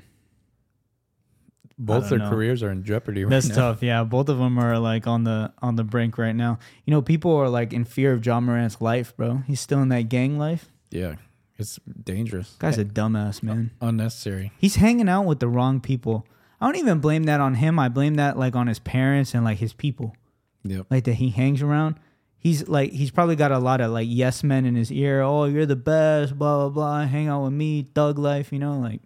Both 1.78 2.10
their 2.10 2.20
know. 2.20 2.30
careers 2.30 2.62
are 2.64 2.70
in 2.72 2.84
jeopardy 2.84 3.24
right 3.24 3.30
now. 3.30 3.36
that's 3.36 3.50
now. 3.50 3.56
tough. 3.56 3.82
Yeah, 3.84 4.04
both 4.04 4.30
of 4.30 4.38
them 4.38 4.58
are 4.60 4.78
like 4.78 5.08
on 5.08 5.24
the 5.24 5.52
on 5.62 5.76
the 5.76 5.84
brink 5.84 6.18
right 6.18 6.36
now. 6.36 6.60
You 6.86 6.92
know, 6.92 7.02
people 7.02 7.36
are 7.36 7.50
like 7.50 7.74
in 7.74 7.86
fear 7.86 8.14
of 8.14 8.24
Ja 8.26 8.40
Morant's 8.40 8.82
life, 8.82 9.16
bro. 9.18 9.44
He's 9.48 9.60
still 9.60 9.82
in 9.82 9.90
that 9.90 10.10
gang 10.10 10.38
life. 10.38 10.72
Yeah, 10.92 11.16
it's 11.58 11.80
dangerous. 12.04 12.56
Guy's 12.60 12.78
a 12.78 12.86
dumbass, 12.86 13.42
man. 13.42 13.72
unnecessary. 13.82 14.52
He's 14.58 14.76
hanging 14.76 15.10
out 15.10 15.24
with 15.26 15.40
the 15.40 15.48
wrong 15.48 15.80
people. 15.80 16.26
I 16.60 16.66
don't 16.68 16.76
even 16.78 17.00
blame 17.00 17.24
that 17.24 17.40
on 17.40 17.56
him. 17.56 17.80
I 17.80 17.90
blame 17.90 18.16
that 18.16 18.38
like 18.38 18.56
on 18.56 18.68
his 18.68 18.78
parents 18.80 19.34
and 19.34 19.44
like 19.44 19.58
his 19.58 19.74
people. 19.74 20.16
Yep. 20.64 20.86
like 20.92 21.06
that 21.06 21.14
he 21.16 21.30
hangs 21.32 21.64
around. 21.64 21.96
He's 22.42 22.68
like 22.68 22.92
he's 22.92 23.12
probably 23.12 23.36
got 23.36 23.52
a 23.52 23.60
lot 23.60 23.82
of 23.82 23.92
like 23.92 24.08
yes 24.10 24.44
men 24.44 24.66
in 24.66 24.74
his 24.74 24.92
ear. 24.92 25.22
Oh, 25.22 25.46
you're 25.46 25.68
the 25.68 25.76
best. 25.76 26.38
Blah 26.38 26.58
blah 26.58 26.70
blah. 26.70 27.06
Hang 27.06 27.28
out 27.28 27.44
with 27.44 27.54
me, 27.54 27.84
thug 27.94 28.18
life. 28.18 28.52
You 28.52 28.58
know, 28.58 28.80
like 28.80 29.02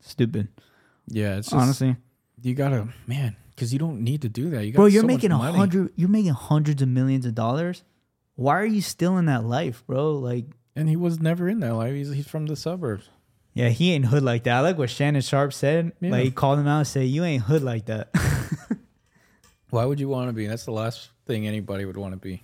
stupid. 0.00 0.46
Yeah, 1.08 1.36
it's 1.36 1.48
just, 1.50 1.60
honestly, 1.60 1.96
you 2.42 2.54
gotta 2.54 2.86
man, 3.08 3.34
because 3.50 3.72
you 3.72 3.80
don't 3.80 4.02
need 4.02 4.22
to 4.22 4.28
do 4.28 4.50
that. 4.50 4.64
You 4.64 4.70
got 4.70 4.76
bro, 4.76 4.86
you're 4.86 5.02
so 5.02 5.06
making 5.08 5.32
a 5.32 5.38
hundred. 5.38 5.92
You're 5.96 6.08
making 6.08 6.32
hundreds 6.34 6.80
of 6.80 6.86
millions 6.88 7.26
of 7.26 7.34
dollars. 7.34 7.82
Why 8.36 8.56
are 8.60 8.64
you 8.66 8.82
still 8.82 9.16
in 9.16 9.26
that 9.26 9.44
life, 9.44 9.82
bro? 9.86 10.12
Like, 10.12 10.44
and 10.76 10.88
he 10.88 10.94
was 10.94 11.18
never 11.20 11.48
in 11.48 11.58
that 11.60 11.74
life. 11.74 11.92
He's 11.92 12.12
he's 12.12 12.28
from 12.28 12.46
the 12.46 12.54
suburbs. 12.54 13.10
yeah, 13.54 13.70
he 13.70 13.92
ain't 13.94 14.06
hood 14.06 14.22
like 14.22 14.44
that. 14.44 14.58
I 14.58 14.60
like 14.60 14.78
what 14.78 14.90
Shannon 14.90 15.22
Sharpe 15.22 15.52
said. 15.52 15.90
Yeah. 16.00 16.10
Like 16.10 16.24
he 16.24 16.30
called 16.30 16.60
him 16.60 16.68
out 16.68 16.78
and 16.78 16.86
said, 16.86 17.08
"You 17.08 17.24
ain't 17.24 17.42
hood 17.42 17.62
like 17.62 17.86
that." 17.86 18.10
Why 19.70 19.84
would 19.84 19.98
you 19.98 20.08
want 20.08 20.28
to 20.28 20.32
be? 20.32 20.46
That's 20.46 20.64
the 20.64 20.70
last 20.70 21.10
thing 21.26 21.46
anybody 21.48 21.84
would 21.84 21.96
want 21.96 22.12
to 22.12 22.18
be. 22.18 22.42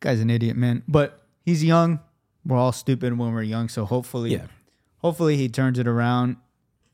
Guy's 0.00 0.20
an 0.20 0.30
idiot, 0.30 0.56
man. 0.56 0.82
But 0.86 1.20
he's 1.44 1.64
young. 1.64 2.00
We're 2.44 2.56
all 2.56 2.72
stupid 2.72 3.16
when 3.18 3.32
we're 3.32 3.42
young. 3.42 3.68
So 3.68 3.84
hopefully, 3.84 4.32
Yeah. 4.32 4.46
hopefully 4.98 5.36
he 5.36 5.48
turns 5.48 5.78
it 5.78 5.86
around. 5.86 6.36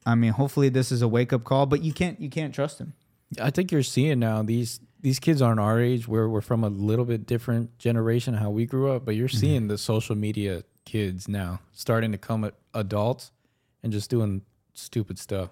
I 0.07 0.14
mean, 0.14 0.32
hopefully 0.32 0.68
this 0.68 0.90
is 0.92 1.02
a 1.02 1.09
wake 1.09 1.32
up 1.32 1.44
call. 1.44 1.66
But 1.66 1.82
you 1.82 1.92
can't 1.92 2.20
you 2.20 2.28
can't 2.28 2.55
trust 2.55 2.78
him. 2.78 2.94
I 3.40 3.50
think 3.50 3.72
you're 3.72 3.82
seeing 3.82 4.18
now 4.18 4.42
these 4.42 4.80
these 5.00 5.18
kids 5.18 5.42
aren't 5.42 5.61
our 5.61 5.80
age. 5.80 6.09
Where 6.09 6.28
we're 6.28 6.40
from 6.40 6.64
a 6.64 6.68
little 6.68 7.05
bit 7.05 7.26
different 7.26 7.78
generation, 7.78 8.34
how 8.34 8.50
we 8.50 8.66
grew 8.66 8.90
up. 8.90 9.05
But 9.05 9.16
you're 9.16 9.28
mm-hmm. 9.28 9.38
seeing 9.38 9.68
the 9.68 9.78
social 9.78 10.16
media 10.16 10.64
kids 10.84 11.28
now 11.28 11.61
starting 11.72 12.12
to 12.12 12.18
come 12.18 12.44
at 12.44 12.55
adults 12.74 13.32
and 13.82 13.92
just 13.92 14.11
doing 14.11 14.42
stupid 14.74 15.18
stuff. 15.18 15.50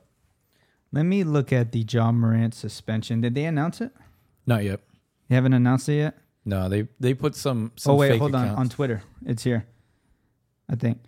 Let 0.93 1.05
me 1.05 1.25
look 1.25 1.53
at 1.53 1.73
the 1.73 1.87
Ja 1.89 2.13
Morant 2.13 2.55
suspension. 2.55 3.23
Did 3.23 3.35
they 3.35 3.47
announce 3.47 3.81
it? 3.81 3.93
Not 4.47 4.65
yet. 4.65 4.81
They 5.29 5.35
haven't 5.35 5.55
announced 5.55 5.89
it 5.89 5.97
yet. 5.97 6.19
No, 6.45 6.69
they 6.69 6.89
they 6.99 7.15
put 7.15 7.37
some. 7.37 7.73
some 7.77 7.95
oh 7.95 7.97
wait, 7.97 8.11
fake 8.11 8.21
hold 8.21 8.35
on. 8.35 8.49
On 8.49 8.69
Twitter, 8.69 9.03
it's 9.25 9.45
here. 9.45 9.67
I 10.69 10.75
think 10.75 10.99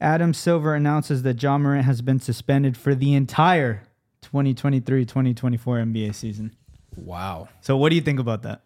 Adam 0.00 0.34
Silver 0.34 0.74
announces 0.74 1.22
that 1.22 1.42
Ja 1.42 1.58
Morant 1.58 1.84
has 1.84 2.02
been 2.02 2.20
suspended 2.20 2.76
for 2.76 2.94
the 2.94 3.14
entire 3.14 3.82
2023-2024 4.22 5.06
NBA 5.58 6.14
season. 6.14 6.54
Wow. 6.96 7.48
So 7.60 7.76
what 7.76 7.90
do 7.90 7.96
you 7.96 8.02
think 8.02 8.20
about 8.20 8.42
that? 8.42 8.62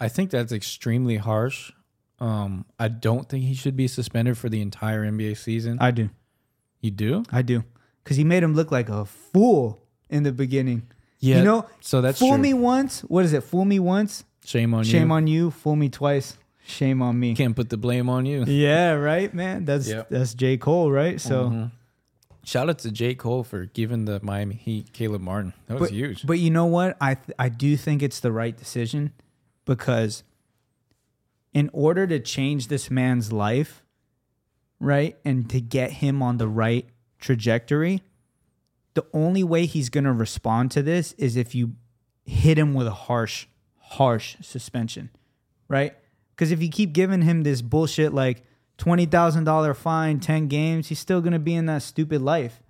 I 0.00 0.08
think 0.08 0.30
that's 0.30 0.52
extremely 0.52 1.16
harsh. 1.16 1.72
Um, 2.20 2.64
I 2.78 2.88
don't 2.88 3.28
think 3.28 3.44
he 3.44 3.54
should 3.54 3.76
be 3.76 3.86
suspended 3.86 4.38
for 4.38 4.48
the 4.48 4.60
entire 4.60 5.04
NBA 5.04 5.36
season. 5.36 5.78
I 5.80 5.90
do. 5.90 6.10
you 6.80 6.90
do? 6.90 7.24
I 7.30 7.42
do. 7.42 7.64
Cuz 8.04 8.16
he 8.16 8.24
made 8.24 8.42
him 8.42 8.54
look 8.54 8.72
like 8.72 8.88
a 8.88 9.04
fool 9.04 9.86
in 10.08 10.22
the 10.22 10.32
beginning. 10.32 10.88
Yeah. 11.20 11.38
You 11.38 11.44
know, 11.44 11.66
so 11.80 12.00
that's 12.00 12.18
fool 12.18 12.30
true. 12.30 12.38
me 12.38 12.54
once. 12.54 13.00
What 13.02 13.24
is 13.24 13.32
it? 13.32 13.42
Fool 13.42 13.64
me 13.64 13.78
once. 13.78 14.24
Shame 14.48 14.72
on 14.72 14.82
you. 14.82 14.90
Shame 14.90 15.12
on 15.12 15.26
you. 15.26 15.50
Fool 15.50 15.76
me 15.76 15.90
twice. 15.90 16.38
Shame 16.64 17.02
on 17.02 17.20
me. 17.20 17.34
Can't 17.34 17.54
put 17.54 17.68
the 17.68 17.76
blame 17.76 18.08
on 18.08 18.24
you. 18.24 18.44
Yeah, 18.46 18.92
right, 18.92 19.32
man. 19.34 19.66
That's 19.66 19.86
Yep. 19.88 20.08
that's 20.08 20.32
J. 20.32 20.56
Cole, 20.56 20.90
right? 20.90 21.20
So 21.20 21.50
Mhm. 21.50 21.70
shout 22.44 22.70
out 22.70 22.78
to 22.78 22.90
J. 22.90 23.14
Cole 23.14 23.44
for 23.44 23.66
giving 23.66 24.06
the 24.06 24.20
Miami 24.22 24.54
Heat 24.54 24.94
Caleb 24.94 25.20
Martin. 25.20 25.52
That 25.66 25.78
was 25.78 25.90
but, 25.90 25.94
huge. 25.94 26.26
But 26.26 26.38
you 26.38 26.50
know 26.50 26.64
what? 26.64 26.96
I 26.98 27.16
th- 27.16 27.36
I 27.38 27.50
do 27.50 27.76
think 27.76 28.02
it's 28.02 28.20
the 28.20 28.32
right 28.32 28.56
decision 28.56 29.12
because 29.66 30.24
in 31.52 31.68
order 31.74 32.06
to 32.06 32.18
change 32.18 32.68
this 32.68 32.90
man's 32.90 33.30
life, 33.30 33.84
right, 34.80 35.18
and 35.26 35.50
to 35.50 35.60
get 35.60 35.92
him 36.00 36.22
on 36.22 36.38
the 36.38 36.48
right 36.48 36.86
trajectory, 37.18 38.00
the 38.94 39.04
only 39.12 39.44
way 39.44 39.66
he's 39.66 39.90
going 39.90 40.04
to 40.04 40.12
respond 40.12 40.70
to 40.70 40.82
this 40.82 41.12
is 41.18 41.36
if 41.36 41.54
you 41.54 41.74
hit 42.24 42.58
him 42.58 42.72
with 42.72 42.86
a 42.86 42.92
harsh 43.08 43.46
harsh 43.90 44.36
suspension, 44.40 45.10
right? 45.68 45.94
Cuz 46.36 46.50
if 46.52 46.62
you 46.62 46.68
keep 46.68 46.92
giving 46.92 47.22
him 47.22 47.42
this 47.42 47.62
bullshit 47.62 48.12
like 48.14 48.44
twenty 48.76 49.06
thousand 49.06 49.44
dollar 49.44 49.74
fine, 49.74 50.20
ten 50.20 50.46
games, 50.48 50.88
he's 50.88 50.98
still 50.98 51.20
gonna 51.20 51.38
be 51.38 51.54
in 51.54 51.66
that 51.66 51.82
stupid 51.82 52.20
life, 52.22 52.62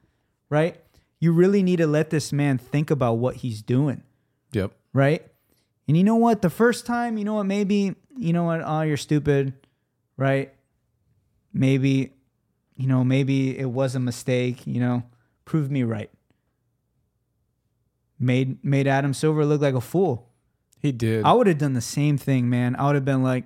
right? 0.48 0.80
You 1.20 1.32
really 1.32 1.62
need 1.62 1.76
to 1.78 1.86
let 1.86 2.10
this 2.10 2.32
man 2.32 2.58
think 2.58 2.90
about 2.90 3.14
what 3.14 3.36
he's 3.36 3.60
doing, 3.62 4.02
Yep. 4.52 4.72
right? 4.92 5.26
And 5.88 5.96
you 5.96 6.04
know 6.04 6.14
what? 6.16 6.42
The 6.42 6.50
first 6.50 6.86
time, 6.86 7.18
you 7.18 7.24
know 7.24 7.34
what? 7.34 7.44
Maybe 7.46 7.94
you 8.16 8.32
know 8.32 8.44
what? 8.44 8.60
Oh, 8.64 8.82
you're 8.82 8.96
stupid, 8.96 9.52
right? 10.16 10.52
Maybe, 11.52 12.12
you 12.76 12.86
know, 12.86 13.02
maybe 13.04 13.58
it 13.58 13.70
was 13.70 13.94
a 13.94 14.00
mistake. 14.00 14.66
You 14.66 14.80
know, 14.80 15.02
prove 15.44 15.70
me 15.70 15.82
right. 15.82 16.10
Made 18.18 18.64
made 18.64 18.86
Adam 18.88 19.14
Silver 19.14 19.44
look 19.44 19.60
like 19.60 19.74
a 19.74 19.80
fool. 19.80 20.27
He 20.80 20.92
did. 20.92 21.24
I 21.24 21.32
would 21.32 21.46
have 21.46 21.58
done 21.58 21.72
the 21.74 21.80
same 21.80 22.16
thing, 22.18 22.48
man. 22.48 22.76
I 22.76 22.86
would 22.86 22.94
have 22.94 23.04
been 23.04 23.22
like, 23.22 23.44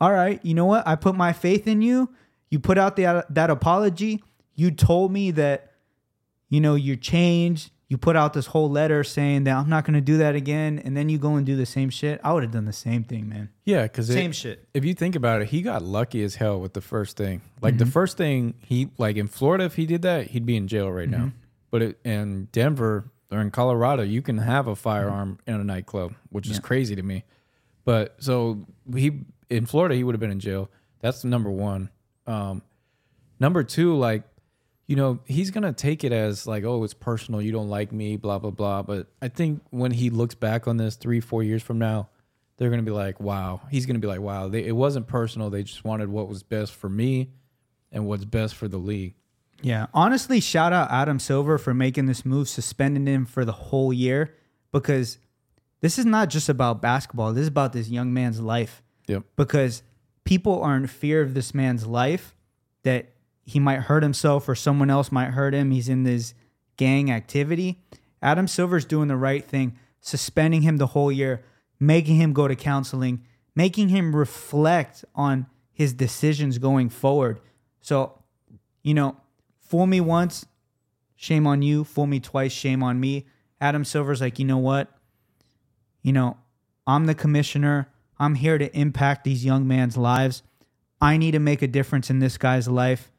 "All 0.00 0.12
right, 0.12 0.38
you 0.44 0.54
know 0.54 0.66
what? 0.66 0.86
I 0.86 0.94
put 0.96 1.14
my 1.14 1.32
faith 1.32 1.66
in 1.66 1.82
you. 1.82 2.10
You 2.50 2.58
put 2.58 2.78
out 2.78 2.96
the, 2.96 3.24
that 3.30 3.50
apology. 3.50 4.22
You 4.54 4.70
told 4.70 5.12
me 5.12 5.30
that, 5.32 5.72
you 6.48 6.60
know, 6.60 6.74
you 6.74 6.96
changed. 6.96 7.70
You 7.90 7.96
put 7.96 8.16
out 8.16 8.34
this 8.34 8.46
whole 8.46 8.68
letter 8.68 9.02
saying 9.02 9.44
that 9.44 9.56
I'm 9.56 9.68
not 9.70 9.84
going 9.86 9.94
to 9.94 10.02
do 10.02 10.18
that 10.18 10.34
again, 10.34 10.78
and 10.84 10.94
then 10.94 11.08
you 11.08 11.16
go 11.16 11.36
and 11.36 11.46
do 11.46 11.56
the 11.56 11.64
same 11.64 11.88
shit. 11.88 12.20
I 12.22 12.32
would 12.34 12.42
have 12.42 12.52
done 12.52 12.66
the 12.66 12.72
same 12.72 13.02
thing, 13.02 13.28
man. 13.30 13.48
yeah, 13.64 13.82
because 13.84 14.08
Same 14.08 14.32
shit. 14.32 14.68
if 14.74 14.84
you 14.84 14.92
think 14.92 15.16
about 15.16 15.40
it, 15.40 15.48
he 15.48 15.62
got 15.62 15.82
lucky 15.82 16.22
as 16.22 16.34
hell 16.34 16.60
with 16.60 16.74
the 16.74 16.82
first 16.82 17.16
thing. 17.16 17.40
Like 17.62 17.74
Mm-hmm. 17.74 17.84
the 17.84 17.90
first 17.90 18.18
thing 18.18 18.54
he 18.60 18.90
like 18.98 19.16
in 19.16 19.26
Florida, 19.26 19.64
if 19.64 19.76
he 19.76 19.86
did 19.86 20.02
that, 20.02 20.26
he'd 20.28 20.44
be 20.44 20.56
in 20.56 20.68
jail 20.68 20.90
right 20.92 21.10
Mm-hmm. 21.10 21.24
now. 21.26 21.32
But 21.70 21.82
it, 21.82 21.98
in 22.04 22.48
Denver 22.52 23.10
or 23.30 23.40
in 23.40 23.50
Colorado, 23.50 24.02
you 24.02 24.22
can 24.22 24.38
have 24.38 24.66
a 24.66 24.70
Mm-hmm. 24.72 24.80
firearm 24.80 25.38
in 25.46 25.54
a 25.54 25.64
nightclub, 25.64 26.14
which 26.30 26.48
is 26.48 26.58
crazy 26.58 26.96
to 26.96 27.02
me. 27.02 27.24
But 27.84 28.16
so 28.18 28.66
he 28.94 29.20
in 29.50 29.66
Florida, 29.66 29.94
he 29.94 30.04
would 30.04 30.14
have 30.14 30.20
been 30.20 30.30
in 30.30 30.40
jail. 30.40 30.70
That's 31.00 31.24
number 31.24 31.50
one. 31.50 31.90
Um, 32.26 32.62
number 33.40 33.62
two, 33.64 33.96
like 33.96 34.22
you 34.86 34.96
know, 34.96 35.18
he's 35.26 35.50
gonna 35.50 35.72
take 35.74 36.02
it 36.04 36.12
as 36.12 36.46
like, 36.46 36.64
oh, 36.64 36.82
it's 36.84 36.94
personal. 36.94 37.42
You 37.42 37.52
don't 37.52 37.68
like 37.68 37.92
me, 37.92 38.16
blah 38.16 38.38
blah 38.38 38.50
blah. 38.50 38.82
But 38.82 39.08
I 39.20 39.28
think 39.28 39.62
when 39.70 39.90
he 39.92 40.08
looks 40.10 40.34
back 40.34 40.66
on 40.66 40.76
this 40.78 40.96
three, 40.96 41.20
four 41.20 41.42
years 41.42 41.62
from 41.62 41.78
now, 41.78 42.08
they're 42.56 42.70
gonna 42.70 42.82
be 42.82 42.90
like, 42.90 43.20
wow. 43.20 43.60
He's 43.70 43.84
gonna 43.84 43.98
be 43.98 44.08
like, 44.08 44.20
wow. 44.20 44.48
They, 44.48 44.64
it 44.64 44.72
wasn't 44.76 45.06
personal. 45.06 45.50
They 45.50 45.62
just 45.62 45.84
wanted 45.84 46.08
what 46.08 46.26
was 46.28 46.42
best 46.42 46.72
for 46.74 46.88
me, 46.88 47.30
and 47.92 48.06
what's 48.06 48.24
best 48.24 48.54
for 48.54 48.66
the 48.66 48.78
league. 48.78 49.14
Yeah. 49.62 49.86
Honestly, 49.92 50.40
shout 50.40 50.72
out 50.72 50.90
Adam 50.90 51.18
Silver 51.18 51.58
for 51.58 51.74
making 51.74 52.06
this 52.06 52.24
move, 52.24 52.48
suspending 52.48 53.06
him 53.06 53.26
for 53.26 53.44
the 53.44 53.52
whole 53.52 53.92
year 53.92 54.34
because 54.72 55.18
this 55.80 55.98
is 55.98 56.06
not 56.06 56.28
just 56.28 56.48
about 56.48 56.80
basketball. 56.82 57.32
This 57.32 57.42
is 57.42 57.48
about 57.48 57.72
this 57.72 57.88
young 57.88 58.12
man's 58.12 58.40
life. 58.40 58.82
Yep. 59.06 59.24
Because 59.36 59.82
people 60.24 60.62
are 60.62 60.76
in 60.76 60.86
fear 60.86 61.22
of 61.22 61.34
this 61.34 61.54
man's 61.54 61.86
life 61.86 62.34
that 62.82 63.12
he 63.44 63.58
might 63.58 63.80
hurt 63.80 64.02
himself 64.02 64.48
or 64.48 64.54
someone 64.54 64.90
else 64.90 65.10
might 65.10 65.30
hurt 65.30 65.54
him. 65.54 65.70
He's 65.70 65.88
in 65.88 66.04
this 66.04 66.34
gang 66.76 67.10
activity. 67.10 67.82
Adam 68.20 68.46
Silver's 68.46 68.84
doing 68.84 69.08
the 69.08 69.16
right 69.16 69.44
thing, 69.44 69.78
suspending 70.00 70.62
him 70.62 70.76
the 70.76 70.88
whole 70.88 71.10
year, 71.10 71.42
making 71.80 72.16
him 72.16 72.32
go 72.32 72.48
to 72.48 72.56
counseling, 72.56 73.24
making 73.54 73.88
him 73.88 74.14
reflect 74.14 75.04
on 75.14 75.46
his 75.72 75.92
decisions 75.92 76.58
going 76.58 76.90
forward. 76.90 77.40
So, 77.80 78.18
you 78.82 78.94
know, 78.94 79.16
fool 79.68 79.86
me 79.86 80.00
once, 80.00 80.46
shame 81.16 81.46
on 81.46 81.62
you. 81.62 81.84
Fool 81.84 82.06
me 82.06 82.20
twice, 82.20 82.52
shame 82.52 82.82
on 82.82 82.98
me. 83.00 83.26
Adam 83.60 83.84
Silver's 83.84 84.20
like, 84.20 84.38
you 84.38 84.44
know 84.44 84.58
what? 84.58 84.88
You 86.02 86.12
know, 86.12 86.36
I'm 86.86 87.06
the 87.06 87.14
commissioner. 87.14 87.88
I'm 88.18 88.34
here 88.36 88.58
to 88.58 88.74
impact 88.76 89.24
these 89.24 89.44
young 89.44 89.66
man's 89.68 89.96
lives. 89.96 90.42
I 91.00 91.16
need 91.16 91.32
to 91.32 91.38
make 91.38 91.62
a 91.62 91.66
difference 91.68 92.10
in 92.10 92.18
this 92.18 92.38
guy's 92.38 92.66
life. 92.68 93.10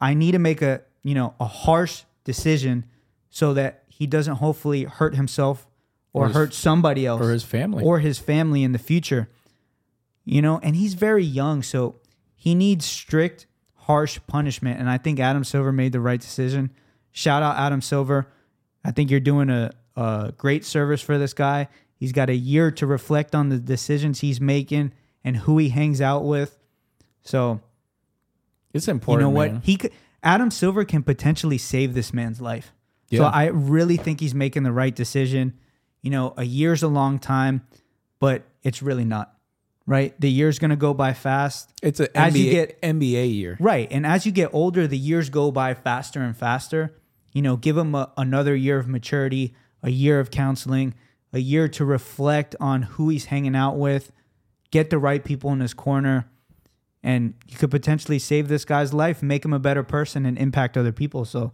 I 0.00 0.14
need 0.14 0.32
to 0.32 0.38
make 0.38 0.62
a, 0.62 0.82
you 1.02 1.14
know, 1.14 1.34
a 1.40 1.44
harsh 1.46 2.02
decision 2.24 2.84
so 3.30 3.54
that 3.54 3.84
he 3.88 4.06
doesn't 4.06 4.36
hopefully 4.36 4.84
hurt 4.84 5.14
himself 5.14 5.66
or, 6.12 6.24
Or 6.24 6.26
his- 6.28 6.36
hurt 6.36 6.54
somebody 6.54 7.06
else 7.06 7.22
Or 7.22 7.30
his 7.30 7.44
family. 7.44 7.84
or 7.84 8.00
his 8.00 8.18
family 8.18 8.62
in 8.62 8.72
the 8.72 8.78
future. 8.78 9.28
You 10.24 10.42
know, 10.42 10.58
and 10.62 10.76
he's 10.76 10.94
very 10.94 11.24
young, 11.24 11.62
so 11.62 11.96
he 12.34 12.54
needs 12.54 12.84
strict, 12.84 13.46
harsh 13.80 14.18
punishment. 14.26 14.78
And 14.78 14.88
I 14.88 14.98
think 14.98 15.20
Adam 15.20 15.44
Silver 15.44 15.72
made 15.72 15.92
the 15.92 16.00
right 16.00 16.20
decision. 16.20 16.70
Shout 17.12 17.42
out 17.42 17.56
Adam 17.56 17.80
Silver. 17.80 18.28
I 18.84 18.92
think 18.92 19.10
you're 19.10 19.20
doing 19.20 19.50
a, 19.50 19.72
a 19.96 20.32
great 20.36 20.64
service 20.64 21.00
for 21.00 21.18
this 21.18 21.32
guy. 21.32 21.68
He's 21.96 22.12
got 22.12 22.30
a 22.30 22.34
year 22.34 22.70
to 22.72 22.86
reflect 22.86 23.34
on 23.34 23.48
the 23.48 23.58
decisions 23.58 24.20
he's 24.20 24.40
making 24.40 24.92
and 25.24 25.36
who 25.36 25.58
he 25.58 25.68
hangs 25.68 26.00
out 26.00 26.24
with. 26.24 26.58
So 27.22 27.60
it's 28.72 28.88
important. 28.88 29.28
you 29.28 29.32
know 29.32 29.36
what? 29.36 29.52
man. 29.52 29.62
He 29.62 29.76
could, 29.76 29.92
Adam 30.22 30.50
Silver 30.50 30.84
can 30.84 31.02
potentially 31.02 31.58
save 31.58 31.94
this 31.94 32.14
man's 32.14 32.40
life. 32.40 32.72
So 33.12 33.24
I 33.24 33.46
really 33.46 33.96
think 33.96 34.20
he's 34.20 34.36
making 34.36 34.62
the 34.62 34.70
right 34.70 34.94
decision. 34.94 35.58
You 36.00 36.10
know, 36.10 36.32
a 36.36 36.44
year's 36.44 36.84
a 36.84 36.88
long 36.88 37.18
time, 37.18 37.66
but 38.20 38.44
it's 38.62 38.82
really 38.82 39.04
not. 39.04 39.34
Right? 39.90 40.14
The 40.20 40.30
year's 40.30 40.60
going 40.60 40.70
to 40.70 40.76
go 40.76 40.94
by 40.94 41.14
fast. 41.14 41.72
It's 41.82 41.98
an 41.98 42.06
as 42.14 42.32
NBA, 42.32 42.38
you 42.38 42.50
get- 42.52 42.80
NBA 42.80 43.34
year. 43.34 43.56
Right. 43.58 43.88
And 43.90 44.06
as 44.06 44.24
you 44.24 44.30
get 44.30 44.50
older, 44.54 44.86
the 44.86 44.96
years 44.96 45.30
go 45.30 45.50
by 45.50 45.74
faster 45.74 46.20
and 46.20 46.36
faster. 46.36 46.94
You 47.32 47.42
know, 47.42 47.56
give 47.56 47.76
him 47.76 47.96
a, 47.96 48.12
another 48.16 48.54
year 48.54 48.78
of 48.78 48.86
maturity, 48.86 49.52
a 49.82 49.90
year 49.90 50.20
of 50.20 50.30
counseling, 50.30 50.94
a 51.32 51.40
year 51.40 51.66
to 51.70 51.84
reflect 51.84 52.54
on 52.60 52.82
who 52.82 53.08
he's 53.08 53.24
hanging 53.26 53.56
out 53.56 53.78
with, 53.78 54.12
get 54.70 54.90
the 54.90 54.98
right 54.98 55.24
people 55.24 55.50
in 55.50 55.58
his 55.58 55.74
corner, 55.74 56.30
and 57.02 57.34
you 57.48 57.56
could 57.56 57.70
potentially 57.72 58.20
save 58.20 58.46
this 58.46 58.64
guy's 58.64 58.92
life, 58.92 59.22
make 59.24 59.44
him 59.44 59.52
a 59.52 59.58
better 59.58 59.82
person, 59.82 60.24
and 60.24 60.38
impact 60.38 60.76
other 60.76 60.92
people. 60.92 61.24
So 61.24 61.52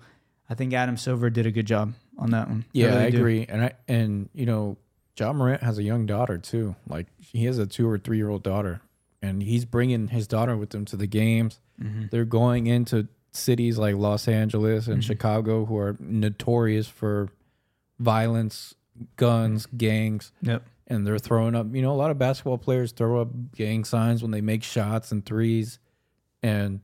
I 0.50 0.54
think 0.54 0.74
Adam 0.74 0.98
Silver 0.98 1.30
did 1.30 1.46
a 1.46 1.50
good 1.50 1.66
job 1.66 1.94
on 2.18 2.32
that 2.32 2.48
one. 2.48 2.64
Yeah, 2.72 2.88
I, 2.88 2.90
really 2.96 3.10
do. 3.12 3.16
agree. 3.18 3.46
And 3.48 3.64
I 3.64 3.72
and 3.88 4.28
you 4.34 4.44
know, 4.46 4.76
Ja 5.18 5.32
Morant 5.32 5.62
has 5.62 5.78
a 5.78 5.82
young 5.82 6.06
daughter 6.06 6.38
too. 6.38 6.76
Like 6.88 7.06
he 7.18 7.44
has 7.46 7.58
a 7.58 7.66
two 7.66 7.88
or 7.88 7.98
three 7.98 8.16
year 8.18 8.28
old 8.28 8.42
daughter, 8.42 8.80
and 9.22 9.42
he's 9.42 9.64
bringing 9.64 10.08
his 10.08 10.26
daughter 10.26 10.56
with 10.56 10.74
him 10.74 10.84
to 10.86 10.96
the 10.96 11.06
games. 11.06 11.60
Mm-hmm. 11.82 12.06
They're 12.10 12.24
going 12.24 12.66
into 12.66 13.08
cities 13.32 13.78
like 13.78 13.94
Los 13.96 14.28
Angeles 14.28 14.86
and 14.88 15.02
Chicago, 15.04 15.64
who 15.66 15.76
are 15.78 15.96
notorious 16.00 16.86
for 16.88 17.28
violence, 17.98 18.74
guns, 19.16 19.66
gangs, 19.76 20.32
Yep. 20.42 20.62
and 20.86 21.06
they're 21.06 21.18
throwing 21.18 21.54
up. 21.54 21.66
You 21.74 21.82
know, 21.82 21.92
a 21.92 21.96
lot 21.96 22.10
of 22.10 22.18
basketball 22.18 22.58
players 22.58 22.92
throw 22.92 23.20
up 23.20 23.28
gang 23.52 23.84
signs 23.84 24.22
when 24.22 24.30
they 24.30 24.40
make 24.40 24.62
shots 24.62 25.12
and 25.12 25.24
threes, 25.24 25.78
and 26.42 26.80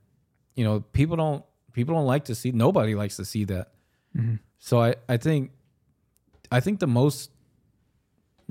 you 0.54 0.64
know, 0.64 0.80
people 0.80 1.16
don't 1.16 1.44
people 1.72 1.94
don't 1.94 2.06
like 2.06 2.26
to 2.26 2.34
see. 2.34 2.50
Nobody 2.52 2.94
likes 2.94 3.16
to 3.16 3.24
see 3.24 3.44
that. 3.44 3.72
So 4.58 4.80
I 4.80 4.94
I 5.08 5.16
think 5.16 5.50
I 6.50 6.60
think 6.60 6.80
the 6.80 6.86
most 6.86 7.30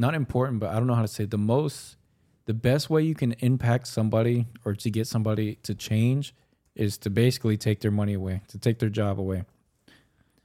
not 0.01 0.13
important, 0.15 0.59
but 0.59 0.69
I 0.71 0.73
don't 0.75 0.87
know 0.87 0.95
how 0.95 1.01
to 1.03 1.07
say 1.07 1.23
it, 1.23 1.31
the 1.31 1.37
most 1.37 1.95
the 2.45 2.53
best 2.53 2.89
way 2.89 3.01
you 3.03 3.15
can 3.15 3.31
impact 3.39 3.87
somebody 3.87 4.47
or 4.65 4.73
to 4.75 4.89
get 4.89 5.07
somebody 5.07 5.55
to 5.63 5.73
change 5.75 6.33
is 6.75 6.97
to 6.97 7.09
basically 7.09 7.55
take 7.55 7.79
their 7.81 7.91
money 7.91 8.13
away, 8.13 8.41
to 8.49 8.57
take 8.57 8.79
their 8.79 8.89
job 8.89 9.19
away. 9.19 9.43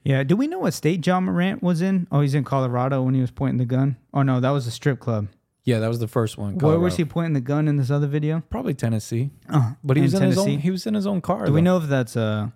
Yeah. 0.04 0.22
Do 0.22 0.36
we 0.36 0.46
know 0.46 0.60
what 0.60 0.74
state 0.74 1.04
Ja 1.04 1.18
Morant 1.20 1.62
was 1.62 1.80
in? 1.82 2.06
Oh, 2.12 2.20
he's 2.20 2.34
in 2.34 2.44
Colorado 2.44 3.02
when 3.02 3.14
he 3.14 3.20
was 3.20 3.30
pointing 3.32 3.58
the 3.58 3.64
gun. 3.64 3.96
Oh 4.14 4.22
no, 4.22 4.38
that 4.40 4.50
was 4.50 4.66
a 4.66 4.70
strip 4.70 5.00
club. 5.00 5.28
Yeah, 5.64 5.80
that 5.80 5.88
was 5.88 5.98
the 5.98 6.06
first 6.06 6.38
one. 6.38 6.58
Where 6.58 6.78
was 6.78 6.96
he 6.96 7.04
pointing 7.04 7.32
the 7.32 7.40
gun 7.40 7.66
in 7.66 7.76
this 7.76 7.90
other 7.90 8.06
video? 8.06 8.40
Probably 8.50 8.72
Tennessee, 8.74 9.30
Oh, 9.52 9.74
but 9.82 9.96
he 9.96 10.02
was 10.04 10.14
in 10.14 10.22
his 10.22 10.36
Tennessee. 10.36 10.52
own. 10.54 10.58
He 10.60 10.70
was 10.70 10.86
in 10.86 10.94
his 10.94 11.08
own 11.08 11.20
car. 11.20 11.46
Do 11.46 11.52
we 11.52 11.60
know 11.60 11.76
if 11.78 11.88
that's 11.88 12.16
uh, 12.16 12.50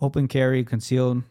open 0.00 0.28
carry, 0.28 0.64
concealed, 0.64 1.24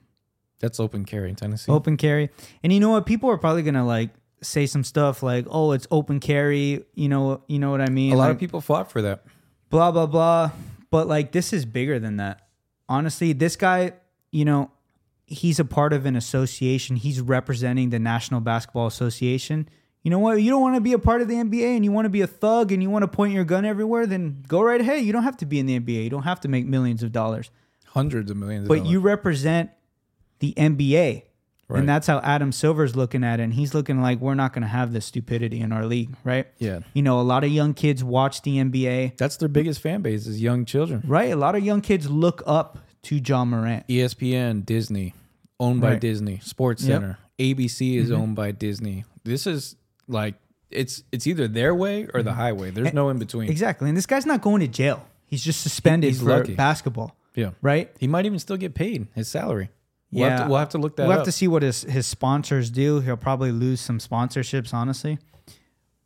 That's 0.60 0.80
open 0.80 1.06
carry 1.06 1.30
in 1.30 1.36
Tennessee. 1.36 1.72
open 1.72 1.98
carry? 1.98 2.30
And 2.62 2.72
you 2.72 2.80
know 2.80 2.92
what? 2.92 3.08
People 3.08 3.32
are 3.32 3.38
probably 3.40 3.64
gonna 3.64 3.86
like 3.86 4.12
say 4.42 4.66
some 4.66 4.84
stuff 4.84 5.22
like, 5.24 5.46
"Oh, 5.50 5.72
it's 5.72 5.88
open 5.92 6.20
carry." 6.20 6.84
You 6.96 7.10
know, 7.10 7.42
you 7.48 7.60
know 7.60 7.72
what 7.72 7.82
I 7.82 7.90
mean? 7.90 8.14
A 8.14 8.16
lot 8.18 8.26
Like, 8.26 8.34
of 8.36 8.40
people 8.40 8.62
fought 8.62 8.92
for 8.92 9.02
that. 9.02 9.24
blah 9.70 9.92
blah 9.92 10.06
blah. 10.08 10.52
But 10.90 11.08
like, 11.08 11.32
this 11.32 11.54
is 11.54 11.66
bigger 11.66 12.00
than 12.00 12.18
that. 12.18 12.48
Honestly, 12.90 13.32
this 13.34 13.56
guy, 13.56 13.94
you 14.32 14.44
know, 14.44 14.72
he's 15.26 15.60
a 15.60 15.66
part 15.66 15.94
of 15.94 16.06
an 16.06 16.16
association. 16.18 16.98
He's 16.98 17.22
representing 17.22 17.90
the 17.92 18.00
National 18.00 18.42
Basketball 18.42 18.88
Association. 18.88 19.70
You 20.04 20.10
know 20.12 20.20
what? 20.20 20.42
You 20.42 20.50
don't 20.50 20.62
want 20.62 20.76
to 20.76 20.82
be 20.82 20.94
a 20.94 21.00
part 21.00 21.22
of 21.22 21.28
the 21.28 21.36
NBA 21.36 21.76
and 21.76 21.86
you 21.86 21.92
want 21.92 22.06
to 22.06 22.10
be 22.10 22.22
a 22.22 22.28
thug 22.28 22.72
and 22.72 22.82
you 22.84 22.90
want 22.90 23.04
to 23.04 23.08
point 23.08 23.34
your 23.34 23.44
gun 23.46 23.64
everywhere, 23.66 24.08
then 24.08 24.44
go 24.48 24.62
right 24.62 24.82
ahead. 24.82 25.04
You 25.06 25.14
don't 25.14 25.24
have 25.24 25.38
to 25.38 25.46
be 25.46 25.60
in 25.60 25.68
the 25.68 25.80
NBA. 25.80 26.04
You 26.04 26.10
don't 26.10 26.24
have 26.24 26.40
to 26.42 26.48
make 26.48 26.66
millions 26.66 27.04
of 27.04 27.12
dollars. 27.12 27.52
Hundreds 27.86 28.32
of 28.32 28.36
millions. 28.38 28.64
Of 28.64 28.70
But 28.70 28.78
dollars. 28.80 28.92
you 28.92 29.00
represent 29.00 29.70
the 30.40 30.54
NBA. 30.58 31.22
Right. 31.72 31.80
And 31.80 31.90
that's 31.90 32.08
how 32.08 32.20
Adam 32.20 32.52
Silver's 32.52 32.96
looking 32.96 33.24
at 33.24 33.40
it. 33.40 33.44
And 33.44 33.54
he's 33.54 33.74
looking 33.74 34.02
like 34.02 34.20
we're 34.20 34.36
not 34.36 34.54
going 34.54 34.62
to 34.64 34.68
have 34.68 34.94
this 34.94 35.06
stupidity 35.06 35.60
in 35.62 35.72
our 35.72 35.86
league, 35.86 36.16
right? 36.24 36.48
yeah, 36.60 36.80
You 36.94 37.02
know, 37.02 37.20
a 37.20 37.24
lot 37.24 37.44
of 37.44 37.52
young 37.52 37.74
kids 37.74 38.04
watch 38.04 38.42
the 38.42 38.58
NBA, 38.58 39.18
that's 39.18 39.38
their 39.38 39.50
biggest 39.50 39.82
fan 39.82 40.02
base 40.02 40.28
is 40.28 40.42
young 40.42 40.66
children. 40.66 41.02
right? 41.06 41.32
A 41.32 41.36
lot 41.36 41.56
of 41.56 41.64
young 41.64 41.82
kids 41.82 42.10
look 42.10 42.44
up 42.46 42.78
to 43.04 43.16
Ja 43.18 43.46
Morant. 43.46 43.88
ESPN, 43.88 44.66
Disney, 44.66 45.14
owned 45.60 45.82
by 45.82 45.92
Right. 45.92 46.02
Disney, 46.02 46.40
Sports 46.44 46.84
Yep. 46.84 47.02
Mm-hmm. 47.02 47.06
Center, 47.12 47.18
ABC 47.40 47.96
is 47.98 48.12
owned 48.12 48.36
by 48.36 48.52
Disney. 48.52 49.06
This 49.24 49.48
is 49.48 49.76
like 50.08 50.36
it's 50.70 51.04
it's 51.12 51.26
either 51.28 51.48
their 51.48 51.74
way 51.76 52.08
or 52.14 52.22
the 52.24 52.34
highway. 52.34 52.70
There's 52.72 52.94
no 52.94 53.10
in 53.10 53.18
between. 53.20 53.50
Exactly. 53.50 53.90
And 53.90 53.98
this 53.98 54.06
guy's 54.06 54.26
not 54.26 54.42
going 54.42 54.60
to 54.62 54.68
jail. 54.68 55.06
He's 55.26 55.44
just 55.44 55.62
suspended 55.62 56.10
He's 56.12 56.20
for 56.22 56.30
lucky. 56.30 56.56
basketball, 56.56 57.16
Yeah. 57.36 57.52
right? 57.62 57.90
He 58.00 58.08
might 58.08 58.26
even 58.26 58.38
still 58.40 58.58
get 58.58 58.74
paid 58.76 59.08
his 59.16 59.28
salary. 59.28 59.70
We'll 60.12 60.30
have 60.30 60.40
Yeah. 60.40 60.44
to, 60.46 60.50
we'll 60.50 60.60
have 60.60 60.70
to 60.70 60.78
look 60.78 60.96
that 60.98 61.04
we'll 61.04 61.14
up. 61.14 61.20
have 61.20 61.26
to 61.26 61.32
see 61.32 61.48
what 61.48 61.64
his 61.64 61.84
his 61.84 62.06
sponsors 62.08 62.70
do. 62.70 63.00
He'll 63.00 63.18
probably 63.18 63.52
lose 63.52 63.80
some 63.82 64.00
sponsorships, 64.00 64.74
honestly. 64.74 65.20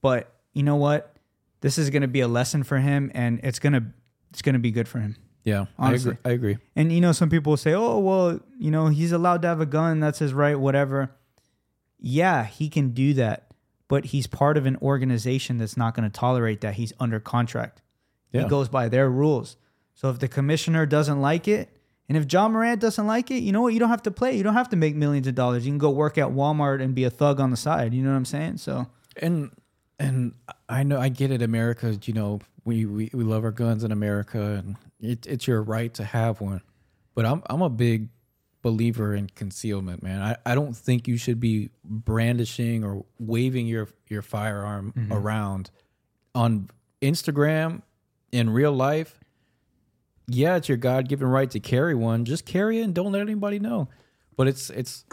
But 0.02 0.32
you 0.54 0.64
know 0.64 0.76
what? 0.76 1.16
This 1.62 1.78
is 1.78 1.90
going 1.90 2.04
to 2.04 2.08
be 2.08 2.20
a 2.22 2.28
lesson 2.28 2.64
for 2.64 2.78
him, 2.78 3.12
and 3.16 3.40
it's 3.44 3.58
gonna 3.60 3.92
it's 4.30 4.42
gonna 4.42 4.60
be 4.60 4.72
good 4.72 4.88
for 4.88 5.00
him. 5.00 5.16
yeah, 5.44 5.66
I 5.80 5.94
agree. 5.94 6.18
I 6.24 6.30
agree. 6.32 6.58
And 6.76 6.92
you 6.92 7.02
know, 7.02 7.12
some 7.12 7.30
people 7.30 7.52
will 7.52 7.58
say, 7.58 7.74
"Oh, 7.74 7.98
well, 8.00 8.40
you 8.60 8.70
know, 8.72 8.88
he's 8.88 9.12
allowed 9.12 9.42
to 9.44 9.48
have 9.48 9.62
a 9.62 9.66
gun. 9.66 10.00
That's 10.00 10.20
his 10.20 10.34
right. 10.34 10.60
Whatever." 10.60 11.12
Yeah, 12.00 12.44
he 12.46 12.70
can 12.70 12.90
do 12.92 13.14
that, 13.16 13.52
but 13.88 14.06
he's 14.06 14.28
part 14.28 14.58
of 14.58 14.66
an 14.66 14.78
organization 14.82 15.58
that's 15.58 15.76
not 15.78 15.96
going 15.96 16.04
to 16.10 16.16
tolerate 16.16 16.62
that. 16.62 16.76
He's 16.76 16.94
under 17.00 17.20
contract. 17.20 17.82
Yeah. 18.32 18.44
He 18.44 18.48
goes 18.50 18.70
by 18.70 18.90
their 18.90 19.10
rules. 19.10 19.58
So 19.96 20.10
if 20.10 20.20
the 20.20 20.28
commissioner 20.28 20.86
doesn't 20.86 21.20
like 21.22 21.48
it, 21.48 21.75
and 22.08 22.18
if 22.18 22.32
Ja 22.32 22.48
Morant 22.48 22.80
doesn't 22.80 23.08
like 23.08 23.32
it, 23.32 23.40
you 23.40 23.52
know 23.52 23.62
what? 23.62 23.74
You 23.74 23.80
don't 23.80 23.90
have 23.90 24.04
to 24.04 24.12
play. 24.12 24.38
You 24.38 24.44
don't 24.44 24.54
have 24.54 24.70
to 24.70 24.76
make 24.76 24.96
millions 24.96 25.28
of 25.28 25.36
dollars. 25.36 25.66
You 25.66 25.72
can 25.72 25.80
go 25.80 25.90
work 25.90 26.18
at 26.18 26.28
Walmart 26.28 26.82
and 26.82 26.94
be 26.94 27.04
a 27.04 27.10
thug 27.10 27.40
on 27.40 27.50
the 27.50 27.58
side. 27.58 27.94
You 27.94 28.04
know 28.04 28.12
what 28.12 28.18
I'm 28.18 28.26
saying? 28.26 28.58
So 28.58 28.88
And 29.18 29.52
and 29.98 30.34
I 30.70 30.84
know 30.84 31.00
I 31.00 31.10
get 31.10 31.32
it. 31.32 31.42
America, 31.42 31.98
you 32.04 32.14
know, 32.14 32.42
we 32.64 32.86
we, 32.86 33.10
we 33.14 33.24
love 33.24 33.44
our 33.44 33.52
guns 33.52 33.84
in 33.84 33.92
America, 33.92 34.64
and 34.64 34.76
it, 35.00 35.26
it's 35.26 35.48
your 35.48 35.62
right 35.62 35.94
to 35.96 36.04
have 36.04 36.42
one. 36.42 36.62
But 37.16 37.26
I'm 37.26 37.42
I'm 37.50 37.62
a 37.62 37.70
big 37.70 38.10
believer 38.62 39.14
in 39.14 39.28
concealment, 39.28 40.02
man. 40.02 40.22
I, 40.22 40.36
I 40.46 40.56
don't 40.56 40.76
think 40.76 41.08
you 41.08 41.18
should 41.18 41.40
be 41.40 41.70
brandishing 41.84 42.84
or 42.84 43.06
waving 43.20 43.68
your 43.68 43.88
your 44.08 44.22
firearm 44.22 44.94
mm-hmm. 44.96 45.14
around 45.14 45.72
on 46.34 46.70
Instagram 47.02 47.82
in 48.32 48.50
real 48.50 48.74
life. 48.74 49.20
Yeah, 50.28 50.56
it's 50.56 50.68
your 50.68 50.78
God 50.78 51.08
given 51.08 51.28
right 51.28 51.50
to 51.52 51.60
carry 51.60 51.96
one. 51.96 52.26
Just 52.26 52.46
carry 52.46 52.80
it 52.80 52.84
and 52.84 52.94
don't 52.94 53.12
let 53.12 53.22
anybody 53.22 53.60
know. 53.60 53.90
But 54.36 54.48
it's 54.48 54.70
it's 54.70 55.06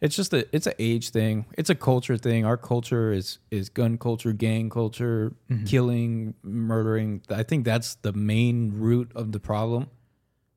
it's 0.00 0.14
just 0.14 0.32
a 0.34 0.46
it's 0.54 0.66
an 0.66 0.74
age 0.78 1.10
thing. 1.10 1.46
It's 1.56 1.70
a 1.70 1.74
culture 1.74 2.16
thing. 2.16 2.44
Our 2.44 2.56
culture 2.56 3.12
is 3.12 3.38
is 3.50 3.68
gun 3.68 3.98
culture, 3.98 4.32
gang 4.32 4.68
culture, 4.70 5.34
mm-hmm. 5.50 5.64
killing, 5.64 6.34
murdering. 6.42 7.22
I 7.30 7.42
think 7.42 7.64
that's 7.64 7.94
the 7.96 8.12
main 8.12 8.72
root 8.74 9.10
of 9.14 9.32
the 9.32 9.40
problem. 9.40 9.88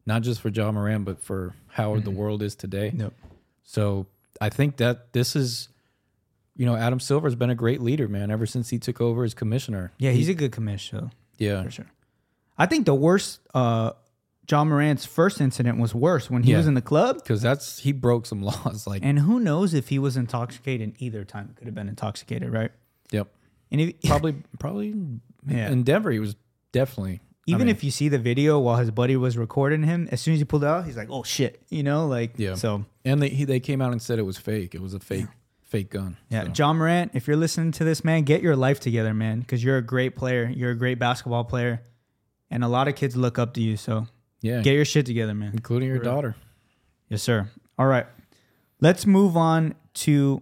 Not 0.06 0.24
just 0.24 0.42
for 0.42 0.50
John 0.50 0.74
Moran, 0.74 1.04
but 1.04 1.22
for 1.22 1.54
how 1.68 1.94
mm-hmm. 1.94 2.04
the 2.04 2.12
world 2.12 2.42
is 2.42 2.56
today. 2.56 2.92
Yep. 2.96 3.14
So 3.64 4.08
I 4.42 4.50
think 4.50 4.78
that 4.78 5.14
this 5.14 5.36
is, 5.36 5.70
you 6.56 6.66
know, 6.66 6.76
Adam 6.76 7.00
Silver's 7.00 7.36
been 7.36 7.52
a 7.52 7.56
great 7.56 7.80
leader, 7.82 8.08
man, 8.08 8.32
ever 8.32 8.48
since 8.48 8.70
he 8.70 8.80
took 8.80 9.00
over 9.00 9.24
as 9.24 9.36
commissioner. 9.36 9.92
yeah, 10.00 10.12
he's 10.12 10.30
a 10.30 10.34
good 10.34 10.52
commissioner. 10.52 11.12
Yeah. 11.38 11.64
for 11.64 11.72
sure. 11.72 11.86
I 12.60 12.66
think 12.68 12.86
the 12.86 12.94
worst, 12.94 13.40
uh, 13.56 13.94
Ja 14.52 14.64
Morant's 14.64 15.06
first 15.06 15.40
incident 15.42 15.78
was 15.80 15.96
worse 15.96 16.30
when 16.30 16.44
he 16.44 16.52
Yeah. 16.52 16.58
was 16.58 16.68
in 16.68 16.74
the 16.74 16.82
club. 16.82 17.18
Because 17.18 17.42
that's 17.42 17.80
he 17.80 17.92
broke 17.92 18.26
some 18.26 18.42
laws. 18.50 18.86
Like, 18.86 19.02
And 19.06 19.20
who 19.20 19.40
knows 19.40 19.74
if 19.74 19.88
he 19.90 19.98
was 20.00 20.18
intoxicated 20.18 20.94
either 21.00 21.24
time? 21.24 21.50
It 21.52 21.56
could 21.56 21.66
have 21.68 21.76
been 21.76 21.88
intoxicated, 21.90 22.52
right? 22.52 22.72
yep. 23.12 23.28
And 23.72 23.80
if, 23.82 24.02
Probably, 24.06 24.36
probably 24.60 24.94
Yeah. 25.48 25.72
in 25.72 25.84
Denver, 25.84 26.12
he 26.12 26.20
was 26.20 26.36
definitely. 26.72 27.22
I 27.48 27.52
even 27.54 27.68
mean, 27.68 27.76
if 27.76 27.84
you 27.84 27.90
see 27.92 28.10
the 28.10 28.20
video 28.20 28.60
while 28.60 28.78
his 28.78 28.92
buddy 28.92 29.16
was 29.16 29.36
recording 29.38 29.82
him, 29.84 30.08
as 30.12 30.22
soon 30.22 30.34
as 30.36 30.40
he 30.40 30.46
pulled 30.46 30.64
out, 30.64 30.86
he's 30.86 30.96
like, 30.98 31.10
"Oh 31.10 31.24
shit," 31.24 31.60
you 31.70 31.82
know, 31.82 32.06
like 32.08 32.34
Yeah. 32.38 32.54
So 32.54 32.86
and 33.06 33.22
they 33.24 33.30
he, 33.30 33.44
they 33.46 33.60
came 33.60 33.82
out 33.82 33.92
and 33.92 34.00
said 34.00 34.20
it 34.20 34.24
was 34.24 34.38
fake. 34.38 34.76
It 34.76 34.82
was 34.82 34.94
a 34.94 35.00
fake 35.00 35.26
fake 35.64 35.90
gun. 35.90 36.18
yeah, 36.30 36.44
So, 36.46 36.52
Ja 36.56 36.74
Morant, 36.74 37.12
if 37.16 37.28
you're 37.28 37.38
listening 37.38 37.72
to 37.74 37.84
this, 37.84 38.04
man, 38.04 38.22
get 38.24 38.42
your 38.44 38.56
life 38.56 38.80
together, 38.80 39.14
man, 39.16 39.40
because 39.40 39.64
you're 39.64 39.78
a 39.78 39.82
great 39.84 40.16
player. 40.16 40.52
You're 40.56 40.72
a 40.72 40.76
great 40.76 41.00
basketball 41.00 41.44
player, 41.44 41.82
and 42.52 42.64
a 42.64 42.68
lot 42.68 42.88
of 42.88 42.96
kids 42.96 43.16
look 43.16 43.38
up 43.40 43.54
to 43.56 43.62
you. 43.62 43.78
So 43.78 44.08
yeah, 44.42 44.62
get 44.62 44.74
your 44.74 44.86
shit 44.86 45.06
together, 45.06 45.34
man. 45.34 45.52
including 45.54 45.90
your 45.90 46.00
daughter. 46.00 46.36
Yes, 47.10 47.24
sir. 47.24 47.50
All 47.78 47.88
right. 47.88 48.06
Let's 48.82 49.06
move 49.06 49.36
on 49.36 49.76
to 49.96 50.42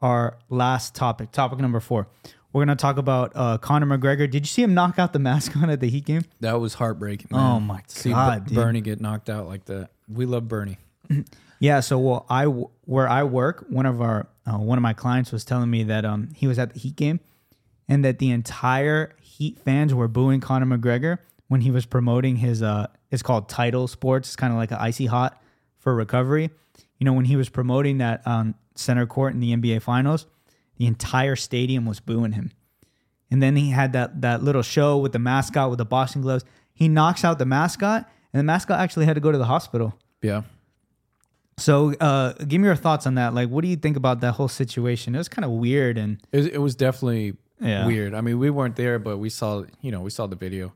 our 0.00 0.36
last 0.48 0.94
topic, 0.94 1.32
topic 1.32 1.58
number 1.58 1.80
four. 1.80 2.06
We're 2.52 2.64
going 2.64 2.76
to 2.76 2.80
talk 2.80 2.98
about 2.98 3.32
uh, 3.34 3.58
Conor 3.58 3.86
McGregor. 3.98 4.30
Did 4.30 4.34
you 4.34 4.46
see 4.46 4.62
him 4.62 4.74
knock 4.74 4.98
out 4.98 5.12
the 5.12 5.18
mascot 5.20 5.68
at 5.70 5.80
the 5.80 5.88
Heat 5.88 6.04
game? 6.04 6.22
That 6.40 6.60
was 6.60 6.74
heartbreaking. 6.74 7.28
Oh, 7.32 7.58
man. 7.58 7.62
my 7.64 7.82
See 7.88 8.10
God, 8.10 8.48
B-. 8.48 8.54
Burnie 8.54 8.80
get 8.80 9.00
knocked 9.00 9.28
out 9.28 9.48
like 9.48 9.64
that. 9.64 9.90
We 10.08 10.26
love 10.26 10.46
Burnie. 10.48 10.78
Yeah. 11.60 11.80
So, 11.80 11.98
well, 11.98 12.26
I 12.28 12.44
where 12.44 13.08
I 13.08 13.22
work, 13.22 13.64
one 13.70 13.86
of 13.86 14.02
our 14.02 14.26
uh, 14.44 14.58
one 14.58 14.76
of 14.76 14.82
my 14.82 14.92
clients 14.92 15.32
was 15.32 15.44
telling 15.44 15.70
me 15.70 15.84
that 15.84 16.04
um 16.04 16.28
he 16.34 16.46
was 16.46 16.58
at 16.58 16.74
the 16.74 16.78
Heat 16.80 16.96
game, 16.96 17.20
and 17.88 18.04
that 18.04 18.18
the 18.18 18.30
entire 18.32 19.14
Heat 19.22 19.58
fans 19.60 19.94
were 19.94 20.08
booing 20.08 20.40
Conor 20.40 20.76
McGregor 20.76 21.18
when 21.48 21.60
he 21.60 21.70
was 21.70 21.86
promoting 21.86 22.36
his 22.36 22.62
uh 22.62 22.86
it's 23.10 23.22
called 23.22 23.48
Title 23.48 23.86
Sports. 23.86 24.28
It's 24.30 24.36
kind 24.36 24.52
of 24.52 24.58
like 24.58 24.70
an 24.70 24.78
icy 24.80 25.06
hot 25.06 25.40
for 25.78 25.94
recovery. 25.94 26.50
You 26.98 27.04
know, 27.04 27.12
when 27.12 27.24
he 27.26 27.36
was 27.36 27.48
promoting 27.48 27.98
that 27.98 28.26
um 28.26 28.54
center 28.74 29.06
court 29.06 29.34
in 29.34 29.40
the 29.40 29.54
NBA 29.54 29.82
Finals, 29.82 30.26
the 30.78 30.86
entire 30.86 31.36
stadium 31.36 31.86
was 31.86 32.00
booing 32.00 32.32
him. 32.32 32.50
And 33.30 33.42
then 33.42 33.56
he 33.56 33.70
had 33.70 33.92
that 33.94 34.20
that 34.22 34.42
little 34.42 34.62
show 34.62 34.98
with 34.98 35.12
the 35.12 35.18
mascot 35.18 35.70
with 35.70 35.78
the 35.78 35.84
boxing 35.84 36.22
gloves. 36.22 36.44
He 36.72 36.88
knocks 36.88 37.24
out 37.24 37.38
the 37.38 37.46
mascot, 37.46 38.08
and 38.32 38.40
the 38.40 38.44
mascot 38.44 38.80
actually 38.80 39.06
had 39.06 39.14
to 39.14 39.20
go 39.20 39.30
to 39.32 39.38
the 39.38 39.44
hospital. 39.44 39.98
Yeah. 40.22 40.42
So, 41.56 41.94
uh, 41.94 42.32
give 42.32 42.60
me 42.60 42.66
your 42.66 42.74
thoughts 42.74 43.06
on 43.06 43.14
that. 43.14 43.32
Like, 43.32 43.48
what 43.48 43.62
do 43.62 43.68
you 43.68 43.76
think 43.76 43.96
about 43.96 44.20
that 44.22 44.32
whole 44.32 44.48
situation? 44.48 45.14
It 45.14 45.18
was 45.18 45.28
kind 45.28 45.44
of 45.44 45.52
weird, 45.52 45.96
and 45.98 46.20
It, 46.32 46.54
it 46.54 46.58
was 46.58 46.74
definitely 46.74 47.36
Yeah. 47.60 47.86
weird. 47.86 48.12
I 48.12 48.22
mean, 48.22 48.40
we 48.40 48.50
weren't 48.50 48.74
there, 48.74 48.98
but 48.98 49.18
we 49.18 49.28
saw, 49.30 49.62
you 49.80 49.92
know, 49.92 50.00
we 50.00 50.10
saw 50.10 50.26
the 50.26 50.34
video. 50.34 50.72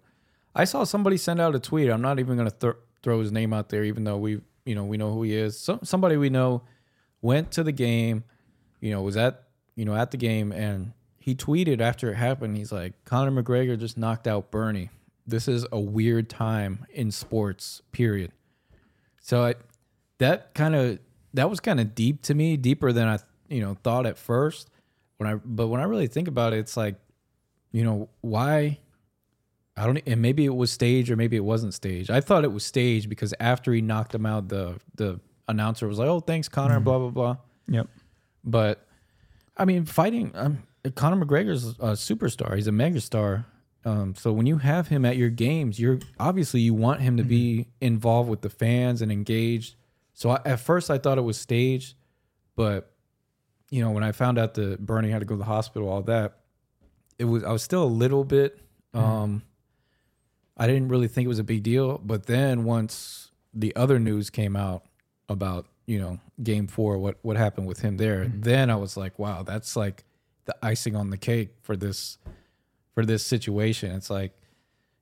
I 0.58 0.64
saw 0.64 0.84
somebody 0.84 1.16
send 1.16 1.40
out 1.40 1.54
a 1.54 1.60
tweet. 1.60 1.88
I'm 1.88 2.02
not 2.02 2.18
even 2.18 2.36
going 2.36 2.50
to 2.50 2.56
th- 2.56 2.74
throw 3.02 3.20
his 3.20 3.30
name 3.30 3.52
out 3.52 3.68
there, 3.68 3.84
even 3.84 4.02
though 4.02 4.18
we, 4.18 4.40
you 4.66 4.74
know, 4.74 4.84
we 4.84 4.96
know 4.96 5.12
who 5.12 5.22
he 5.22 5.34
is. 5.34 5.58
So, 5.58 5.78
somebody 5.84 6.16
we 6.16 6.30
know 6.30 6.62
went 7.22 7.52
to 7.52 7.62
the 7.62 7.72
game, 7.72 8.24
you 8.80 8.90
know, 8.90 9.00
was 9.00 9.16
at, 9.16 9.44
you 9.76 9.84
know, 9.84 9.94
at 9.94 10.10
the 10.10 10.16
game, 10.16 10.50
and 10.50 10.92
he 11.18 11.34
tweeted 11.34 11.80
after 11.80 12.10
it 12.10 12.16
happened. 12.16 12.56
He's 12.56 12.72
like, 12.72 13.04
Conor 13.04 13.42
McGregor 13.42 13.78
just 13.78 13.96
knocked 13.96 14.26
out 14.26 14.50
Burnie. 14.50 14.90
This 15.26 15.46
is 15.46 15.64
a 15.70 15.78
weird 15.78 16.28
time 16.28 16.86
in 16.90 17.12
sports. 17.12 17.82
Period. 17.92 18.32
So 19.20 19.44
I, 19.44 19.54
that 20.18 20.54
kind 20.54 20.74
of 20.74 20.98
that 21.34 21.48
was 21.48 21.60
kind 21.60 21.78
of 21.78 21.94
deep 21.94 22.22
to 22.22 22.34
me, 22.34 22.56
deeper 22.56 22.92
than 22.92 23.06
I 23.06 23.18
you 23.48 23.60
know 23.60 23.76
thought 23.82 24.06
at 24.06 24.18
first. 24.18 24.70
When 25.18 25.28
I 25.28 25.34
but 25.34 25.68
when 25.68 25.80
I 25.80 25.84
really 25.84 26.06
think 26.06 26.28
about 26.28 26.52
it, 26.52 26.58
it's 26.58 26.76
like, 26.76 26.96
you 27.70 27.84
know, 27.84 28.08
why? 28.22 28.78
I 29.78 29.86
don't. 29.86 30.00
And 30.06 30.20
maybe 30.20 30.44
it 30.44 30.54
was 30.54 30.72
staged, 30.72 31.10
or 31.10 31.16
maybe 31.16 31.36
it 31.36 31.44
wasn't 31.44 31.72
staged. 31.72 32.10
I 32.10 32.20
thought 32.20 32.44
it 32.44 32.52
was 32.52 32.64
staged 32.64 33.08
because 33.08 33.32
after 33.38 33.72
he 33.72 33.80
knocked 33.80 34.14
him 34.14 34.26
out, 34.26 34.48
the 34.48 34.78
the 34.96 35.20
announcer 35.46 35.86
was 35.86 35.98
like, 35.98 36.08
"Oh, 36.08 36.20
thanks, 36.20 36.48
Conor," 36.48 36.80
blah 36.80 36.98
blah 36.98 37.10
blah. 37.10 37.36
yep, 37.68 37.88
But 38.44 38.84
I 39.56 39.64
mean, 39.64 39.84
fighting 39.84 40.32
um, 40.34 40.62
Conor 40.94 41.24
McGregor's 41.24 41.68
a 41.78 41.92
superstar. 41.92 42.54
He's 42.56 42.66
a 42.66 42.72
megastar. 42.72 43.44
Um, 43.84 44.14
so 44.16 44.32
when 44.32 44.46
you 44.46 44.58
have 44.58 44.88
him 44.88 45.04
at 45.04 45.16
your 45.16 45.30
games, 45.30 45.78
you're 45.78 46.00
obviously 46.18 46.60
you 46.60 46.74
want 46.74 47.00
him 47.00 47.16
to 47.16 47.22
be 47.22 47.68
involved 47.80 48.28
with 48.28 48.42
the 48.42 48.50
fans 48.50 49.00
and 49.00 49.10
engaged. 49.10 49.76
So 50.14 50.30
I, 50.30 50.40
at 50.44 50.60
first 50.60 50.90
I 50.90 50.98
thought 50.98 51.16
it 51.16 51.22
was 51.22 51.38
staged, 51.38 51.94
but 52.56 52.92
you 53.70 53.80
know 53.80 53.90
when 53.92 54.02
I 54.02 54.12
found 54.12 54.38
out 54.38 54.54
that 54.54 54.84
Burnie 54.84 55.10
had 55.10 55.20
to 55.20 55.24
go 55.24 55.36
to 55.36 55.38
the 55.38 55.44
hospital, 55.44 55.88
all 55.88 56.02
that, 56.02 56.40
it 57.18 57.24
was 57.24 57.44
I 57.44 57.52
was 57.52 57.62
still 57.62 57.84
a 57.84 57.86
little 57.86 58.24
bit. 58.24 58.58
Um, 58.94 59.42
I 60.58 60.66
didn't 60.66 60.88
really 60.88 61.08
think 61.08 61.26
it 61.26 61.28
was 61.28 61.38
a 61.38 61.44
big 61.44 61.62
deal, 61.62 61.98
but 61.98 62.26
then 62.26 62.64
once 62.64 63.30
the 63.54 63.74
other 63.76 63.98
news 63.98 64.30
came 64.30 64.56
out 64.56 64.84
about 65.28 65.66
you 65.86 65.98
know 65.98 66.18
game 66.42 66.66
four, 66.66 66.98
what 66.98 67.18
what 67.22 67.36
happened 67.36 67.66
with 67.66 67.80
him 67.80 67.96
there, 67.96 68.24
mm-hmm. 68.24 68.40
then 68.40 68.70
I 68.70 68.76
was 68.76 68.96
like, 68.96 69.18
wow, 69.18 69.42
that's 69.42 69.76
like 69.76 70.04
the 70.44 70.56
icing 70.62 70.96
on 70.96 71.10
the 71.10 71.16
cake 71.16 71.50
for 71.62 71.76
this 71.76 72.18
for 72.94 73.04
this 73.04 73.24
situation. 73.24 73.92
It's 73.92 74.10
like 74.10 74.32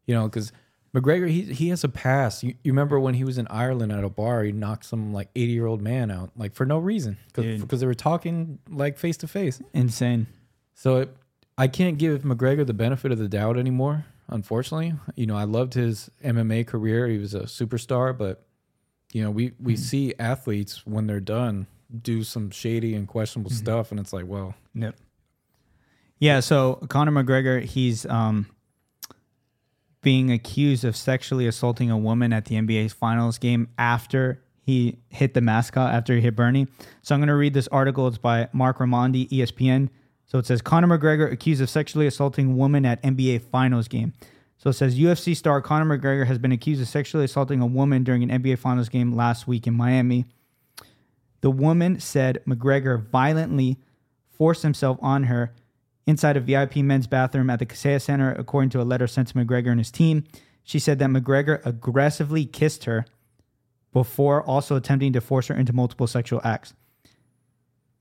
you 0.07 0.15
know 0.15 0.25
because 0.25 0.53
McGregor 0.95 1.29
he 1.29 1.43
he 1.43 1.69
has 1.69 1.85
a 1.85 1.89
past. 1.89 2.43
You, 2.43 2.55
you 2.63 2.73
remember 2.73 2.99
when 2.99 3.15
he 3.15 3.25
was 3.25 3.39
in 3.39 3.47
Ireland 3.49 3.93
at 3.93 4.05
a 4.05 4.09
bar, 4.09 4.43
he 4.45 4.53
knocked 4.53 4.87
some 4.87 5.13
like 5.13 5.29
eighty 5.37 5.53
year 5.53 5.67
old 5.67 5.83
man 5.83 6.11
out 6.11 6.31
like 6.37 6.55
for 6.55 6.65
no 6.65 6.79
reason 6.79 7.19
because 7.35 7.81
they 7.81 7.87
were 7.87 7.95
talking 7.95 8.59
like 8.69 8.99
face 8.99 9.17
to 9.19 9.29
face. 9.29 9.61
insane. 9.75 10.27
So 10.75 10.97
it, 10.97 11.17
I 11.59 11.69
can't 11.69 11.99
give 11.99 12.23
McGregor 12.23 12.67
the 12.67 12.75
benefit 12.75 13.13
of 13.13 13.19
the 13.19 13.29
doubt 13.29 13.57
anymore. 13.57 14.05
Unfortunately, 14.29 14.95
you 15.15 15.27
know 15.27 15.37
I 15.37 15.45
loved 15.45 15.75
his 15.75 16.11
MMA 16.25 16.67
career. 16.67 17.07
He 17.07 17.19
was 17.19 17.35
a 17.35 17.43
superstar, 17.43 18.17
but 18.17 18.47
you 19.13 19.23
know 19.23 19.31
we 19.31 19.53
we 19.61 19.77
see 19.77 20.15
athletes 20.19 20.87
when 20.87 21.07
they're 21.07 21.21
done 21.21 21.67
do 22.03 22.25
some 22.25 22.51
shady 22.51 22.95
and 22.95 23.07
questionable 23.07 23.51
stuff, 23.51 23.91
and 23.91 24.01
it's 24.01 24.13
like, 24.13 24.27
well, 24.27 24.55
Yep. 24.75 24.97
Yeah. 26.19 26.41
So 26.41 26.75
Conor 26.89 27.13
McGregor, 27.13 27.63
he's 27.63 28.07
um 28.07 28.47
being 30.03 30.31
accused 30.31 30.85
of 30.85 30.97
sexually 30.97 31.47
assaulting 31.47 31.91
a 31.91 31.99
woman 31.99 32.33
at 32.33 32.45
the 32.45 32.55
NBA 32.55 32.93
Finals 32.93 33.39
game 33.39 33.69
after 33.77 34.41
he 34.61 34.99
hit 35.09 35.35
the 35.35 35.41
mascot 35.41 35.95
after 35.95 36.15
he 36.15 36.21
hit 36.21 36.37
Burnie. 36.37 36.69
So 37.03 37.15
I'm 37.15 37.21
going 37.21 37.29
to 37.29 37.35
read 37.35 37.55
this 37.55 37.69
article. 37.69 38.07
It's 38.09 38.19
by 38.19 38.49
Marc 38.53 38.79
Raimondi, 38.79 39.29
ESPN. 39.29 39.89
So 40.27 40.39
it 40.39 40.47
says 40.47 40.61
Conor 40.61 40.99
McGregor 40.99 41.31
accused 41.31 41.63
of 41.63 41.71
sexually 41.71 42.07
assaulting 42.07 42.57
woman 42.57 42.85
at 42.85 43.03
NBA 43.03 43.43
Finals 43.43 43.89
game. 43.89 44.13
So 44.59 44.71
it 44.71 44.75
says 44.75 44.99
UFC 44.99 45.37
star 45.37 45.61
Conor 45.61 45.99
McGregor 45.99 46.27
has 46.27 46.39
been 46.39 46.53
accused 46.53 46.83
of 46.83 46.89
sexually 46.89 47.25
assaulting 47.25 47.61
a 47.61 47.67
woman 47.67 48.05
during 48.05 48.29
an 48.29 48.43
NBA 48.43 48.59
Finals 48.59 48.89
game 48.89 49.15
last 49.15 49.47
week 49.47 49.67
in 49.67 49.75
Miami. 49.75 50.25
The 51.43 51.51
woman 51.51 52.01
said 52.01 52.43
McGregor 52.47 53.01
violently 53.01 53.79
forced 54.29 54.63
himself 54.63 54.99
on 55.01 55.25
her 55.25 55.53
inside 56.07 56.37
a 56.37 56.41
VIP 56.41 56.77
men's 56.77 57.07
bathroom 57.07 57.51
at 57.51 57.59
the 57.59 57.67
Kaseya 57.67 58.01
Center, 58.01 58.33
according 58.33 58.71
to 58.71 58.81
a 58.81 58.85
letter 58.85 59.07
sent 59.07 59.29
to 59.29 59.35
McGregor 59.35 59.71
and 59.71 59.81
his 59.81 59.91
team. 59.91 60.25
She 60.65 60.79
said 60.79 60.99
that 60.99 61.11
McGregor 61.11 61.65
aggressively 61.65 62.45
kissed 62.45 62.85
her 62.85 63.07
before 63.93 64.43
also 64.43 64.77
attempting 64.77 65.13
to 65.13 65.21
force 65.21 65.47
her 65.47 65.55
into 65.55 65.73
multiple 65.73 66.07
sexual 66.07 66.41
acts. 66.45 66.75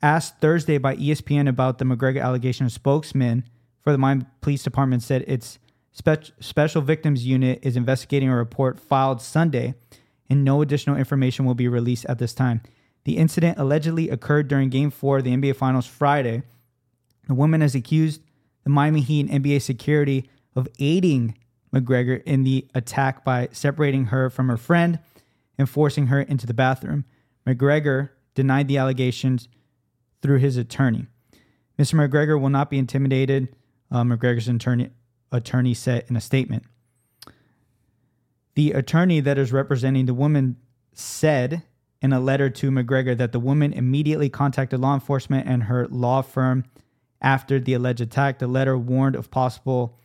Asked 0.05 0.39
Thursday 0.39 0.77
by 0.77 0.97
ESPN 0.97 1.49
about 1.49 1.79
the 1.79 1.83
McGregor 1.83 2.21
allegation, 2.21 2.67
a 2.67 2.69
spokesman 2.69 3.43
for 3.81 3.91
the 3.91 3.97
Miami 3.97 4.25
Police 4.39 4.61
Department 4.61 5.01
said 5.01 5.25
its 5.27 5.57
spe- 5.93 6.31
Special 6.39 6.83
Victims 6.83 7.25
Unit 7.25 7.57
is 7.63 7.75
investigating 7.75 8.29
a 8.29 8.35
report 8.35 8.79
filed 8.79 9.19
Sunday, 9.19 9.73
and 10.29 10.43
no 10.43 10.61
additional 10.61 10.95
information 10.95 11.43
will 11.43 11.55
be 11.55 11.67
released 11.67 12.05
at 12.05 12.19
this 12.19 12.35
time. 12.35 12.61
The 13.05 13.17
incident 13.17 13.57
allegedly 13.57 14.11
occurred 14.11 14.47
during 14.47 14.69
Game 14.69 14.91
4 14.91 15.17
of 15.17 15.23
the 15.23 15.35
NBA 15.35 15.55
Finals 15.55 15.87
Friday. 15.87 16.43
The 17.27 17.33
woman 17.33 17.61
has 17.61 17.73
accused 17.73 18.21
the 18.63 18.69
Miami 18.69 19.01
Heat 19.01 19.27
and 19.27 19.43
NBA 19.43 19.63
security 19.63 20.29
of 20.55 20.67
aiding 20.77 21.35
McGregor 21.73 22.21
in 22.25 22.43
the 22.43 22.67
attack 22.75 23.25
by 23.25 23.49
separating 23.51 24.05
her 24.05 24.29
from 24.29 24.49
her 24.49 24.57
friend 24.57 24.99
and 25.57 25.67
forcing 25.67 26.07
her 26.07 26.21
into 26.21 26.45
the 26.45 26.53
bathroom. 26.53 27.05
McGregor 27.47 28.09
denied 28.35 28.67
the 28.67 28.77
allegations 28.77 29.47
through 30.25 30.39
his 30.39 30.57
attorney. 30.57 31.05
Mr. 31.77 31.93
McGregor 31.93 32.41
will 32.41 32.49
not 32.49 32.71
be 32.71 32.79
intimidated, 32.79 33.55
uh, 33.91 34.01
McGregor's 34.01 34.47
attorney, 34.47 34.89
attorney 35.31 35.75
said 35.75 36.03
in 36.09 36.15
a 36.15 36.21
statement. 36.21 36.63
The 38.55 38.71
attorney 38.71 39.19
that 39.19 39.37
is 39.37 39.51
representing 39.51 40.07
the 40.07 40.15
woman 40.15 40.55
said 40.93 41.61
in 42.01 42.11
a 42.11 42.19
letter 42.19 42.49
to 42.49 42.71
McGregor 42.71 43.15
that 43.15 43.33
the 43.33 43.39
woman 43.39 43.71
immediately 43.71 44.27
contacted 44.27 44.79
law 44.79 44.95
enforcement 44.95 45.47
and 45.47 45.63
her 45.63 45.87
law 45.89 46.23
firm 46.23 46.63
after 47.21 47.59
the 47.59 47.73
alleged 47.75 48.01
attack. 48.01 48.39
The 48.39 48.47
letter 48.47 48.75
warned 48.75 49.15
of 49.15 49.29
possible 49.29 49.99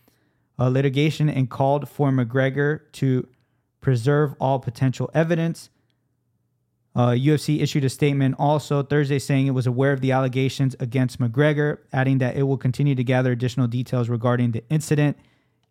uh, 0.59 0.69
litigation 0.69 1.31
and 1.31 1.49
called 1.49 1.89
for 1.89 2.11
McGregor 2.11 2.81
to 2.93 3.27
preserve 3.81 4.35
all 4.39 4.59
potential 4.59 5.11
evidence. 5.15 5.71
Uh, 6.95 7.11
UFC 7.11 7.63
issued 7.63 7.85
a 7.85 7.89
statement 7.89 8.35
also 8.39 8.83
Thursday 8.83 9.19
saying 9.19 9.47
it 9.47 9.53
was 9.53 9.67
aware 9.67 9.93
of 9.93 10.01
the 10.01 10.11
allegations 10.11 10.75
against 10.81 11.21
McGregor, 11.21 11.79
adding 11.93 12.19
that 12.19 12.37
it 12.37 12.43
will 12.43 12.57
continue 12.57 12.95
to 12.97 13.05
gather 13.05 13.31
additional 13.31 13.69
details 13.69 14.09
regarding 14.09 14.51
the 14.51 14.65
incident. 14.71 15.17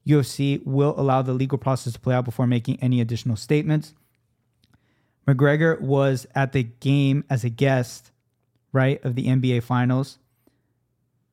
UFC 0.08 0.66
will 0.66 0.96
allow 0.98 1.22
the 1.22 1.34
legal 1.34 1.58
process 1.58 1.94
to 1.94 2.00
play 2.00 2.16
out 2.16 2.26
before 2.26 2.48
making 2.48 2.82
any 2.82 3.02
additional 3.02 3.36
statements. 3.36 3.94
McGregor 5.28 5.80
was 5.82 6.26
at 6.34 6.54
the 6.54 6.64
game 6.64 7.24
as 7.30 7.44
a 7.44 7.50
guest, 7.50 8.12
right, 8.72 9.04
of 9.04 9.16
the 9.16 9.28
NBA 9.28 9.64
Finals. 9.64 10.18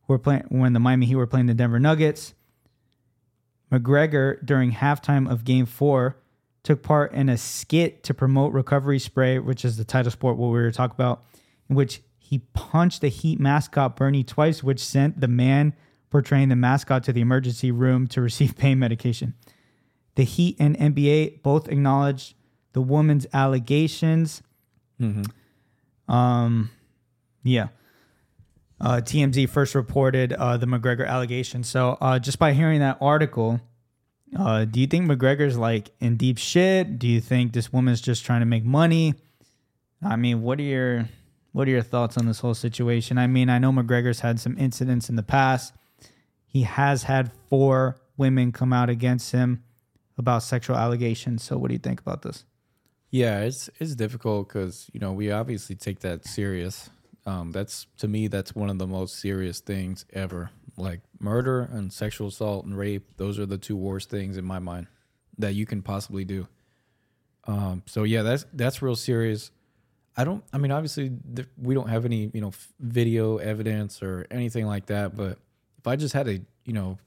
We're 0.09 0.19
playing 0.19 0.45
when 0.49 0.73
the 0.73 0.81
Miami 0.81 1.07
Heat 1.07 1.15
were 1.15 1.27
playing 1.27 1.47
the 1.47 1.55
Denver 1.55 1.81
Nuggets. 1.81 2.35
McGregor, 3.73 4.45
during 4.45 4.73
halftime 4.73 5.31
of 5.31 5.45
Game 5.45 5.67
Four, 5.67 6.17
took 6.67 6.83
part 6.83 7.13
in 7.13 7.29
a 7.29 7.39
skit 7.39 8.03
to 8.03 8.13
promote 8.13 8.53
Recovery 8.53 8.99
Spray, 8.99 9.39
which 9.39 9.65
is 9.65 9.77
the 9.77 9.85
title 9.85 10.11
sport 10.11 10.37
what 10.37 10.49
we 10.49 10.55
were 10.55 10.73
talking 10.73 10.97
about, 10.97 11.23
in 11.71 11.77
which 11.77 12.03
he 12.19 12.41
punched 12.55 13.03
the 13.03 13.09
Heat 13.09 13.39
mascot 13.39 13.95
Burnie 13.95 14.25
twice, 14.25 14.65
which 14.65 14.81
sent 14.81 15.21
the 15.21 15.29
man 15.29 15.75
portraying 16.11 16.49
the 16.49 16.57
mascot 16.57 17.05
to 17.05 17.13
the 17.13 17.21
emergency 17.21 17.71
room 17.71 18.09
to 18.09 18.21
receive 18.21 18.57
pain 18.59 18.81
medication. 18.81 19.35
The 20.17 20.25
Heat 20.25 20.57
and 20.59 20.77
NBA 20.77 21.43
both 21.43 21.69
acknowledged 21.69 22.35
the 22.73 22.83
woman's 22.83 23.29
allegations. 23.33 24.43
Um, 26.09 26.71
yeah. 27.45 27.69
Uh, 28.81 28.97
TMZ 28.97 29.49
first 29.49 29.77
reported 29.77 30.33
uh, 30.33 30.57
the 30.57 30.67
McGregor 30.67 31.07
allegation. 31.07 31.63
So 31.63 31.97
uh, 32.01 32.19
just 32.19 32.41
by 32.41 32.55
hearing 32.55 32.81
that 32.81 32.99
article, 33.01 33.61
uh, 34.39 34.65
do 34.65 34.81
you 34.81 34.87
think 34.87 35.11
McGregor's 35.11 35.57
like 35.57 35.91
in 36.01 36.17
deep 36.17 36.39
shit? 36.39 36.99
Do 36.99 37.07
you 37.07 37.21
think 37.21 37.53
this 37.53 37.73
woman's 37.73 38.01
just 38.01 38.25
trying 38.25 38.41
to 38.41 38.47
make 38.47 38.65
money? 38.65 39.15
I 40.03 40.17
mean, 40.17 40.43
what 40.43 40.59
are 40.59 40.65
your 40.65 41.09
what 41.53 41.67
are 41.67 41.71
your 41.71 41.83
thoughts 41.83 42.19
on 42.19 42.27
this 42.27 42.41
whole 42.41 42.55
situation? 42.55 43.19
I 43.19 43.27
mean, 43.27 43.49
I 43.49 43.59
know 43.59 43.73
McGregor's 43.73 44.21
had 44.21 44.39
some 44.39 44.59
incidents 44.59 45.09
in 45.09 45.17
the 45.17 45.23
past. 45.23 45.73
He 46.47 46.63
has 46.63 47.05
had 47.05 47.33
four 47.49 47.97
women 48.17 48.53
come 48.53 48.73
out 48.73 48.91
against 48.91 49.33
him 49.33 49.63
about 50.19 50.43
sexual 50.43 50.77
allegations. 50.77 51.43
So, 51.43 51.57
what 51.57 51.69
do 51.69 51.75
you 51.75 51.79
think 51.79 52.01
about 52.01 52.23
this? 52.23 52.45
Yeah, 53.11 53.41
it's 53.41 53.71
it's 53.79 53.95
difficult 53.95 54.49
because 54.49 54.91
you 54.93 55.01
know 55.01 55.13
we 55.13 55.31
obviously 55.31 55.77
take 55.77 56.01
that 56.01 56.27
serious. 56.27 56.91
Um, 57.27 57.51
that's 57.53 57.87
to 57.99 58.09
me 58.09 58.29
that's 58.29 58.55
one 58.55 58.71
of 58.71 58.79
the 58.79 58.87
most 58.87 59.19
serious 59.19 59.61
things 59.61 60.07
ever. 60.13 60.51
Like 60.77 61.01
murder 61.19 61.63
and 61.73 61.93
sexual 61.93 62.29
assault 62.29 62.65
and 62.65 62.77
rape, 62.77 63.17
those 63.17 63.39
are 63.39 63.47
the 63.47 63.59
two 63.59 63.77
worst 63.77 64.11
things 64.11 64.37
in 64.37 64.45
my 64.45 64.59
mind 64.59 64.87
that 65.39 65.55
you 65.55 65.67
can 65.67 65.83
possibly 65.83 66.25
do. 66.25 66.47
Um, 67.47 67.83
so 67.87 68.05
yeah, 68.05 68.23
that's 68.23 68.47
that's 68.53 68.81
real 68.83 68.97
serious. 68.97 69.51
I 70.17 70.25
don't. 70.25 70.45
I 70.53 70.59
mean, 70.59 70.71
obviously 70.73 71.13
th- 71.35 71.49
we 71.61 71.75
don't 71.75 71.89
have 71.89 72.05
any 72.05 72.31
you 72.33 72.41
know 72.41 72.49
f- 72.49 72.73
video 72.79 73.39
evidence 73.39 74.03
or 74.03 74.27
anything 74.31 74.67
like 74.67 74.87
that. 74.87 75.17
But 75.17 75.39
if 75.79 75.87
I 75.87 75.97
just 75.97 76.15
had 76.15 76.29
a 76.29 76.41
you 76.65 76.73
know, 76.73 76.99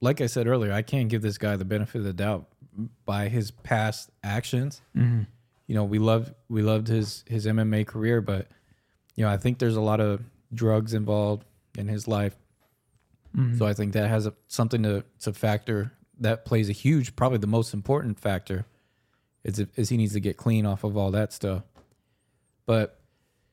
like 0.00 0.20
I 0.20 0.26
said 0.26 0.46
earlier, 0.46 0.72
I 0.72 0.82
can't 0.82 1.08
give 1.08 1.22
this 1.22 1.38
guy 1.38 1.56
the 1.56 1.64
benefit 1.64 1.98
of 1.98 2.04
the 2.04 2.12
doubt 2.12 2.46
by 3.04 3.28
his 3.28 3.50
past 3.50 4.10
actions 4.24 4.80
you 5.66 5.74
know 5.74 5.84
we 5.84 5.98
loved 5.98 6.32
we 6.48 6.62
loved 6.62 6.88
his 6.88 7.24
his 7.26 7.46
MMA 7.46 7.86
career, 7.86 8.20
but 8.20 8.48
you 9.14 9.24
know 9.24 9.30
I 9.30 9.36
think 9.36 9.58
there's 9.58 9.76
a 9.76 9.80
lot 9.80 10.00
of 10.00 10.22
drugs 10.52 10.94
involved 10.94 11.44
in 11.76 11.88
his 11.88 12.06
life, 12.06 12.36
mm-hmm. 13.36 13.58
so 13.58 13.66
I 13.66 13.74
think 13.74 13.92
that 13.94 14.08
has 14.08 14.26
a, 14.26 14.34
something 14.48 14.82
to 14.82 15.04
to 15.20 15.32
factor 15.32 15.92
that 16.20 16.44
plays 16.44 16.68
a 16.68 16.72
huge, 16.72 17.16
probably 17.16 17.38
the 17.38 17.46
most 17.46 17.74
important 17.74 18.20
factor, 18.20 18.64
is 19.44 19.58
if, 19.58 19.68
is 19.76 19.88
he 19.88 19.96
needs 19.96 20.12
to 20.12 20.20
get 20.20 20.36
clean 20.36 20.66
off 20.66 20.84
of 20.84 20.96
all 20.96 21.10
that 21.10 21.32
stuff. 21.32 21.62
But 22.66 23.00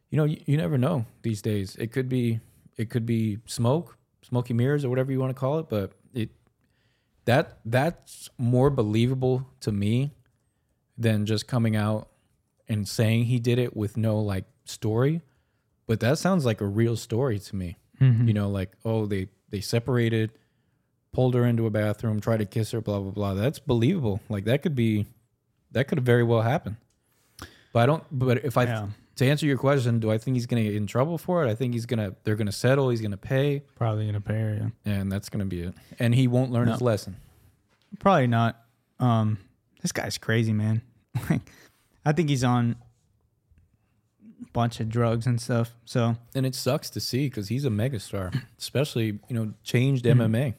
you 0.09 0.17
know 0.17 0.25
you, 0.25 0.41
you 0.45 0.57
never 0.57 0.77
know 0.77 1.05
these 1.21 1.41
days. 1.41 1.75
It 1.75 1.91
could 1.91 2.09
be 2.09 2.39
it 2.77 2.89
could 2.89 3.05
be 3.05 3.39
smoke, 3.45 3.97
smoky 4.21 4.53
mirrors, 4.53 4.85
or 4.85 4.89
whatever 4.89 5.11
you 5.11 5.19
want 5.19 5.31
to 5.31 5.39
call 5.39 5.59
it, 5.59 5.67
but 5.69 5.91
it 6.13 6.29
that 7.25 7.59
that's 7.65 8.29
more 8.37 8.69
believable 8.69 9.45
to 9.61 9.71
me 9.71 10.11
than 10.97 11.25
just 11.25 11.47
coming 11.47 11.75
out 11.75 12.09
and 12.67 12.87
saying 12.87 13.25
he 13.25 13.39
did 13.39 13.59
it 13.59 13.75
with 13.75 13.97
no 13.97 14.19
like 14.19 14.45
story. 14.65 15.21
But 15.89 15.99
that 16.01 16.19
sounds 16.19 16.45
like 16.45 16.61
a 16.61 16.65
real 16.67 16.95
story 16.95 17.39
to 17.39 17.55
me. 17.55 17.77
You 17.99 18.33
know, 18.33 18.47
like 18.49 18.71
oh 18.85 19.05
they 19.07 19.27
they 19.49 19.59
separated, 19.59 20.31
pulled 21.11 21.33
her 21.33 21.45
into 21.45 21.65
a 21.65 21.69
bathroom, 21.69 22.21
tried 22.21 22.37
to 22.37 22.45
kiss 22.45 22.71
her, 22.71 22.79
blah 22.79 22.99
blah 23.01 23.11
blah. 23.11 23.33
That's 23.33 23.59
believable. 23.59 24.21
Like 24.29 24.45
that 24.45 24.61
could 24.61 24.73
be, 24.75 25.05
that 25.71 25.89
could 25.89 25.97
have 25.97 26.05
very 26.05 26.23
well 26.23 26.41
happened. 26.41 26.77
But 27.73 27.79
I 27.81 27.85
don't. 27.87 28.03
But 28.09 28.45
if 28.45 28.55
I 28.55 28.63
Yeah. 28.63 28.87
to 29.17 29.25
answer 29.27 29.45
your 29.45 29.57
question, 29.57 29.99
do 29.99 30.09
I 30.11 30.17
think 30.17 30.35
he's 30.37 30.45
gonna 30.45 30.63
get 30.63 30.75
in 30.75 30.87
trouble 30.87 31.17
for 31.17 31.43
it? 31.45 31.49
I 31.51 31.55
think 31.55 31.73
he's 31.73 31.85
gonna 31.85 32.15
they're 32.23 32.37
gonna 32.37 32.53
settle. 32.53 32.89
He's 32.89 33.01
gonna 33.01 33.17
pay, 33.17 33.63
Probably 33.75 34.05
gonna 34.05 34.21
pair, 34.21 34.71
yeah. 34.85 34.93
and 34.93 35.11
that's 35.11 35.27
gonna 35.27 35.45
be 35.45 35.61
it. 35.63 35.73
And 35.99 36.15
he 36.15 36.27
won't 36.29 36.51
learn 36.51 36.67
No. 36.67 36.73
his 36.73 36.81
lesson. 36.81 37.17
Probably 37.99 38.27
not. 38.27 38.61
Um, 38.99 39.39
this 39.81 39.91
guy's 39.91 40.17
crazy, 40.17 40.53
man. 40.53 40.83
Like, 41.29 41.41
I 42.05 42.13
think 42.13 42.29
he's 42.29 42.45
on 42.45 42.77
bunch 44.53 44.79
of 44.79 44.89
drugs 44.89 45.25
and 45.27 45.39
stuff. 45.39 45.73
So 45.85 46.17
And 46.35 46.45
it 46.45 46.55
sucks 46.55 46.89
to 46.91 46.99
see 46.99 47.27
because 47.27 47.49
he's 47.49 47.65
a 47.65 47.69
megastar, 47.69 48.43
especially 48.59 49.19
you 49.27 49.35
know 49.35 49.53
changed 49.63 50.05
Mm-hmm. 50.05 50.21
MMA. 50.21 50.53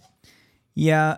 yeah, 0.75 1.17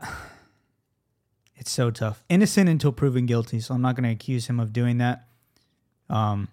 it's 1.57 1.71
so 1.71 1.91
tough. 1.91 2.25
Innocent 2.29 2.69
until 2.69 2.93
proven 2.93 3.27
guilty. 3.27 3.61
So 3.61 3.75
I'm 3.75 3.83
not 3.83 3.95
going 3.95 4.05
to 4.05 4.11
accuse 4.11 4.47
him 4.47 4.59
of 4.59 4.73
doing 4.73 4.99
that. 4.99 5.29
Um, 6.11 6.49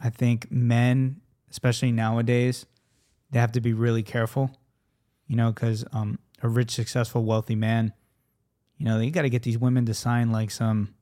I 0.00 0.10
think 0.10 0.50
men, 0.50 1.20
especially 1.50 1.92
nowadays, 1.92 2.64
they 3.30 3.38
have 3.38 3.52
to 3.52 3.60
be 3.60 3.72
really 3.72 4.02
careful. 4.02 4.50
You 5.26 5.36
know, 5.36 5.52
because 5.52 5.84
um, 5.92 6.18
a 6.42 6.48
rich, 6.48 6.70
successful, 6.70 7.22
wealthy 7.22 7.54
man, 7.54 7.92
you 8.78 8.86
know, 8.86 8.98
you 8.98 9.10
got 9.10 9.22
to 9.22 9.28
get 9.30 9.42
these 9.42 9.58
women 9.58 9.84
to 9.86 9.92
sign 9.94 10.32
like 10.32 10.50
some 10.50 10.94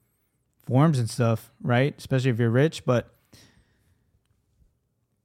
forms 0.66 0.98
and 0.98 1.08
stuff, 1.08 1.52
right? 1.62 1.94
Especially 1.96 2.30
if 2.30 2.38
you're 2.40 2.50
rich. 2.50 2.84
But 2.84 3.14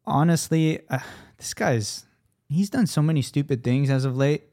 honestly, 0.05 0.81
uh, 0.89 0.99
this 1.37 1.53
guy's 1.53 2.05
he's 2.49 2.69
done 2.69 2.87
so 2.87 3.01
many 3.01 3.21
stupid 3.21 3.63
things 3.63 3.89
as 3.89 4.05
of 4.05 4.15
late. 4.15 4.43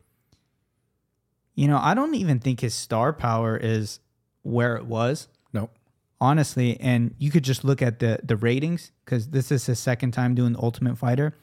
You 1.55 1.67
know, 1.67 1.79
I 1.79 1.95
don't 1.95 2.15
even 2.15 2.39
think 2.39 2.61
his 2.61 2.75
star 2.75 3.13
power 3.13 3.57
is 3.57 3.99
where 4.43 4.77
it 4.77 4.87
was, 4.87 5.29
Nope. 5.53 5.77
honestly. 6.21 6.79
And 6.81 7.15
you 7.19 7.31
could 7.31 7.43
just 7.43 7.65
look 7.65 7.83
at 7.83 7.99
the 7.99 8.21
the 8.23 8.37
ratings 8.37 8.93
because 9.05 9.31
this 9.31 9.51
is 9.51 9.67
his 9.67 9.79
second 9.79 10.13
time 10.13 10.35
doing 10.35 10.53
the 10.53 10.63
Ultimate 10.63 10.97
Fighter. 10.97 11.35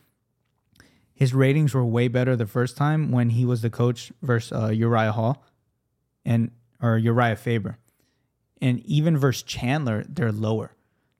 His 1.13 1.33
ratings 1.33 1.73
were 1.73 1.85
way 1.85 2.07
better 2.09 2.35
the 2.35 2.45
first 2.47 2.75
time 2.75 3.11
when 3.11 3.29
he 3.31 3.45
was 3.45 3.61
the 3.61 3.69
coach 3.69 4.11
versus 4.21 4.51
uh, 4.51 4.67
Uriah 4.67 5.13
Hall, 5.13 5.45
and 6.25 6.51
or 6.81 6.99
Urijah 6.99 7.37
Faber, 7.37 7.77
and 8.61 8.79
even 8.85 9.17
versus 9.17 9.43
Chandler, 9.43 10.03
they're 10.09 10.33
lower. 10.33 10.71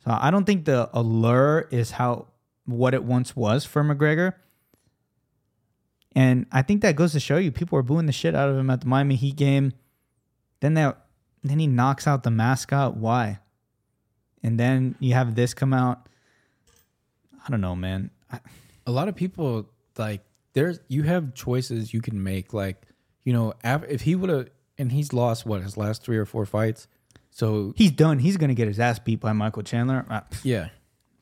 So 0.04 0.18
I 0.20 0.32
don't 0.32 0.44
think 0.46 0.66
the 0.66 0.90
allure 0.94 1.68
is 1.72 1.92
how 1.92 2.28
what 2.66 2.94
it 2.94 3.04
once 3.04 3.36
was 3.36 3.66
for 3.66 3.84
McGregor. 3.84 4.34
And 6.16 6.46
I 6.52 6.62
think 6.62 6.82
that 6.82 6.96
goes 6.96 7.12
to 7.12 7.20
show 7.20 7.38
you 7.38 7.52
people 7.52 7.76
were 7.76 7.84
booing 7.84 8.06
the 8.06 8.14
shit 8.14 8.36
out 8.36 8.50
of 8.50 8.58
him 8.58 8.70
at 8.70 8.82
the 8.82 8.88
Miami 8.88 9.16
Heat 9.16 9.36
game. 9.36 9.74
Then 10.62 10.74
that 10.76 11.06
then 11.44 11.60
he 11.60 11.68
knocks 11.68 12.08
out 12.08 12.24
the 12.24 12.32
mascot. 12.32 12.98
Why? 12.98 13.40
And 14.42 14.60
then 14.60 14.96
you 15.00 15.14
have 15.14 15.36
this 15.36 15.54
come 15.54 15.74
out. 15.74 16.08
I 17.46 17.52
don't 17.52 17.62
know, 17.62 17.76
man. 17.76 18.12
I, 18.32 18.40
a 18.88 18.92
lot 18.92 19.08
of 19.08 19.16
people 19.16 19.70
like 19.98 20.22
there's 20.54 20.80
you 20.88 21.04
have 21.04 21.34
choices 21.34 21.94
you 21.94 22.02
can 22.02 22.24
make. 22.24 22.54
Like 22.54 22.82
you 23.24 23.34
know, 23.34 23.54
if 23.64 24.02
he 24.02 24.16
would 24.16 24.30
have 24.30 24.50
and 24.78 24.92
he's 24.92 25.14
lost 25.14 25.46
what 25.46 25.62
his 25.62 25.78
last 25.78 26.02
three 26.02 26.18
or 26.18 26.26
four 26.26 26.46
fights, 26.46 26.88
so 27.30 27.74
he's 27.76 27.92
done. 27.92 28.20
He's 28.20 28.38
gonna 28.38 28.54
get 28.54 28.68
his 28.68 28.80
ass 28.80 29.00
beat 29.00 29.20
by 29.20 29.34
Michael 29.34 29.64
Chandler. 29.64 30.06
Ah, 30.10 30.24
yeah. 30.44 30.70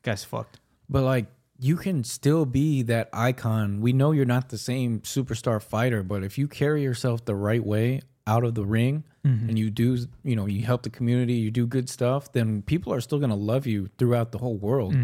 guy's 0.02 0.22
fucked. 0.22 0.60
But 0.88 1.02
like 1.02 1.26
you 1.58 1.76
can 1.76 2.04
still 2.04 2.44
be 2.44 2.82
that 2.82 3.08
icon. 3.12 3.80
We 3.80 3.92
know 3.92 4.10
you're 4.12 4.24
not 4.24 4.48
the 4.48 4.58
same 4.58 5.00
superstar 5.00 5.62
fighter, 5.62 6.02
but 6.02 6.24
if 6.24 6.36
you 6.36 6.48
carry 6.48 6.82
yourself 6.82 7.24
the 7.24 7.34
right 7.36 7.64
way 7.64 8.02
out 8.26 8.42
of 8.44 8.54
the 8.54 8.64
ring 8.64 9.04
and 9.48 9.58
you 9.58 9.70
do, 9.70 9.96
you 10.22 10.36
know, 10.36 10.46
you 10.46 10.64
help 10.64 10.82
the 10.82 10.90
community, 10.90 11.34
you 11.34 11.50
do 11.50 11.66
good 11.66 11.88
stuff, 11.88 12.32
then 12.32 12.60
people 12.62 12.92
are 12.92 13.00
still 13.00 13.18
going 13.18 13.30
to 13.30 13.36
love 13.36 13.66
you 13.66 13.88
throughout 13.98 14.32
the 14.32 14.38
whole 14.38 14.56
world. 14.56 14.94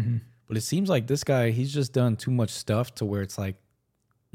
But 0.47 0.57
it 0.57 0.61
seems 0.61 0.89
like 0.89 1.07
this 1.07 1.23
guy, 1.23 1.49
he's 1.51 1.73
just 1.73 1.93
done 1.93 2.17
too 2.17 2.31
much 2.31 2.49
stuff 2.51 2.93
to 2.95 3.05
where 3.05 3.21
it's 3.21 3.37
like 3.37 3.55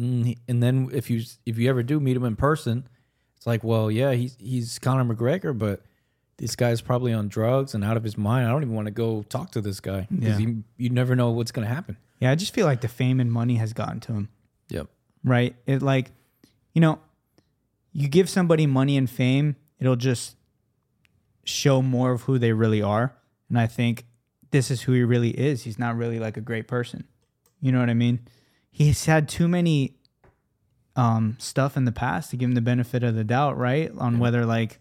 mm, 0.01 0.37
and 0.49 0.63
then 0.63 0.89
if 0.93 1.11
you 1.11 1.23
if 1.45 1.59
you 1.59 1.69
ever 1.69 1.83
do 1.83 2.01
meet 2.01 2.17
him 2.17 2.25
in 2.25 2.37
person, 2.37 2.89
it's 3.37 3.47
like, 3.47 3.63
well, 3.63 3.91
yeah, 3.91 4.13
he's 4.13 4.37
he's 4.41 4.79
Conor 4.79 5.05
McGregor, 5.05 5.57
but 5.57 5.83
this 6.39 6.55
guy's 6.57 6.81
probably 6.81 7.13
on 7.13 7.29
drugs 7.29 7.75
and 7.75 7.83
out 7.85 7.97
of 7.97 8.05
his 8.05 8.19
mind. 8.19 8.47
I 8.47 8.51
don't 8.51 8.63
even 8.63 8.75
want 8.75 8.87
to 8.87 8.93
go 8.93 9.23
talk 9.29 9.53
to 9.53 9.61
this 9.61 9.81
guy 9.81 10.07
because 10.11 10.39
Yeah. 10.41 10.47
you, 10.47 10.65
you 10.77 10.91
never 10.91 11.17
know 11.17 11.31
what's 11.31 11.51
going 11.53 11.67
to 11.67 11.75
happen. 11.75 11.97
Yeah, 12.21 12.31
I 12.31 12.35
just 12.35 12.53
feel 12.55 12.67
like 12.67 12.81
the 12.83 12.89
fame 12.89 13.21
and 13.21 13.33
money 13.33 13.57
has 13.57 13.73
gotten 13.73 14.01
to 14.01 14.13
him. 14.13 14.29
Yep. 14.69 14.89
right? 15.25 15.55
It 15.67 15.81
like, 15.83 16.11
you 16.75 16.81
know, 16.81 16.99
you 17.93 18.09
give 18.09 18.29
somebody 18.29 18.67
money 18.67 18.97
and 18.97 19.09
fame, 19.09 19.57
it'll 19.79 19.97
just 19.97 20.37
show 21.45 21.81
more 21.83 22.13
of 22.13 22.23
who 22.23 22.39
they 22.39 22.53
really 22.53 22.83
are. 22.83 23.15
And 23.49 23.59
I 23.59 23.67
think 23.67 24.05
this 24.51 24.71
is 24.71 24.83
who 24.83 24.93
he 24.93 25.03
really 25.05 25.31
is. 25.31 25.63
He's 25.65 25.79
not 25.79 25.97
really 25.97 26.19
like 26.19 26.37
a 26.37 26.41
great 26.41 26.67
person. 26.69 27.05
You 27.61 27.73
know 27.73 27.81
what 27.81 27.89
I 27.91 27.95
mean? 27.95 28.21
He's 28.71 29.07
had 29.07 29.29
too 29.29 29.49
many 29.49 29.95
um 30.97 31.37
stuff 31.39 31.77
in 31.77 31.85
the 31.85 31.93
past 31.93 32.31
to 32.31 32.37
give 32.37 32.49
him 32.49 32.55
the 32.55 32.61
benefit 32.61 33.03
of 33.03 33.15
the 33.15 33.25
doubt, 33.25 33.57
right? 33.59 33.91
On 33.99 34.19
whether 34.19 34.45
like 34.47 34.79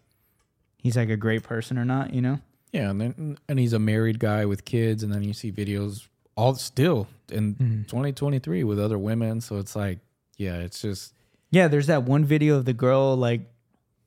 he's 0.85 0.95
like 0.95 1.09
a 1.09 1.17
great 1.17 1.41
person 1.41 1.79
or 1.79 1.83
not, 1.83 2.13
you 2.13 2.21
know? 2.21 2.39
Yeah, 2.71 2.91
and 2.91 3.01
then 3.01 3.37
and 3.49 3.57
he's 3.57 3.73
a 3.73 3.79
married 3.79 4.19
guy 4.19 4.45
with 4.45 4.65
kids, 4.65 5.01
and 5.01 5.11
then 5.11 5.23
you 5.23 5.33
see 5.33 5.51
videos 5.51 6.07
all 6.37 6.53
still 6.53 7.07
in 7.31 7.55
mm-hmm. 7.55 7.81
2023 7.83 8.63
with 8.63 8.79
other 8.79 8.99
women. 8.99 9.41
So 9.41 9.57
it's 9.57 9.75
like, 9.75 9.97
yeah, 10.37 10.57
it's 10.57 10.79
just 10.83 11.15
Yeah, 11.49 11.69
there's 11.69 11.87
that 11.87 12.03
one 12.03 12.23
video 12.23 12.57
of 12.57 12.65
the 12.65 12.73
girl 12.73 13.15
like 13.15 13.41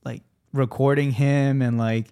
like 0.05 0.23
recording 0.53 1.11
him 1.11 1.63
and 1.63 1.79
like 1.79 2.07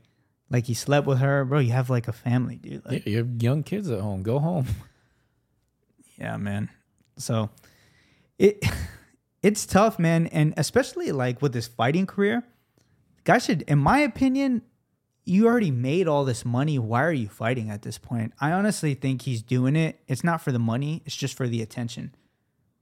like 0.51 0.65
he 0.65 0.75
slept 0.75 1.07
with 1.07 1.19
her. 1.19 1.45
Bro, 1.45 1.61
you 1.61 1.73
have 1.73 1.89
like 1.89 2.09
a 2.09 2.13
family, 2.13 2.57
dude. 2.57 2.83
yeah, 2.91 2.99
you 3.07 3.19
have 3.19 3.41
young 3.41 3.63
kids 3.63 3.89
at 3.89 4.01
home. 4.01 4.25
Go 4.25 4.41
home. 4.41 4.67
yeah, 6.19 6.37
man. 6.39 6.71
So 7.19 7.51
it 8.37 8.65
it's 9.45 9.65
tough, 9.65 10.01
man, 10.01 10.27
and 10.27 10.55
especially 10.57 11.13
like 11.13 11.41
with 11.41 11.53
this 11.53 11.69
fighting 11.69 12.07
career, 12.07 12.43
guy 13.27 13.39
should 13.39 13.63
in 13.63 13.79
my 13.79 13.99
opinion, 13.99 14.63
you 15.27 15.47
already 15.47 15.73
made 15.73 16.07
all 16.09 16.25
this 16.25 16.45
money. 16.45 16.79
Why 16.79 17.03
are 17.03 17.13
you 17.13 17.29
fighting 17.29 17.69
at 17.69 17.83
this 17.83 17.99
point? 17.99 18.33
I 18.41 18.53
honestly 18.53 18.95
think 18.95 19.23
he's 19.23 19.43
doing 19.43 19.77
it. 19.77 20.01
It's 20.07 20.25
not 20.25 20.41
for 20.41 20.53
the 20.53 20.59
money, 20.59 21.03
it's 21.05 21.17
just 21.17 21.37
for 21.37 21.47
the 21.47 21.61
attention. 21.61 22.15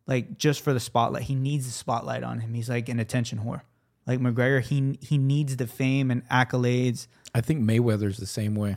Like 0.07 0.37
just 0.37 0.61
for 0.61 0.75
the 0.75 0.81
spotlight. 0.81 1.23
He 1.25 1.35
needs 1.35 1.67
the 1.67 1.73
spotlight 1.73 2.23
on 2.23 2.41
him. 2.41 2.53
He's 2.53 2.69
like 2.69 2.91
an 2.91 3.01
attention 3.01 3.39
whore. 3.39 3.63
Like 4.07 4.21
McGregor, 4.21 4.61
he 4.61 4.99
he 5.01 5.17
needs 5.17 5.57
the 5.57 5.67
fame 5.67 6.11
and 6.11 6.29
accolades. 6.29 7.07
I 7.35 7.41
think 7.41 7.63
Mayweather's 7.63 8.19
the 8.19 8.27
same 8.27 8.55
way, 8.55 8.77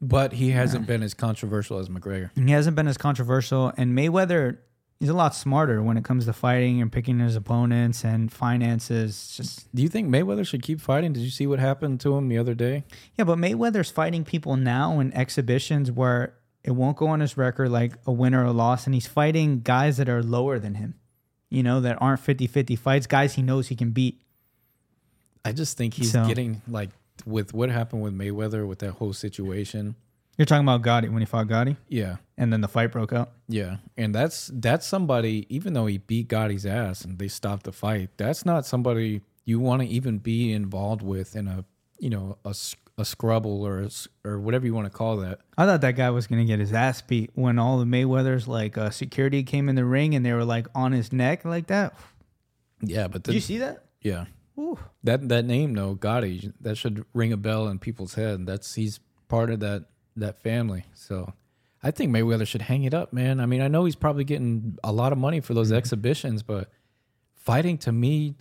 but 0.00 0.32
he 0.32 0.50
hasn't 0.50 0.88
been 0.88 1.04
as 1.04 1.14
controversial 1.14 1.78
as 1.78 1.88
McGregor. 1.88 2.30
He 2.34 2.50
hasn't 2.50 2.74
been 2.74 2.88
as 2.88 2.98
controversial. 2.98 3.72
And 3.76 3.96
Mayweather, 3.96 4.58
he's 5.02 5.08
a 5.08 5.14
lot 5.14 5.34
smarter 5.34 5.82
when 5.82 5.96
it 5.96 6.04
comes 6.04 6.26
to 6.26 6.32
fighting 6.32 6.80
and 6.80 6.92
picking 6.92 7.18
his 7.18 7.34
opponents 7.34 8.04
and 8.04 8.30
finances. 8.32 9.34
Just 9.36 9.74
Do 9.74 9.82
you 9.82 9.88
think 9.88 10.08
Mayweather 10.08 10.46
should 10.46 10.62
keep 10.62 10.80
fighting? 10.80 11.12
Did 11.12 11.24
you 11.24 11.30
see 11.30 11.44
what 11.48 11.58
happened 11.58 11.98
to 12.02 12.16
him 12.16 12.28
the 12.28 12.38
other 12.38 12.54
day? 12.54 12.84
yeah, 13.16 13.24
but 13.24 13.36
Mayweather's 13.36 13.90
fighting 13.90 14.24
people 14.24 14.56
now 14.56 15.00
in 15.00 15.12
exhibitions 15.12 15.90
where 15.90 16.34
it 16.62 16.70
won't 16.70 16.96
go 16.96 17.08
on 17.08 17.18
his 17.18 17.36
record 17.36 17.68
like 17.72 17.94
a 18.06 18.12
win 18.12 18.32
or 18.32 18.44
a 18.44 18.52
loss, 18.52 18.86
and 18.86 18.94
he's 18.94 19.08
fighting 19.08 19.58
guys 19.62 19.96
that 19.96 20.08
are 20.08 20.22
lower 20.22 20.60
than 20.60 20.76
him. 20.76 20.94
You 21.50 21.64
know, 21.64 21.80
that 21.80 22.00
aren't 22.00 22.20
50-50 22.20 22.78
fights, 22.78 23.08
guys 23.08 23.34
he 23.34 23.42
knows 23.42 23.66
he 23.66 23.74
can 23.74 23.90
beat. 23.90 24.22
I 25.44 25.50
just 25.50 25.76
think 25.76 25.94
he's 25.94 26.12
So- 26.12 26.26
getting 26.28 26.62
like 26.68 26.90
with 27.26 27.52
what 27.52 27.70
happened 27.70 28.02
with 28.02 28.14
Mayweather 28.16 28.68
with 28.68 28.78
that 28.78 28.92
whole 28.92 29.12
situation. 29.12 29.96
You're 30.38 30.46
talking 30.46 30.66
about 30.66 30.82
Gotti 30.82 31.10
when 31.10 31.20
he 31.20 31.26
fought 31.26 31.46
Gotti, 31.46 31.76
Yeah. 31.88 32.16
and 32.38 32.52
then 32.52 32.62
the 32.62 32.68
fight 32.68 32.90
broke 32.90 33.12
out. 33.12 33.32
Yeah, 33.48 33.76
and 33.96 34.14
that's 34.14 34.50
that's 34.54 34.86
somebody. 34.86 35.46
Even 35.50 35.74
though 35.74 35.86
he 35.86 35.98
beat 35.98 36.28
Gotti's 36.28 36.64
ass 36.66 37.04
and 37.04 37.18
they 37.18 37.28
stopped 37.28 37.64
the 37.64 37.72
fight, 37.72 38.10
that's 38.16 38.46
not 38.46 38.64
somebody 38.64 39.20
you 39.44 39.60
want 39.60 39.82
to 39.82 39.88
even 39.88 40.18
be 40.18 40.52
involved 40.52 41.02
with 41.02 41.36
in 41.36 41.48
a 41.48 41.64
you 41.98 42.08
know 42.10 42.38
a, 42.46 42.50
s- 42.50 42.74
a 42.96 43.04
scrubble 43.04 43.62
or 43.62 43.80
a 43.80 43.86
s 43.86 44.08
or 44.24 44.40
whatever 44.40 44.64
you 44.64 44.72
want 44.74 44.86
to 44.90 44.96
call 44.96 45.18
that. 45.18 45.40
I 45.58 45.66
thought 45.66 45.82
that 45.82 45.96
guy 45.96 46.08
was 46.10 46.26
gonna 46.26 46.46
get 46.46 46.60
his 46.60 46.72
ass 46.72 47.02
beat 47.02 47.30
when 47.34 47.58
all 47.58 47.78
the 47.78 47.84
Mayweather's 47.84 48.48
like 48.48 48.78
uh, 48.78 48.88
security 48.90 49.42
came 49.42 49.68
in 49.68 49.74
the 49.74 49.84
ring 49.84 50.14
and 50.14 50.24
they 50.24 50.32
were 50.32 50.44
like 50.46 50.66
on 50.74 50.92
his 50.92 51.12
neck 51.12 51.44
like 51.44 51.66
that. 51.66 51.94
Yeah, 52.80 53.06
but 53.08 53.22
Did 53.22 53.34
you 53.34 53.40
see 53.40 53.58
that? 53.58 53.84
yeah 54.00 54.24
Ooh. 54.58 54.78
that 55.04 55.28
that 55.28 55.44
name 55.44 55.74
though 55.74 55.94
Gotti 55.94 56.52
that 56.62 56.76
should 56.76 57.04
ring 57.14 57.32
a 57.32 57.36
bell 57.36 57.68
in 57.68 57.78
people's 57.78 58.14
head. 58.14 58.46
That's 58.46 58.74
he's 58.74 58.98
part 59.28 59.50
of 59.50 59.60
that 59.60 59.84
that 60.16 60.42
family. 60.42 60.84
So 60.94 61.32
I 61.82 61.90
think 61.90 62.14
Mayweather 62.14 62.46
should 62.46 62.62
hang 62.62 62.84
it 62.84 62.94
up, 62.94 63.12
man. 63.12 63.40
I 63.40 63.46
mean, 63.46 63.60
I 63.60 63.68
know 63.68 63.84
he's 63.84 63.96
probably 63.96 64.24
getting 64.24 64.78
a 64.84 64.92
lot 64.92 65.12
of 65.12 65.18
money 65.18 65.40
for 65.40 65.54
those 65.54 65.68
mm-hmm. 65.68 65.78
exhibitions, 65.78 66.42
but 66.42 66.70
fighting 67.34 67.78
to 67.78 67.92
me, 67.92 68.36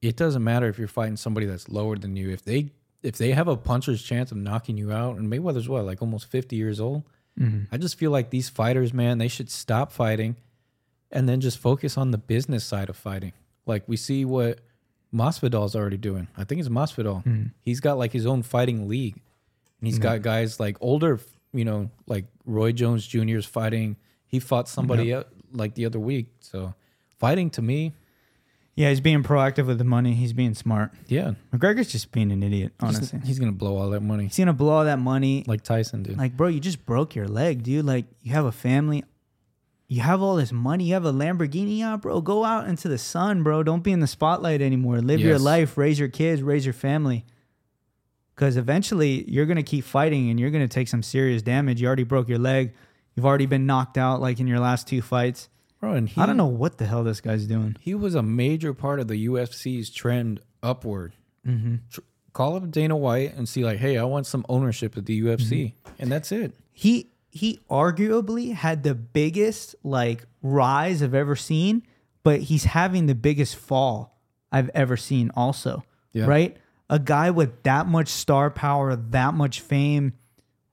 it 0.00 0.16
doesn't 0.16 0.44
matter 0.44 0.68
if 0.68 0.78
you're 0.78 0.88
fighting 0.88 1.16
somebody 1.16 1.46
that's 1.46 1.68
lower 1.68 1.96
than 1.96 2.16
you. 2.16 2.30
If 2.30 2.44
they 2.44 2.72
if 3.02 3.16
they 3.18 3.32
have 3.32 3.48
a 3.48 3.56
puncher's 3.56 4.02
chance 4.02 4.30
of 4.30 4.38
knocking 4.38 4.78
you 4.78 4.92
out, 4.92 5.16
and 5.16 5.30
Mayweather's 5.30 5.68
what 5.68 5.84
like 5.84 6.02
almost 6.02 6.30
fifty 6.30 6.56
years 6.56 6.80
old. 6.80 7.04
Mm-hmm. 7.38 7.74
I 7.74 7.78
just 7.78 7.98
feel 7.98 8.12
like 8.12 8.30
these 8.30 8.48
fighters, 8.48 8.94
man, 8.94 9.18
they 9.18 9.28
should 9.28 9.50
stop 9.50 9.90
fighting 9.90 10.36
and 11.10 11.28
then 11.28 11.40
just 11.40 11.58
focus 11.58 11.98
on 11.98 12.12
the 12.12 12.18
business 12.18 12.64
side 12.64 12.88
of 12.88 12.96
fighting. 12.96 13.32
Like 13.66 13.84
we 13.86 13.96
see 13.96 14.24
what 14.24 14.60
Masvidal's 15.12 15.74
already 15.74 15.96
doing. 15.96 16.28
I 16.36 16.44
think 16.44 16.60
it's 16.60 16.68
Masvidal. 16.68 17.24
Mm-hmm. 17.24 17.46
He's 17.60 17.80
got 17.80 17.98
like 17.98 18.12
his 18.12 18.26
own 18.26 18.42
fighting 18.42 18.88
league. 18.88 19.20
And 19.84 19.88
he's 19.88 19.96
mm-hmm. 19.96 20.14
got 20.14 20.22
guys 20.22 20.58
like 20.58 20.78
older, 20.80 21.20
you 21.52 21.66
know, 21.66 21.90
like 22.06 22.24
Roy 22.46 22.72
Jones 22.72 23.06
Jr.'s 23.06 23.44
fighting. 23.44 23.96
He 24.24 24.40
fought 24.40 24.66
somebody 24.66 25.12
el- 25.12 25.26
like 25.52 25.74
the 25.74 25.84
other 25.84 26.00
week. 26.00 26.28
So 26.40 26.72
fighting 27.18 27.50
to 27.50 27.60
me, 27.60 27.92
Yeah, 28.76 28.88
he's 28.88 29.02
being 29.02 29.22
proactive 29.22 29.66
with 29.66 29.76
the 29.76 29.84
money. 29.84 30.14
He's 30.14 30.32
being 30.32 30.54
smart. 30.54 30.92
yeah, 31.06 31.32
McGregor's 31.52 31.92
just 31.92 32.12
being 32.12 32.32
an 32.32 32.42
idiot, 32.42 32.72
honestly. 32.80 33.20
he's 33.26 33.38
gonna 33.38 33.52
blow 33.52 33.76
all 33.76 33.90
that 33.90 34.00
money 34.00 34.24
He's 34.24 34.38
gonna 34.38 34.54
blow 34.54 34.70
all 34.70 34.84
that 34.86 34.98
money. 34.98 35.44
like 35.46 35.62
Tyson 35.62 36.02
did. 36.02 36.16
Like, 36.16 36.34
bro, 36.34 36.48
you 36.48 36.60
just 36.60 36.86
broke 36.86 37.14
your 37.14 37.28
leg, 37.28 37.62
dude. 37.62 37.84
Like, 37.84 38.06
you 38.22 38.32
have 38.32 38.46
a 38.46 38.52
family. 38.52 39.04
You 39.86 40.00
have 40.00 40.22
all 40.22 40.36
this 40.36 40.50
money. 40.50 40.84
You 40.84 40.94
have 40.94 41.04
a 41.04 41.12
Lamborghini 41.12 41.82
out, 41.82 42.00
bro. 42.00 42.22
Go 42.22 42.42
out 42.42 42.68
into 42.68 42.88
the 42.88 42.96
sun, 42.96 43.42
bro. 43.42 43.62
Don't 43.62 43.82
be 43.82 43.92
in 43.92 44.00
the 44.00 44.06
spotlight 44.06 44.62
anymore. 44.62 45.02
Live 45.02 45.20
your 45.20 45.38
life, 45.38 45.76
raise 45.76 45.98
your 45.98 46.08
kids, 46.08 46.40
raise 46.42 46.64
your 46.64 46.72
family. 46.72 47.26
Because 48.34 48.56
eventually 48.56 49.24
you're 49.30 49.46
going 49.46 49.56
to 49.56 49.62
keep 49.62 49.84
fighting 49.84 50.30
and 50.30 50.40
you're 50.40 50.50
going 50.50 50.66
to 50.66 50.72
take 50.72 50.88
some 50.88 51.02
serious 51.02 51.42
damage. 51.42 51.80
You 51.80 51.86
already 51.86 52.02
broke 52.04 52.28
your 52.28 52.38
leg. 52.38 52.74
You've 53.14 53.26
already 53.26 53.46
been 53.46 53.64
knocked 53.66 53.96
out, 53.96 54.20
like 54.20 54.40
in 54.40 54.46
your 54.48 54.58
last 54.58 54.88
two 54.88 55.00
fights. 55.02 55.48
Bro, 55.80 55.92
and 55.94 56.08
he, 56.08 56.20
I 56.20 56.26
don't 56.26 56.36
know 56.36 56.46
what 56.46 56.78
the 56.78 56.86
hell 56.86 57.04
this 57.04 57.20
guy's 57.20 57.46
doing. 57.46 57.76
He 57.80 57.94
was 57.94 58.14
a 58.14 58.22
major 58.22 58.74
part 58.74 58.98
of 59.00 59.06
the 59.08 59.26
UFC's 59.28 59.90
trend 59.90 60.40
upward. 60.62 61.12
Mm-hmm. 61.46 61.76
Tr- 61.90 62.00
Call 62.32 62.56
up 62.56 62.68
Dana 62.72 62.96
White 62.96 63.34
and 63.36 63.48
see 63.48 63.64
like, 63.64 63.78
hey, 63.78 63.96
I 63.96 64.02
want 64.02 64.26
some 64.26 64.44
ownership 64.48 64.96
of 64.96 65.04
the 65.04 65.22
UFC, 65.22 65.74
and 66.00 66.10
that's 66.10 66.32
it. 66.32 66.52
he 66.72 67.10
he 67.30 67.60
arguably 67.70 68.52
had 68.54 68.82
the 68.82 68.94
biggest 68.94 69.76
like 69.84 70.24
rise 70.42 71.00
I've 71.02 71.14
ever 71.14 71.36
seen, 71.36 71.84
but 72.24 72.40
he's 72.40 72.64
having 72.64 73.06
the 73.06 73.14
biggest 73.14 73.54
fall 73.54 74.18
I've 74.50 74.68
ever 74.74 74.96
seen 74.96 75.30
also. 75.36 75.84
Yeah. 76.12 76.26
Right? 76.26 76.56
A 76.90 76.98
guy 76.98 77.30
with 77.30 77.62
that 77.62 77.86
much 77.86 78.08
star 78.08 78.50
power, 78.50 78.94
that 78.94 79.34
much 79.34 79.60
fame, 79.60 80.12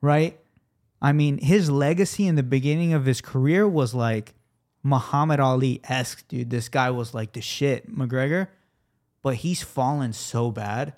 right? 0.01 0.37
I 1.01 1.13
mean, 1.13 1.37
his 1.39 1.71
legacy 1.71 2.27
in 2.27 2.35
the 2.35 2.43
beginning 2.43 2.93
of 2.93 3.05
his 3.05 3.21
career 3.21 3.67
was 3.67 3.93
like 3.95 4.33
Muhammad 4.83 5.39
Ali 5.39 5.79
esque, 5.85 6.27
dude. 6.27 6.49
This 6.49 6.69
guy 6.69 6.91
was 6.91 7.13
like 7.13 7.33
the 7.33 7.41
shit. 7.41 7.89
McGregor, 7.89 8.47
but 9.21 9.35
he's 9.35 9.61
fallen 9.63 10.13
so 10.13 10.51
bad. 10.51 10.93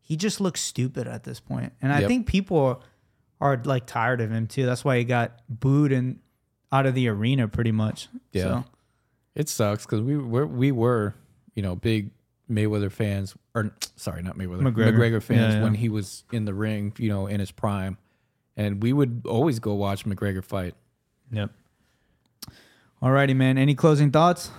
He 0.00 0.16
just 0.16 0.40
looks 0.40 0.60
stupid 0.60 1.06
at 1.06 1.24
this 1.24 1.40
point. 1.40 1.72
And 1.82 1.92
I 1.92 2.00
Yep. 2.00 2.08
think 2.08 2.26
people 2.26 2.82
are 3.40 3.60
like 3.64 3.86
tired 3.86 4.20
of 4.20 4.30
him 4.30 4.46
too. 4.46 4.64
That's 4.66 4.84
why 4.84 4.98
he 4.98 5.04
got 5.04 5.40
booed 5.48 5.92
and 5.92 6.18
out 6.72 6.86
of 6.86 6.94
the 6.94 7.08
arena 7.08 7.46
pretty 7.48 7.72
much. 7.72 8.08
Yeah. 8.32 8.42
So, 8.42 8.64
It 9.34 9.48
sucks 9.48 9.84
because 9.84 10.00
we 10.00 10.16
were 10.16 10.46
we 10.46 10.72
were 10.72 11.14
you 11.54 11.62
know 11.62 11.76
big 11.76 12.10
Mayweather 12.50 12.90
fans 12.90 13.34
or 13.54 13.70
sorry 13.96 14.22
not 14.22 14.36
Mayweather 14.36 14.60
McGregor. 14.62 14.92
McGregor, 14.96 15.22
fans 15.22 15.40
Yeah, 15.40 15.52
yeah. 15.58 15.62
when 15.62 15.74
he 15.74 15.88
was 15.88 16.24
in 16.32 16.44
the 16.44 16.54
ring 16.54 16.92
you 16.98 17.08
know 17.08 17.26
in 17.26 17.40
his 17.40 17.50
prime, 17.52 17.98
and 18.56 18.82
we 18.82 18.92
would 18.92 19.22
always 19.28 19.58
go 19.58 19.74
watch 19.74 20.04
McGregor 20.04 20.44
fight. 20.44 20.74
yep. 21.30 21.50
Alrighty, 23.02 23.36
man. 23.36 23.58
Any 23.58 23.74
closing 23.74 24.10
thoughts? 24.10 24.50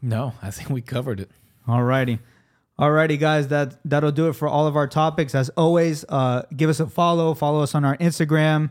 No, 0.00 0.32
I 0.40 0.50
think 0.50 0.70
we 0.70 0.80
covered 0.80 1.20
it. 1.20 1.30
Alrighty. 1.68 2.18
Alrighty, 2.78 3.20
guys. 3.20 3.48
That 3.48 3.78
that'll 3.84 4.12
do 4.12 4.28
it 4.28 4.32
for 4.32 4.48
all 4.48 4.66
of 4.66 4.74
our 4.76 4.86
topics. 4.86 5.34
As 5.34 5.50
always, 5.50 6.04
uh, 6.08 6.42
give 6.56 6.70
us 6.70 6.80
a 6.80 6.86
follow. 6.86 7.34
Follow 7.34 7.62
us 7.62 7.74
on 7.74 7.84
our 7.84 7.98
Instagram, 7.98 8.70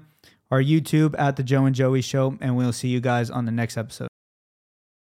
our 0.49 0.61
YouTube 0.61 1.13
at 1.19 1.35
the 1.35 1.43
Joe 1.43 1.65
and 1.65 1.75
Joey 1.75 2.01
Show, 2.01 2.35
and 2.41 2.57
we'll 2.57 2.73
see 2.73 2.87
you 2.87 2.99
guys 2.99 3.29
on 3.29 3.45
the 3.45 3.51
next 3.51 3.77
episode. 3.77 4.08